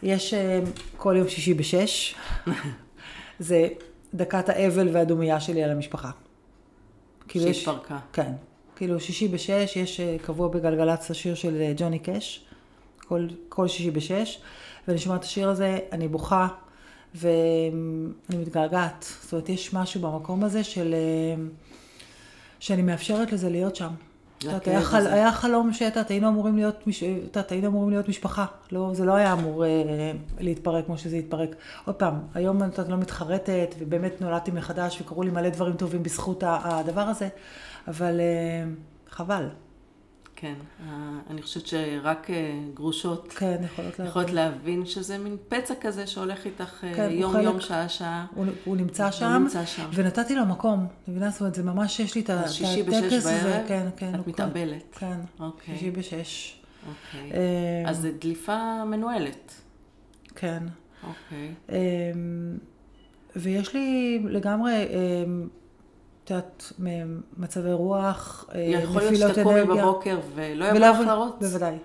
יש 0.03 0.35
אה, 0.35 0.61
כל 0.97 1.14
יום 1.18 1.29
שישי 1.29 1.55
בשש, 1.55 2.14
זה 3.39 3.68
דקת 4.14 4.49
האבל 4.49 4.89
והדומייה 4.93 5.41
שלי 5.41 5.62
על 5.64 5.70
המשפחה. 5.70 6.11
כאילו 7.29 7.55
שהתפרקה. 7.55 7.99
כן. 8.12 8.33
כאילו 8.77 9.01
שישי 9.01 9.29
בשש, 9.29 9.77
יש 9.77 10.01
אה, 10.01 10.16
קבוע 10.23 10.49
בגלגלצ 10.49 11.11
השיר 11.11 11.35
של 11.35 11.61
אה, 11.61 11.73
ג'וני 11.77 11.99
קאש, 11.99 12.45
כל, 13.09 13.27
כל 13.49 13.68
שישי 13.68 13.91
בשש, 13.91 14.41
ואני 14.89 14.99
שומעת 14.99 15.20
את 15.20 15.25
השיר 15.25 15.49
הזה, 15.49 15.79
אני 15.93 16.09
בוכה, 16.09 16.49
ואני 17.14 18.39
מתגעגעת. 18.39 19.07
זאת 19.23 19.33
אומרת, 19.33 19.49
יש 19.49 19.75
משהו 19.75 20.01
במקום 20.01 20.45
הזה 20.45 20.64
של... 20.64 20.95
אה, 20.95 21.43
שאני 22.61 22.83
מאפשרת 22.83 23.33
לזה 23.33 23.51
להיות 23.51 23.77
שם. 23.77 23.91
יודעת, 24.45 24.68
היה, 24.68 24.82
חל, 24.82 25.07
היה 25.07 25.32
חלום 25.32 25.72
שאת 25.72 26.11
היינו 26.11 26.28
אמורים 26.28 26.57
להיות, 26.57 26.84
את 27.38 27.53
היינו 27.53 27.68
אמורים 27.68 27.90
להיות 27.90 28.09
משפחה. 28.09 28.47
לא, 28.72 28.90
זה 28.95 29.05
לא 29.05 29.12
היה 29.12 29.32
אמור 29.32 29.64
אה, 29.64 29.70
להתפרק 30.40 30.86
כמו 30.86 30.99
שזה 30.99 31.16
התפרק. 31.16 31.57
עוד 31.84 31.95
פעם, 31.95 32.14
היום 32.34 32.62
את 32.62 32.78
לא 32.78 32.97
מתחרטת, 32.97 33.74
ובאמת 33.78 34.20
נולדתי 34.20 34.51
מחדש, 34.51 35.01
וקרו 35.01 35.22
לי 35.22 35.30
מלא 35.30 35.49
דברים 35.49 35.76
טובים 35.76 36.03
בזכות 36.03 36.43
הדבר 36.47 37.01
הזה, 37.01 37.28
אבל 37.88 38.20
אה, 38.20 38.64
חבל. 39.11 39.49
כן, 40.43 40.55
אני 41.30 41.43
חושבת 41.43 41.66
שרק 41.66 42.30
אה, 42.30 42.61
גרושות 42.74 43.32
כן, 43.32 43.57
יכולות, 43.64 43.99
יכולות 43.99 44.30
להבין. 44.30 44.34
להבין 44.34 44.86
שזה 44.86 45.18
מין 45.18 45.36
פצע 45.49 45.74
כזה 45.80 46.07
שהולך 46.07 46.45
איתך 46.45 46.84
אה, 46.84 46.95
כן, 46.95 47.09
יום-יום, 47.11 47.61
שעה-שעה. 47.61 48.26
הוא, 48.34 48.47
הוא 48.64 48.76
נמצא 48.76 49.11
שם, 49.11 49.32
הוא 49.32 49.38
נמצא 49.38 49.64
שם, 49.64 49.90
ונתתי 49.95 50.34
לו 50.34 50.47
מקום. 50.47 50.86
מבינה? 51.09 51.30
זאת 51.30 51.40
אומרת, 51.40 51.55
זה 51.55 51.62
ממש, 51.62 52.01
יש 52.01 52.14
לי 52.14 52.20
את 52.20 52.30
הטקס 52.30 52.45
הזה. 52.45 52.55
שישי 52.55 52.82
בשש 52.82 53.24
בערב? 53.24 53.68
כן, 53.68 53.88
כן. 53.97 54.14
את 54.14 54.26
מתאבלת. 54.26 54.97
כן, 54.99 55.16
אוקיי. 55.40 55.74
שישי 55.74 55.90
בשש. 55.90 56.62
אוקיי. 56.88 57.32
אה, 57.32 57.90
אז 57.90 57.99
זו 58.01 58.09
דליפה 58.20 58.84
מנוהלת. 58.84 59.53
כן. 60.34 60.62
אוקיי. 61.03 61.55
ויש 63.36 63.74
לי 63.74 64.18
לגמרי, 64.24 64.72
אה, 64.72 65.24
מ- 66.83 67.20
מצבי 67.37 67.72
רוח, 67.72 68.45
אה, 68.55 68.61
יכול 68.61 69.03
להיות 69.03 69.12
נפילות 69.12 69.35
שתקומי 69.35 69.61
אנרגיה. 69.62 69.83
בבוקר 69.83 70.18
ולא 70.35 70.64
יבוא 70.64 70.78
לך 70.78 70.99
לרוץ? 71.07 71.35
בוודאי, 71.41 71.76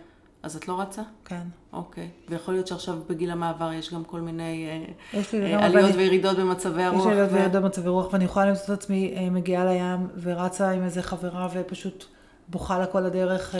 אז 0.44 0.56
את 0.56 0.68
לא 0.68 0.82
רצה? 0.82 1.02
כן. 1.26 1.42
אוקיי. 1.74 2.10
ויכול 2.30 2.54
להיות 2.54 2.68
שעכשיו 2.68 2.96
בגיל 3.10 3.32
המעבר 3.32 3.72
יש 3.74 3.94
גם 3.94 4.04
כל 4.04 4.22
מיני 4.22 4.68
אה, 5.14 5.20
יש 5.20 5.36
אה, 5.36 5.66
עליות 5.66 5.84
ואני- 5.86 5.98
וירידות 5.98 6.38
במצבי 6.38 6.82
יש 6.82 6.88
הרוח. 6.88 7.06
לי 7.06 7.12
עליות 7.12 7.32
ו- 7.32 7.36
וירידות 7.36 7.62
במצבי 7.64 7.90
רוח, 7.90 8.14
ואני 8.14 8.26
יכולה 8.26 8.46
למצוא 8.46 8.74
את 8.74 8.80
עצמי 8.80 9.14
אה, 9.18 9.30
מגיעה 9.30 9.66
לים 9.66 10.08
ורצה 10.22 10.70
עם 10.72 10.84
איזה 10.84 11.02
חברה 11.02 11.48
ופשוט 11.54 12.06
בוכה 12.50 12.80
לה 12.80 12.86
כל 12.86 13.06
הדרך. 13.06 13.56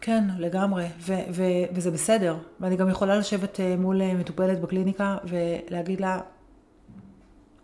כן, 0.00 0.24
לגמרי, 0.38 0.86
ו- 1.00 1.12
ו- 1.32 1.42
וזה 1.74 1.90
בסדר. 1.90 2.36
ואני 2.60 2.76
גם 2.76 2.88
יכולה 2.88 3.16
לשבת 3.16 3.60
מול 3.78 4.00
מטופלת 4.14 4.60
בקליניקה 4.60 5.16
ולהגיד 5.24 6.00
לה, 6.00 6.20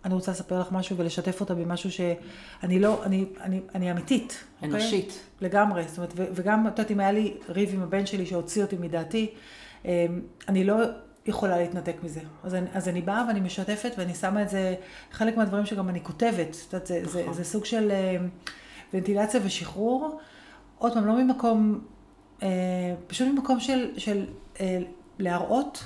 אני 0.06 0.14
רוצה 0.14 0.32
לספר 0.32 0.60
לך 0.60 0.72
משהו 0.72 0.96
ולשתף 0.96 1.40
אותה 1.40 1.54
במשהו 1.54 1.90
שאני 1.92 2.78
לא, 2.80 3.04
אני, 3.04 3.24
אני, 3.40 3.60
אני 3.74 3.90
אמיתית. 3.90 4.44
אוקיי? 4.54 4.70
אנושית. 4.70 5.20
לגמרי, 5.40 5.82
זאת 5.88 5.96
אומרת, 5.96 6.12
ו- 6.16 6.26
וגם, 6.34 6.66
את 6.66 6.78
יודעת, 6.78 6.90
אם 6.90 7.00
היה 7.00 7.12
לי 7.12 7.34
ריב 7.48 7.70
עם 7.74 7.82
הבן 7.82 8.06
שלי 8.06 8.26
שהוציא 8.26 8.62
אותי 8.62 8.76
מדעתי, 8.76 9.30
אה, 9.86 10.06
אני 10.48 10.64
לא 10.64 10.76
יכולה 11.26 11.58
להתנתק 11.58 11.96
מזה. 12.02 12.20
אז 12.44 12.54
אני, 12.54 12.66
אז 12.74 12.88
אני 12.88 13.02
באה 13.02 13.24
ואני 13.28 13.40
משתפת 13.40 13.92
ואני 13.98 14.14
שמה 14.14 14.42
את 14.42 14.48
זה, 14.48 14.74
חלק 15.12 15.36
מהדברים 15.36 15.66
שגם 15.66 15.88
אני 15.88 16.04
כותבת, 16.04 16.56
את 16.68 16.72
יודעת, 16.72 16.86
זה, 16.86 17.00
זה, 17.04 17.22
נכון. 17.22 17.34
זה 17.34 17.44
סוג 17.44 17.64
של 17.64 17.90
אה, 17.90 18.16
ונטילציה 18.94 19.40
ושחרור, 19.44 20.20
עוד 20.78 20.92
פעם, 20.94 21.06
לא 21.06 21.22
ממקום, 21.22 21.80
אה, 22.42 22.48
פשוט 23.06 23.28
ממקום 23.28 23.60
של, 23.60 23.90
של 23.96 24.26
אה, 24.60 24.78
להראות 25.18 25.84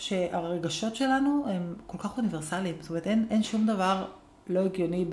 שהרגשות 0.00 0.96
שלנו 0.96 1.44
הם 1.48 1.74
כל 1.86 1.98
כך 1.98 2.16
אוניברסליים. 2.16 2.74
זאת 2.80 2.90
אומרת, 2.90 3.06
אין, 3.06 3.26
אין 3.30 3.42
שום 3.42 3.66
דבר 3.66 4.04
לא 4.48 4.60
הגיוני 4.60 5.04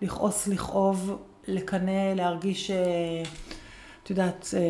בלכעוס, 0.00 0.48
לכאוב, 0.48 1.18
לקנא, 1.48 2.12
להרגיש, 2.14 2.70
אה, 2.70 3.22
את 4.02 4.10
יודעת, 4.10 4.48
אה, 4.56 4.60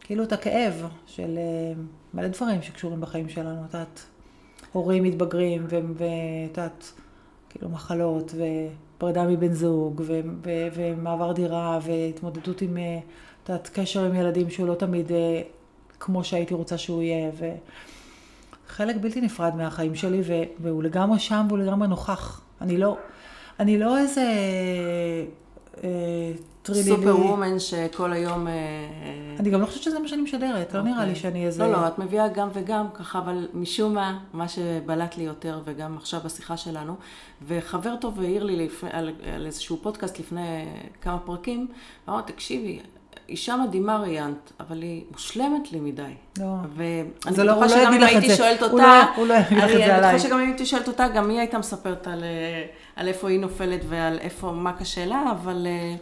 כאילו 0.00 0.24
את 0.24 0.32
הכאב 0.32 0.88
של 1.06 1.38
אה, 1.38 1.82
מלא 2.14 2.28
דברים 2.28 2.62
שקשורים 2.62 3.00
בחיים 3.00 3.28
שלנו, 3.28 3.64
את 3.64 3.74
יודעת, 3.74 4.04
הורים 4.72 5.02
מתבגרים, 5.02 5.66
ואת 5.68 5.78
יודעת, 6.48 6.92
כאילו 7.48 7.68
מחלות, 7.68 8.34
ופרידה 8.34 9.26
מבן 9.26 9.52
זוג, 9.52 10.02
ו- 10.06 10.20
ו- 10.42 10.68
ומעבר 10.74 11.32
דירה, 11.32 11.78
והתמודדות 11.82 12.62
עם, 12.62 12.76
את 13.42 13.48
יודעת, 13.48 13.70
קשר 13.72 14.04
עם 14.04 14.14
ילדים 14.14 14.50
שהוא 14.50 14.66
לא 14.66 14.74
תמיד 14.74 15.10
כמו 16.00 16.24
שהייתי 16.24 16.54
רוצה 16.54 16.78
שהוא 16.78 17.02
יהיה, 17.02 17.30
ו... 17.38 17.54
חלק 18.74 18.96
בלתי 19.00 19.20
נפרד 19.20 19.56
מהחיים 19.56 19.94
שלי, 19.94 20.20
והוא 20.58 20.82
לגמרי 20.82 21.18
שם 21.18 21.46
והוא 21.48 21.58
לגמרי 21.58 21.88
נוכח. 21.88 22.40
אני 22.60 22.78
לא, 22.78 22.96
אני 23.60 23.78
לא 23.78 23.98
איזה 23.98 24.26
אה, 25.84 26.32
טרילילי... 26.62 26.96
סופר 26.96 27.16
וומן 27.16 27.58
שכל 27.58 28.12
היום... 28.12 28.48
אה, 28.48 28.52
אני 29.38 29.50
גם 29.50 29.60
לא 29.60 29.66
חושבת 29.66 29.82
שזה 29.82 29.98
מה 29.98 30.08
שאני 30.08 30.22
משדרת, 30.22 30.74
לא 30.74 30.82
נראה 30.82 30.96
לי 30.96 31.02
אוקיי. 31.02 31.14
שאני 31.14 31.46
איזה... 31.46 31.62
לא, 31.62 31.72
לא, 31.72 31.86
את 31.86 31.98
מביאה 31.98 32.28
גם 32.28 32.48
וגם 32.52 32.86
ככה, 32.94 33.18
אבל 33.18 33.48
משום 33.54 33.94
מה, 33.94 34.18
מה 34.32 34.48
שבלט 34.48 35.16
לי 35.16 35.24
יותר, 35.24 35.60
וגם 35.64 35.96
עכשיו 35.96 36.20
בשיחה 36.24 36.56
שלנו, 36.56 36.94
וחבר 37.46 37.96
טוב 38.00 38.20
העיר 38.20 38.44
לי 38.44 38.66
לפ... 38.66 38.84
על, 38.90 39.10
על 39.34 39.46
איזשהו 39.46 39.76
פודקאסט 39.82 40.18
לפני 40.18 40.64
כמה 41.00 41.18
פרקים, 41.18 41.66
אמר, 42.08 42.20
תקשיבי, 42.20 42.80
אישה 43.28 43.56
מדהימה 43.56 43.96
ראיינת, 43.98 44.52
אבל 44.60 44.82
היא 44.82 45.04
מושלמת 45.12 45.72
לי 45.72 45.80
מדי. 45.80 46.02
לא. 46.38 46.44
ואני 46.76 47.06
לא- 47.36 47.52
בטוחה 47.52 47.66
לא 47.66 47.68
שגם 47.68 47.92
אם 47.92 48.02
הייתי. 48.02 48.36
שואלת 48.36 48.62
אותה, 48.62 48.76
לא- 48.76 49.16
הוא 49.16 49.26
לא 49.26 49.34
יגיד 49.34 49.58
לך 49.58 49.64
את 49.64 49.70
אני- 49.70 49.76
זה 49.78 49.84
אני 49.84 49.90
עליי. 49.92 50.12
בטוחה 50.14 50.28
שגם 50.28 50.40
אם 50.40 50.46
הייתי 50.46 50.66
שואלת 50.66 50.88
אותה, 50.88 51.08
גם 51.08 51.30
היא 51.30 51.38
הייתה 51.38 51.58
מספרת 51.58 52.06
על, 52.06 52.24
אה, 52.24 52.66
על 52.96 53.08
איפה 53.08 53.28
היא 53.28 53.40
נופלת 53.40 53.80
ועל 53.88 54.18
איפה, 54.18 54.50
מה 54.52 54.72
קשה 54.72 55.06
לה, 55.06 55.24
אבל 55.32 55.66
אה, 55.66 55.94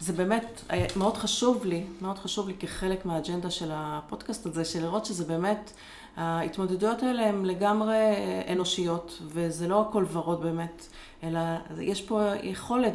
זה 0.00 0.12
באמת 0.12 0.60
אה, 0.70 0.86
מאוד 0.96 1.16
חשוב 1.16 1.64
לי, 1.64 1.82
מאוד 2.02 2.18
חשוב 2.18 2.48
לי 2.48 2.54
כחלק 2.60 3.06
מהאג'נדה 3.06 3.50
של 3.50 3.70
הפודקאסט 3.74 4.46
הזה, 4.46 4.64
של 4.64 4.82
לראות 4.82 5.04
שזה 5.06 5.24
באמת, 5.24 5.72
ההתמודדויות 6.16 7.02
האלה 7.02 7.26
הן 7.28 7.44
לגמרי 7.44 7.96
אנושיות, 8.52 9.18
וזה 9.26 9.68
לא 9.68 9.80
הכל 9.88 10.04
ורוד 10.12 10.42
באמת, 10.42 10.86
אלא 11.24 11.40
יש 11.80 12.02
פה 12.02 12.20
יכולת 12.42 12.92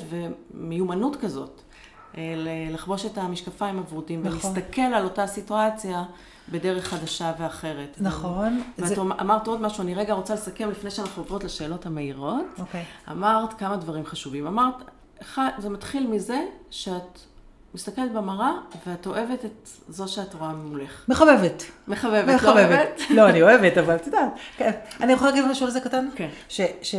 ומיומנות 0.54 1.16
כזאת. 1.16 1.62
אה, 2.18 2.24
לחבוש 2.74 3.06
את 3.06 3.18
המשקפיים 3.18 3.78
הוורודים 3.78 4.24
נכון. 4.24 4.52
ולהסתכל 4.52 4.82
על 4.82 5.04
אותה 5.04 5.28
סיטואציה 5.28 6.04
בדרך 6.52 6.88
חדשה 6.88 7.34
ואחרת. 7.40 7.98
נכון. 8.02 8.62
ואת 8.78 8.88
זה- 8.88 8.96
אמרת 9.02 9.48
עוד 9.48 9.62
משהו, 9.62 9.84
אני 9.84 9.96
רגע 9.96 10.14
רוצה 10.14 10.34
לסכם 10.34 10.70
לפני 10.72 10.92
שאנחנו 10.92 11.22
עוברות 11.24 11.44
לשאלות 11.44 11.86
המהירות. 11.86 12.46
אוקיי. 12.60 12.84
אמרת 13.12 13.54
כמה 13.54 13.76
דברים 13.78 14.06
חשובים. 14.06 14.48
אמרת, 14.48 14.74
אחד, 15.22 15.50
זה 15.58 15.70
מתחיל 15.70 16.08
מזה 16.08 16.40
שאת 16.72 17.20
מסתכלת 17.76 18.12
במראה 18.12 18.52
ואת 18.88 19.08
אוהבת 19.08 19.46
את 19.46 19.52
זו 19.90 20.08
שאת 20.08 20.34
רואה 20.34 20.54
מולך. 20.54 21.06
מחבבת. 21.08 21.64
מחבבת, 21.88 22.28
לא 22.28 22.36
מחבבת. 22.36 22.56
אוהבת? 22.56 23.02
לא, 23.10 23.30
אני 23.30 23.42
אוהבת, 23.42 23.78
אבל 23.78 23.96
את 23.96 24.06
יודעת. 24.06 24.32
כן. 24.58 24.72
אני 25.02 25.14
יכולה 25.14 25.32
להגיד 25.32 25.46
משהו 25.52 25.66
על 25.66 25.72
זה 25.72 25.80
קטן? 25.80 26.08
כן. 26.16 26.30
ש... 26.50 26.62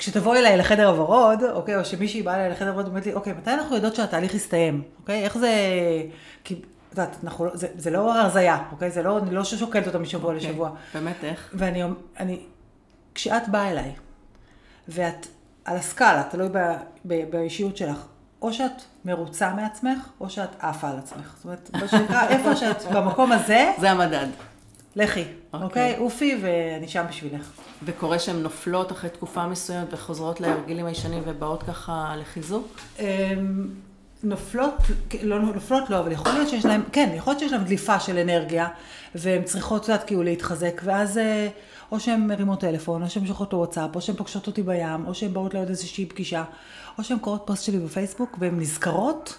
כשתבואי 0.00 0.38
אליי 0.38 0.56
לחדר 0.56 0.88
הוורוד, 0.88 1.42
אוקיי, 1.42 1.76
או 1.76 1.84
שמישהי 1.84 2.22
באה 2.22 2.34
אליי 2.34 2.50
לחדר 2.50 2.68
הוורוד 2.68 2.86
ואומרת 2.86 3.06
לי, 3.06 3.14
אוקיי, 3.14 3.32
מתי 3.32 3.50
אנחנו 3.50 3.76
יודעות 3.76 3.94
שהתהליך 3.94 4.34
יסתיים? 4.34 4.82
אוקיי, 5.00 5.24
איך 5.24 5.38
זה... 5.38 5.52
כי, 6.44 6.54
את 6.54 6.60
יודעת, 6.90 7.16
אנחנו 7.24 7.44
לא... 7.44 7.56
זה, 7.56 7.68
זה 7.76 7.90
לא 7.90 8.20
הרזייה, 8.20 8.58
אוקיי? 8.72 8.90
זה 8.90 9.02
לא... 9.02 9.18
אני 9.18 9.34
לא 9.34 9.44
שוקלת 9.44 9.86
אותה 9.86 9.98
משבוע 9.98 10.34
אוקיי. 10.34 10.48
לשבוע. 10.48 10.70
באמת 10.94 11.24
איך? 11.24 11.50
ואני... 11.54 11.82
אני... 12.20 12.40
כשאת 13.14 13.48
באה 13.48 13.70
אליי, 13.70 13.92
ואת 14.88 15.26
על 15.64 15.76
הסקאלה, 15.76 16.22
תלוי 16.30 16.48
ב, 16.52 16.58
ב, 17.04 17.30
באישיות 17.30 17.76
שלך, 17.76 18.04
או 18.42 18.52
שאת 18.52 18.82
מרוצה 19.04 19.54
מעצמך, 19.54 20.08
או 20.20 20.30
שאת 20.30 20.50
עפה 20.58 20.88
על 20.88 20.98
עצמך. 20.98 21.34
זאת 21.36 21.44
אומרת, 21.44 21.70
מה 21.72 21.88
שנקרא, 21.88 22.28
איפה 22.28 22.56
שאת 22.56 22.82
במקום 22.92 23.32
הזה, 23.32 23.72
זה 23.80 23.90
המדד. 23.90 24.26
לכי, 24.96 25.24
אוקיי. 25.52 25.64
אוקיי? 25.64 25.96
עופי 25.96 26.38
ואני 26.42 26.88
שם 26.88 27.04
בשבילך. 27.08 27.50
וקורה 27.82 28.18
שהן 28.18 28.36
נופלות 28.36 28.92
אחרי 28.92 29.10
תקופה 29.10 29.46
מסוימת 29.46 29.88
וחוזרות 29.90 30.40
להרגלים 30.40 30.86
הישנים 30.86 31.22
ובאות 31.26 31.62
ככה 31.62 32.14
לחיזוק? 32.20 32.80
אמ, 32.98 33.04
נופלות, 34.22 34.74
לא 35.22 35.38
נופלות 35.38 35.90
לא, 35.90 35.98
אבל 35.98 36.12
יכול 36.12 36.32
להיות 36.32 36.48
שיש 36.48 36.64
להם, 36.64 36.82
כן, 36.92 37.12
יכול 37.14 37.30
להיות 37.30 37.40
שיש 37.40 37.52
להם 37.52 37.64
דליפה 37.64 38.00
של 38.00 38.18
אנרגיה, 38.18 38.68
והן 39.14 39.44
צריכות, 39.44 39.82
את 39.82 39.88
יודעת, 39.88 40.06
כאילו 40.06 40.22
להתחזק, 40.22 40.80
ואז 40.84 41.18
אה, 41.18 41.48
או 41.92 42.00
שהן 42.00 42.26
מרימות 42.26 42.60
טלפון, 42.60 43.02
או 43.02 43.10
שהן 43.10 43.26
שולחות 43.26 43.52
לו 43.52 43.58
וואטסאפ, 43.58 43.96
או 43.96 44.00
שהן 44.00 44.16
פוגשות 44.16 44.46
אותי 44.46 44.62
בים, 44.62 45.06
או 45.06 45.14
שהן 45.14 45.32
באות 45.32 45.54
לעוד 45.54 45.68
איזושהי 45.68 46.06
פגישה, 46.06 46.44
או 46.98 47.04
שהן 47.04 47.18
קוראות 47.18 47.42
פוסט 47.46 47.64
שלי 47.64 47.78
בפייסבוק, 47.78 48.36
והן 48.40 48.60
נזכרות, 48.60 49.38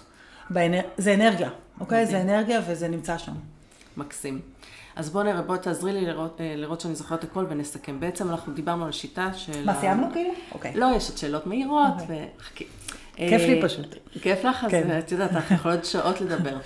באנר... 0.50 0.80
זה 0.98 1.14
אנרגיה, 1.14 1.50
אוקיי? 1.80 2.06
זה 2.06 2.20
אנרגיה 2.20 2.60
וזה 2.68 2.88
נמצא 2.88 3.18
שם. 3.18 3.32
מקסים. 3.96 4.40
אז 4.96 5.10
בוא 5.10 5.22
נראה, 5.22 5.42
בוא 5.42 5.56
תעזרי 5.56 5.92
לי 5.92 6.06
לראות, 6.06 6.40
אה, 6.40 6.54
לראות 6.56 6.80
שאני 6.80 6.94
זוכרת 6.94 7.24
הכל 7.24 7.46
ונסכם. 7.48 8.00
בעצם 8.00 8.30
אנחנו 8.30 8.52
דיברנו 8.52 8.84
על 8.84 8.92
שיטה 8.92 9.34
של... 9.34 9.64
מה, 9.66 9.74
סיימנו 9.80 10.06
כאילו? 10.12 10.30
אוקיי. 10.52 10.74
לא, 10.74 10.86
יש 10.96 11.08
עוד 11.08 11.18
שאלות 11.18 11.46
מהירות, 11.46 11.92
אוקיי. 12.00 12.28
וחכי. 12.38 12.64
כיף 13.16 13.42
לי 13.42 13.62
אה, 13.62 13.68
פשוט. 13.68 13.86
כיף 14.22 14.44
לך? 14.44 14.64
אז 14.64 14.70
כן. 14.70 14.98
את 14.98 15.12
יודעת, 15.12 15.32
אנחנו 15.32 15.56
יכולות 15.56 15.84
שעות 15.84 16.20
לדבר. 16.20 16.58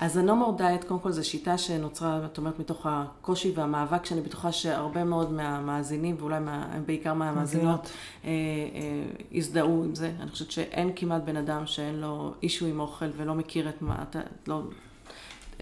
אז 0.00 0.16
ה-No 0.16 0.30
more 0.30 0.60
diet, 0.60 0.86
קודם 0.88 1.00
כל, 1.00 1.12
זו 1.12 1.28
שיטה 1.28 1.58
שנוצרה, 1.58 2.20
את 2.32 2.38
אומרת, 2.38 2.58
מתוך 2.58 2.86
הקושי 2.90 3.52
והמאבק, 3.54 4.04
שאני 4.06 4.20
בטוחה 4.20 4.52
שהרבה 4.52 5.04
מאוד 5.04 5.32
מהמאזינים, 5.32 6.16
ואולי 6.18 6.40
מה, 6.40 6.66
בעיקר 6.86 7.14
מהמאזינות, 7.14 7.64
מאזינות. 7.66 7.90
אה, 8.24 8.30
אה, 8.30 9.38
הזדהו 9.38 9.84
עם 9.84 9.94
זה. 9.94 10.10
אני 10.20 10.30
חושבת 10.30 10.50
שאין 10.50 10.92
כמעט 10.96 11.22
בן 11.22 11.36
אדם 11.36 11.66
שאין 11.66 11.94
לו 12.00 12.34
אישו 12.42 12.66
עם 12.66 12.80
אוכל 12.80 13.06
ולא 13.16 13.34
מכיר 13.34 13.68
את, 13.68 13.82
מה, 13.82 13.96
אתה- 14.10 14.20
לא, 14.46 14.62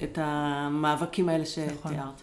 את 0.02 0.18
המאבקים 0.22 1.28
האלה 1.28 1.44
נכון. 1.44 1.92
שתיארת. 1.92 2.22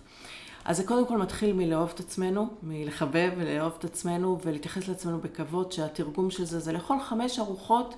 אז 0.66 0.78
זה 0.78 0.84
קודם 0.84 1.08
כל 1.08 1.18
מתחיל 1.18 1.54
מלאהוב 1.54 1.92
את 1.96 2.00
עצמנו, 2.00 2.48
מלחבב 2.64 3.32
ולאהוב 3.38 3.74
את 3.80 3.84
עצמנו 3.84 4.38
ולהתייחס 4.44 4.88
לעצמנו 4.88 5.20
בכבוד, 5.20 5.72
שהתרגום 5.72 6.32
של 6.32 6.46
זה 6.46 6.60
זה 6.60 6.72
לאכול 6.72 7.00
חמש 7.00 7.40
ארוחות, 7.40 7.96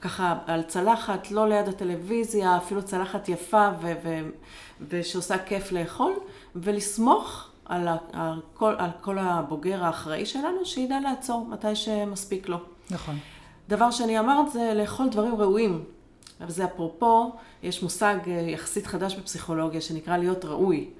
ככה 0.00 0.38
על 0.46 0.62
צלחת, 0.62 1.30
לא 1.30 1.48
ליד 1.48 1.68
הטלוויזיה, 1.68 2.56
אפילו 2.56 2.82
צלחת 2.82 3.28
יפה 3.28 3.68
ו- 3.80 3.92
ו- 4.04 4.28
ושעושה 4.88 5.38
כיף 5.38 5.72
לאכול, 5.72 6.12
ולסמוך 6.56 7.48
על, 7.64 7.88
ה- 7.88 7.96
על, 8.12 8.40
כל, 8.54 8.74
על 8.78 8.90
כל 9.00 9.18
הבוגר 9.18 9.84
האחראי 9.84 10.26
שלנו, 10.26 10.64
שידע 10.64 11.00
לעצור 11.00 11.46
מתי 11.46 11.76
שמספיק 11.76 12.48
לו. 12.48 12.58
נכון. 12.90 13.18
דבר 13.68 13.90
שאני 13.90 14.18
אמרת 14.18 14.52
זה 14.52 14.72
לאכול 14.74 15.08
דברים 15.08 15.34
ראויים. 15.34 15.84
אבל 16.40 16.50
זה 16.50 16.64
אפרופו, 16.64 17.32
יש 17.62 17.82
מושג 17.82 18.16
אה, 18.26 18.32
יחסית 18.32 18.86
חדש 18.86 19.14
בפסיכולוגיה 19.14 19.80
שנקרא 19.80 20.16
להיות 20.16 20.44
ראוי. 20.44 20.90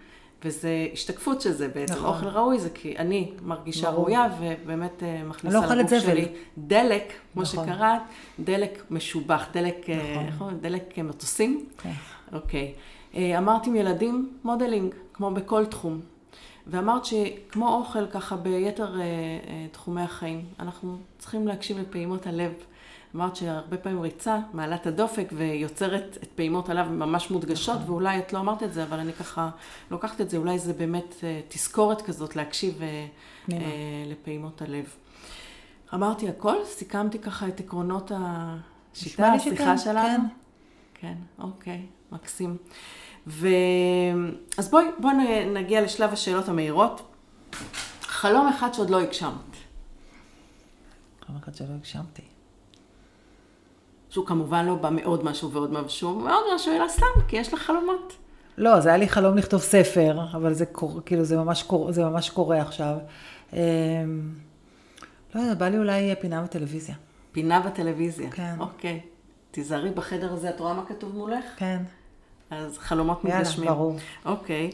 וזה 0.45 0.89
השתקפות 0.93 1.41
של 1.41 1.53
זה 1.53 1.69
בעצם. 1.69 1.95
נכון. 1.95 2.07
אוכל 2.07 2.27
ראוי 2.27 2.59
זה 2.59 2.71
כי 2.71 2.99
אני 2.99 3.33
מרגישה 3.43 3.91
ברור. 3.91 4.05
ראויה 4.05 4.29
ובאמת 4.41 5.03
אה, 5.03 5.23
מכניסה 5.25 5.61
לא 5.61 5.75
לגוף. 5.75 6.01
שלי 6.03 6.29
דלק, 6.59 7.13
כמו 7.33 7.43
נכון. 7.43 7.67
שקראת, 7.67 8.03
דלק 8.41 8.83
משובח, 8.91 9.47
דלק, 9.53 9.91
אה, 9.91 10.23
נכון. 10.29 10.41
אומרים? 10.41 10.59
דלק 10.61 10.99
מטוסים. 10.99 11.67
כן. 11.79 11.93
אוקיי. 12.33 12.75
אמרת 13.15 13.67
עם 13.67 13.77
ילדים, 13.77 14.39
modeling, 14.45 14.95
כמו 15.13 15.31
בכל 15.31 15.67
תחום. 15.67 16.01
ואמרת 16.67 17.05
שכמו 17.05 17.77
אוכל, 17.77 18.07
ככה 18.07 18.37
ביתר 18.37 18.95
תחומי 19.73 20.03
החיים, 20.03 20.45
אנחנו 20.61 20.99
צריכים 21.19 21.49
להקשיב 21.49 21.79
לפעימות 21.79 22.27
הלב. 22.27 22.53
אמרת 23.15 23.37
שהרבה 23.37 23.77
פעמים 23.77 24.01
ריצה 24.01 24.39
מעלה 24.53 24.77
את 24.77 24.87
הדופק 24.87 25.29
ויוצרת 25.33 26.19
את 26.23 26.29
פעימות 26.35 26.69
הלב 26.69 26.89
ממש 26.89 27.31
מודגשות, 27.31 27.77
נכון. 27.77 27.91
ואולי 27.91 28.19
את 28.19 28.33
לא 28.33 28.39
אמרת 28.39 28.63
את 28.63 28.73
זה, 28.73 28.85
אבל 28.85 28.99
אני 28.99 29.13
ככה 29.13 29.51
לוקחת 29.91 30.21
את 30.21 30.31
זה, 30.31 30.37
אולי 30.37 30.59
זה 30.59 30.73
באמת 30.73 31.15
אה, 31.23 31.41
תזכורת 31.49 32.03
כזאת 32.03 32.37
להקשיב 32.37 32.83
אה, 32.83 33.07
לפעימות 34.07 34.63
הלב. 34.63 34.85
אמרתי 35.95 36.29
הכל, 36.29 36.57
סיכמתי 36.65 37.19
ככה 37.19 37.49
את 37.49 37.61
עקרונות 37.61 38.13
השיטה, 38.15 39.33
השיחה 39.33 39.79
שלנו. 39.79 40.25
כן. 40.25 40.37
כן, 41.01 41.15
אוקיי, 41.39 41.87
מקסים. 42.13 42.57
ו... 43.27 43.49
אז 44.59 44.71
בואי, 44.71 44.85
בואי 44.99 45.15
נגיע 45.47 45.83
לשלב 45.83 46.13
השאלות 46.13 46.49
המהירות. 46.49 47.13
חלום 48.03 48.49
אחד 48.49 48.75
שעוד 48.75 48.91
לא 48.91 49.01
הגשמת. 49.01 49.57
חלום 51.27 51.39
אחד 51.39 51.55
שלא 51.55 51.75
הגשמתי. 51.75 52.23
שהוא 54.17 54.27
כמובן 54.27 54.67
לא 54.67 54.75
בא 54.75 54.91
מעוד 54.91 55.25
משהו 55.25 55.51
ועוד 55.51 55.73
משהו, 55.73 56.15
מעוד 56.15 56.45
משהו, 56.55 56.73
אלא 56.73 56.89
סתם, 56.89 57.21
כי 57.29 57.37
יש 57.37 57.55
לך 57.55 57.63
חלומות. 57.63 58.17
לא, 58.59 58.81
זה 58.81 58.89
היה 58.89 58.99
לי 58.99 59.09
חלום 59.09 59.37
לכתוב 59.37 59.61
ספר, 59.61 60.21
אבל 60.33 60.55
זה 60.55 60.67
קור, 60.67 61.01
כאילו, 61.07 61.25
זה 61.25 61.37
ממש, 61.37 61.63
קור, 61.63 61.93
זה 61.93 62.05
ממש 62.05 62.31
קורה 62.31 62.61
עכשיו. 62.61 62.97
אמ, 63.53 63.59
לא 65.35 65.41
יודע, 65.41 65.55
בא 65.55 65.69
לי 65.69 65.79
אולי 65.79 66.15
פינה 66.21 66.43
בטלוויזיה. 66.43 66.95
פינה 67.33 67.61
בטלוויזיה. 67.61 68.31
כן. 68.31 68.55
אוקיי. 68.59 69.01
תיזהרי 69.51 69.91
בחדר 69.91 70.33
הזה, 70.33 70.51
את 70.51 70.61
רואה 70.61 70.75
מה 70.75 70.87
כתוב 70.87 71.15
מולך? 71.15 71.45
כן. 71.57 71.83
אז 72.51 72.79
חלומות 72.79 73.25
מתגשמים. 73.25 73.65
יאללה, 73.69 73.79
ברור. 73.79 73.97
אוקיי. 74.25 74.71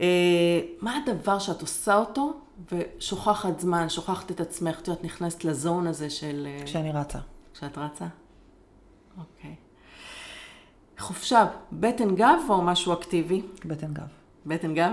אה, 0.00 0.60
מה 0.80 0.96
הדבר 0.96 1.38
שאת 1.38 1.60
עושה 1.60 1.96
אותו 1.96 2.32
ושוכחת 2.72 3.60
זמן, 3.60 3.88
שוכחת 3.88 4.30
את 4.30 4.40
עצמך, 4.40 4.80
את 4.80 4.88
יודעת, 4.88 5.04
נכנסת 5.04 5.44
לזון 5.44 5.86
הזה 5.86 6.10
של... 6.10 6.46
אה, 6.46 6.64
כשאני 6.64 6.92
רצה. 6.92 7.18
כשאת 7.54 7.78
רצה? 7.78 8.06
אוקיי. 9.18 9.54
חופשה, 10.98 11.46
בטן 11.72 12.14
גב 12.14 12.38
או 12.48 12.62
משהו 12.62 12.92
אקטיבי? 12.92 13.42
בטן 13.64 13.94
גב. 13.94 14.08
בטן 14.46 14.74
גב? 14.74 14.92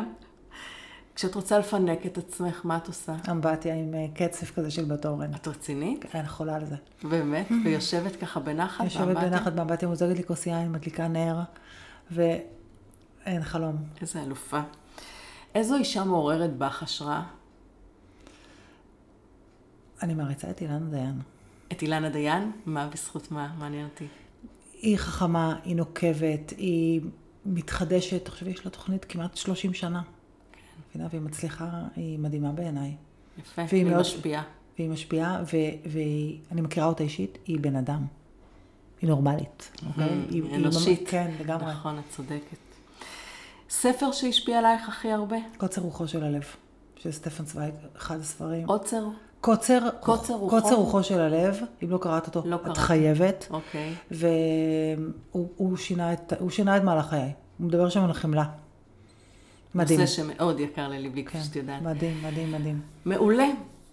כשאת 1.15 1.35
רוצה 1.35 1.59
לפנק 1.59 2.05
את 2.05 2.17
עצמך, 2.17 2.61
מה 2.63 2.77
את 2.77 2.87
עושה? 2.87 3.15
אמבטיה 3.31 3.75
עם 3.75 3.93
אה, 3.93 4.05
קצף 4.13 4.51
כזה 4.51 4.71
של 4.71 4.85
בתורן. 4.85 5.33
את 5.33 5.47
רצינית? 5.47 6.05
כן, 6.11 6.23
חולה 6.27 6.55
על 6.55 6.65
זה. 6.65 6.75
באמת? 7.03 7.47
ויושבת 7.63 8.15
ככה 8.15 8.39
בנחת 8.39 8.79
באמבטיה? 8.79 9.01
יושבת 9.01 9.31
בנחת 9.31 9.53
באמבטיה, 9.53 9.87
מוזגת 9.87 10.17
לי 10.17 10.23
כוס 10.23 10.47
יין, 10.47 10.71
מדליקה 10.71 11.07
נר, 11.07 11.39
ואין 12.11 13.43
חלום. 13.43 13.75
איזה 14.01 14.21
אלופה. 14.21 14.59
איזו 15.55 15.75
אישה 15.75 16.03
מעוררת 16.03 16.57
בך 16.57 16.83
השראה? 16.83 17.23
אני 20.03 20.13
מעריצה 20.13 20.49
את 20.49 20.61
אילנה 20.61 20.89
דיין. 20.89 21.21
את 21.71 21.81
אילנה 21.81 22.09
דיין? 22.09 22.51
מה 22.65 22.87
בזכות 22.87 23.31
מה? 23.31 23.53
מעניין 23.57 23.85
אותי. 23.85 24.05
היא 24.81 24.97
חכמה, 24.97 25.59
היא 25.63 25.75
נוקבת, 25.75 26.53
היא 26.57 27.01
מתחדשת. 27.45 28.25
תחשבי, 28.25 28.51
יש 28.51 28.65
לה 28.65 28.71
תוכנית 28.71 29.05
כמעט 29.05 29.37
30 29.37 29.73
שנה. 29.73 30.01
כן. 30.93 31.05
והיא 31.09 31.21
מצליחה, 31.21 31.69
היא 31.95 32.19
מדהימה 32.19 32.51
בעיניי. 32.51 32.95
יפה, 33.37 33.61
והיא 33.69 33.85
מאוד, 33.85 34.01
משפיעה. 34.01 34.43
והיא 34.77 34.89
משפיעה, 34.89 35.43
ואני 35.85 36.61
מכירה 36.61 36.85
אותה 36.85 37.03
אישית, 37.03 37.37
היא 37.45 37.59
בן 37.59 37.75
אדם. 37.75 38.05
היא 39.01 39.09
נורמלית. 39.09 39.71
אוקיי? 39.87 40.09
היא 40.29 40.55
אנושית. 40.55 41.03
כן, 41.07 41.31
לגמרי. 41.39 41.71
נכון, 41.71 41.99
את 41.99 42.03
צודקת. 42.09 42.57
ספר 43.69 44.11
שהשפיע 44.11 44.59
עלייך 44.59 44.89
הכי 44.89 45.11
הרבה? 45.11 45.37
קוצר 45.57 45.81
רוחו 45.81 46.07
של 46.07 46.23
הלב, 46.23 46.43
של 46.95 47.11
סטפן 47.11 47.45
צווייג, 47.45 47.73
אחד 47.97 48.19
הספרים. 48.19 48.67
עוצר? 48.67 49.07
קוצר, 49.41 49.89
קוצר 49.99 50.33
רוחו. 50.33 50.61
קוצר 50.61 50.75
רוחו 50.75 51.03
של 51.03 51.19
הלב, 51.19 51.59
אם 51.83 51.89
לא 51.89 51.97
קראת 51.97 52.27
אותו, 52.27 52.41
לא 52.45 52.55
את 52.55 52.61
קראת. 52.63 52.77
חייבת. 52.77 53.47
אוקיי. 53.49 53.93
והוא 54.11 55.77
שינה 55.77 56.13
את, 56.13 56.33
שינה 56.49 56.77
את 56.77 56.83
מהלך 56.83 57.05
חיי. 57.05 57.33
הוא 57.57 57.67
מדבר 57.67 57.89
שם 57.89 58.03
על 58.03 58.13
חמלה. 58.13 58.43
מדהים. 59.75 59.99
נושא 59.99 60.15
שמאוד 60.15 60.59
יקר 60.59 60.87
לליבי, 60.87 61.23
כפי 61.23 61.37
כן, 61.37 61.43
שאת 61.43 61.55
יודעת. 61.55 61.81
מדהים, 61.81 62.23
מדהים, 62.23 62.51
מדהים. 62.51 62.81
מעולה. 63.05 63.47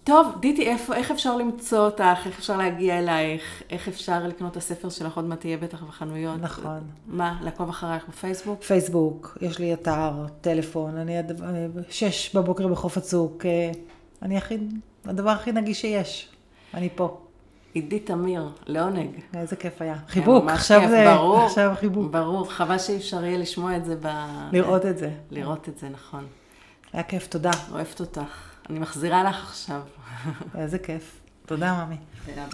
טוב, 0.04 0.26
דיטי, 0.40 0.66
איפה, 0.66 0.94
איך 0.94 1.10
אפשר 1.10 1.36
למצוא 1.36 1.78
אותך? 1.78 2.26
איך 2.26 2.38
אפשר 2.38 2.56
להגיע 2.56 2.98
אלייך? 2.98 3.62
איך 3.70 3.88
אפשר 3.88 4.26
לקנות 4.26 4.52
את 4.52 4.56
הספר 4.56 4.88
שלך? 4.88 5.16
עוד 5.16 5.24
מעט 5.24 5.40
תהיה 5.40 5.56
בטח 5.56 5.82
בחנויות. 5.82 6.40
נכון. 6.40 6.80
מה, 7.06 7.38
לעקוב 7.42 7.68
אחרייך 7.68 8.08
בפייסבוק? 8.08 8.62
פייסבוק, 8.62 9.38
יש 9.40 9.58
לי 9.58 9.74
אתר, 9.74 10.12
טלפון, 10.40 10.96
אני 10.96 11.18
עד 11.18 11.40
שש 11.90 12.36
בבוקר 12.36 12.68
בחוף 12.68 12.96
הצוק. 12.96 13.46
אה, 13.46 13.70
אני 14.22 14.36
הכי, 14.36 14.58
הדבר 15.08 15.30
הכי 15.30 15.52
נגיש 15.52 15.80
שיש. 15.80 16.28
אני 16.74 16.88
פה. 16.94 17.20
עידית 17.72 18.06
תמיר, 18.06 18.48
לעונג. 18.66 19.10
איזה 19.34 19.56
כיף 19.56 19.82
היה. 19.82 19.96
חיבוק, 20.08 20.44
עכשיו 20.48 20.80
כיף, 20.80 20.90
זה, 20.90 21.04
ברור, 21.14 21.42
עכשיו 21.42 21.72
חיבוק. 21.76 22.12
ברור, 22.12 22.52
חבל 22.52 22.78
שאי 22.78 22.96
אפשר 22.96 23.24
יהיה 23.24 23.38
לשמוע 23.38 23.76
את 23.76 23.84
זה 23.84 23.96
ב... 24.00 24.08
לראות 24.52 24.86
את 24.86 24.98
זה. 24.98 25.10
לראות 25.30 25.68
את 25.68 25.78
זה, 25.78 25.88
נכון. 25.88 26.26
היה 26.92 27.02
כיף, 27.02 27.26
תודה. 27.26 27.50
אוהבת 27.72 28.00
אותך. 28.00 28.50
אני 28.70 28.78
מחזירה 28.78 29.24
לך 29.24 29.44
עכשיו. 29.48 29.80
איזה 30.58 30.78
כיף. 30.78 31.20
תודה, 31.46 31.84
ממי. 31.84 31.96
תודה. 32.26 32.44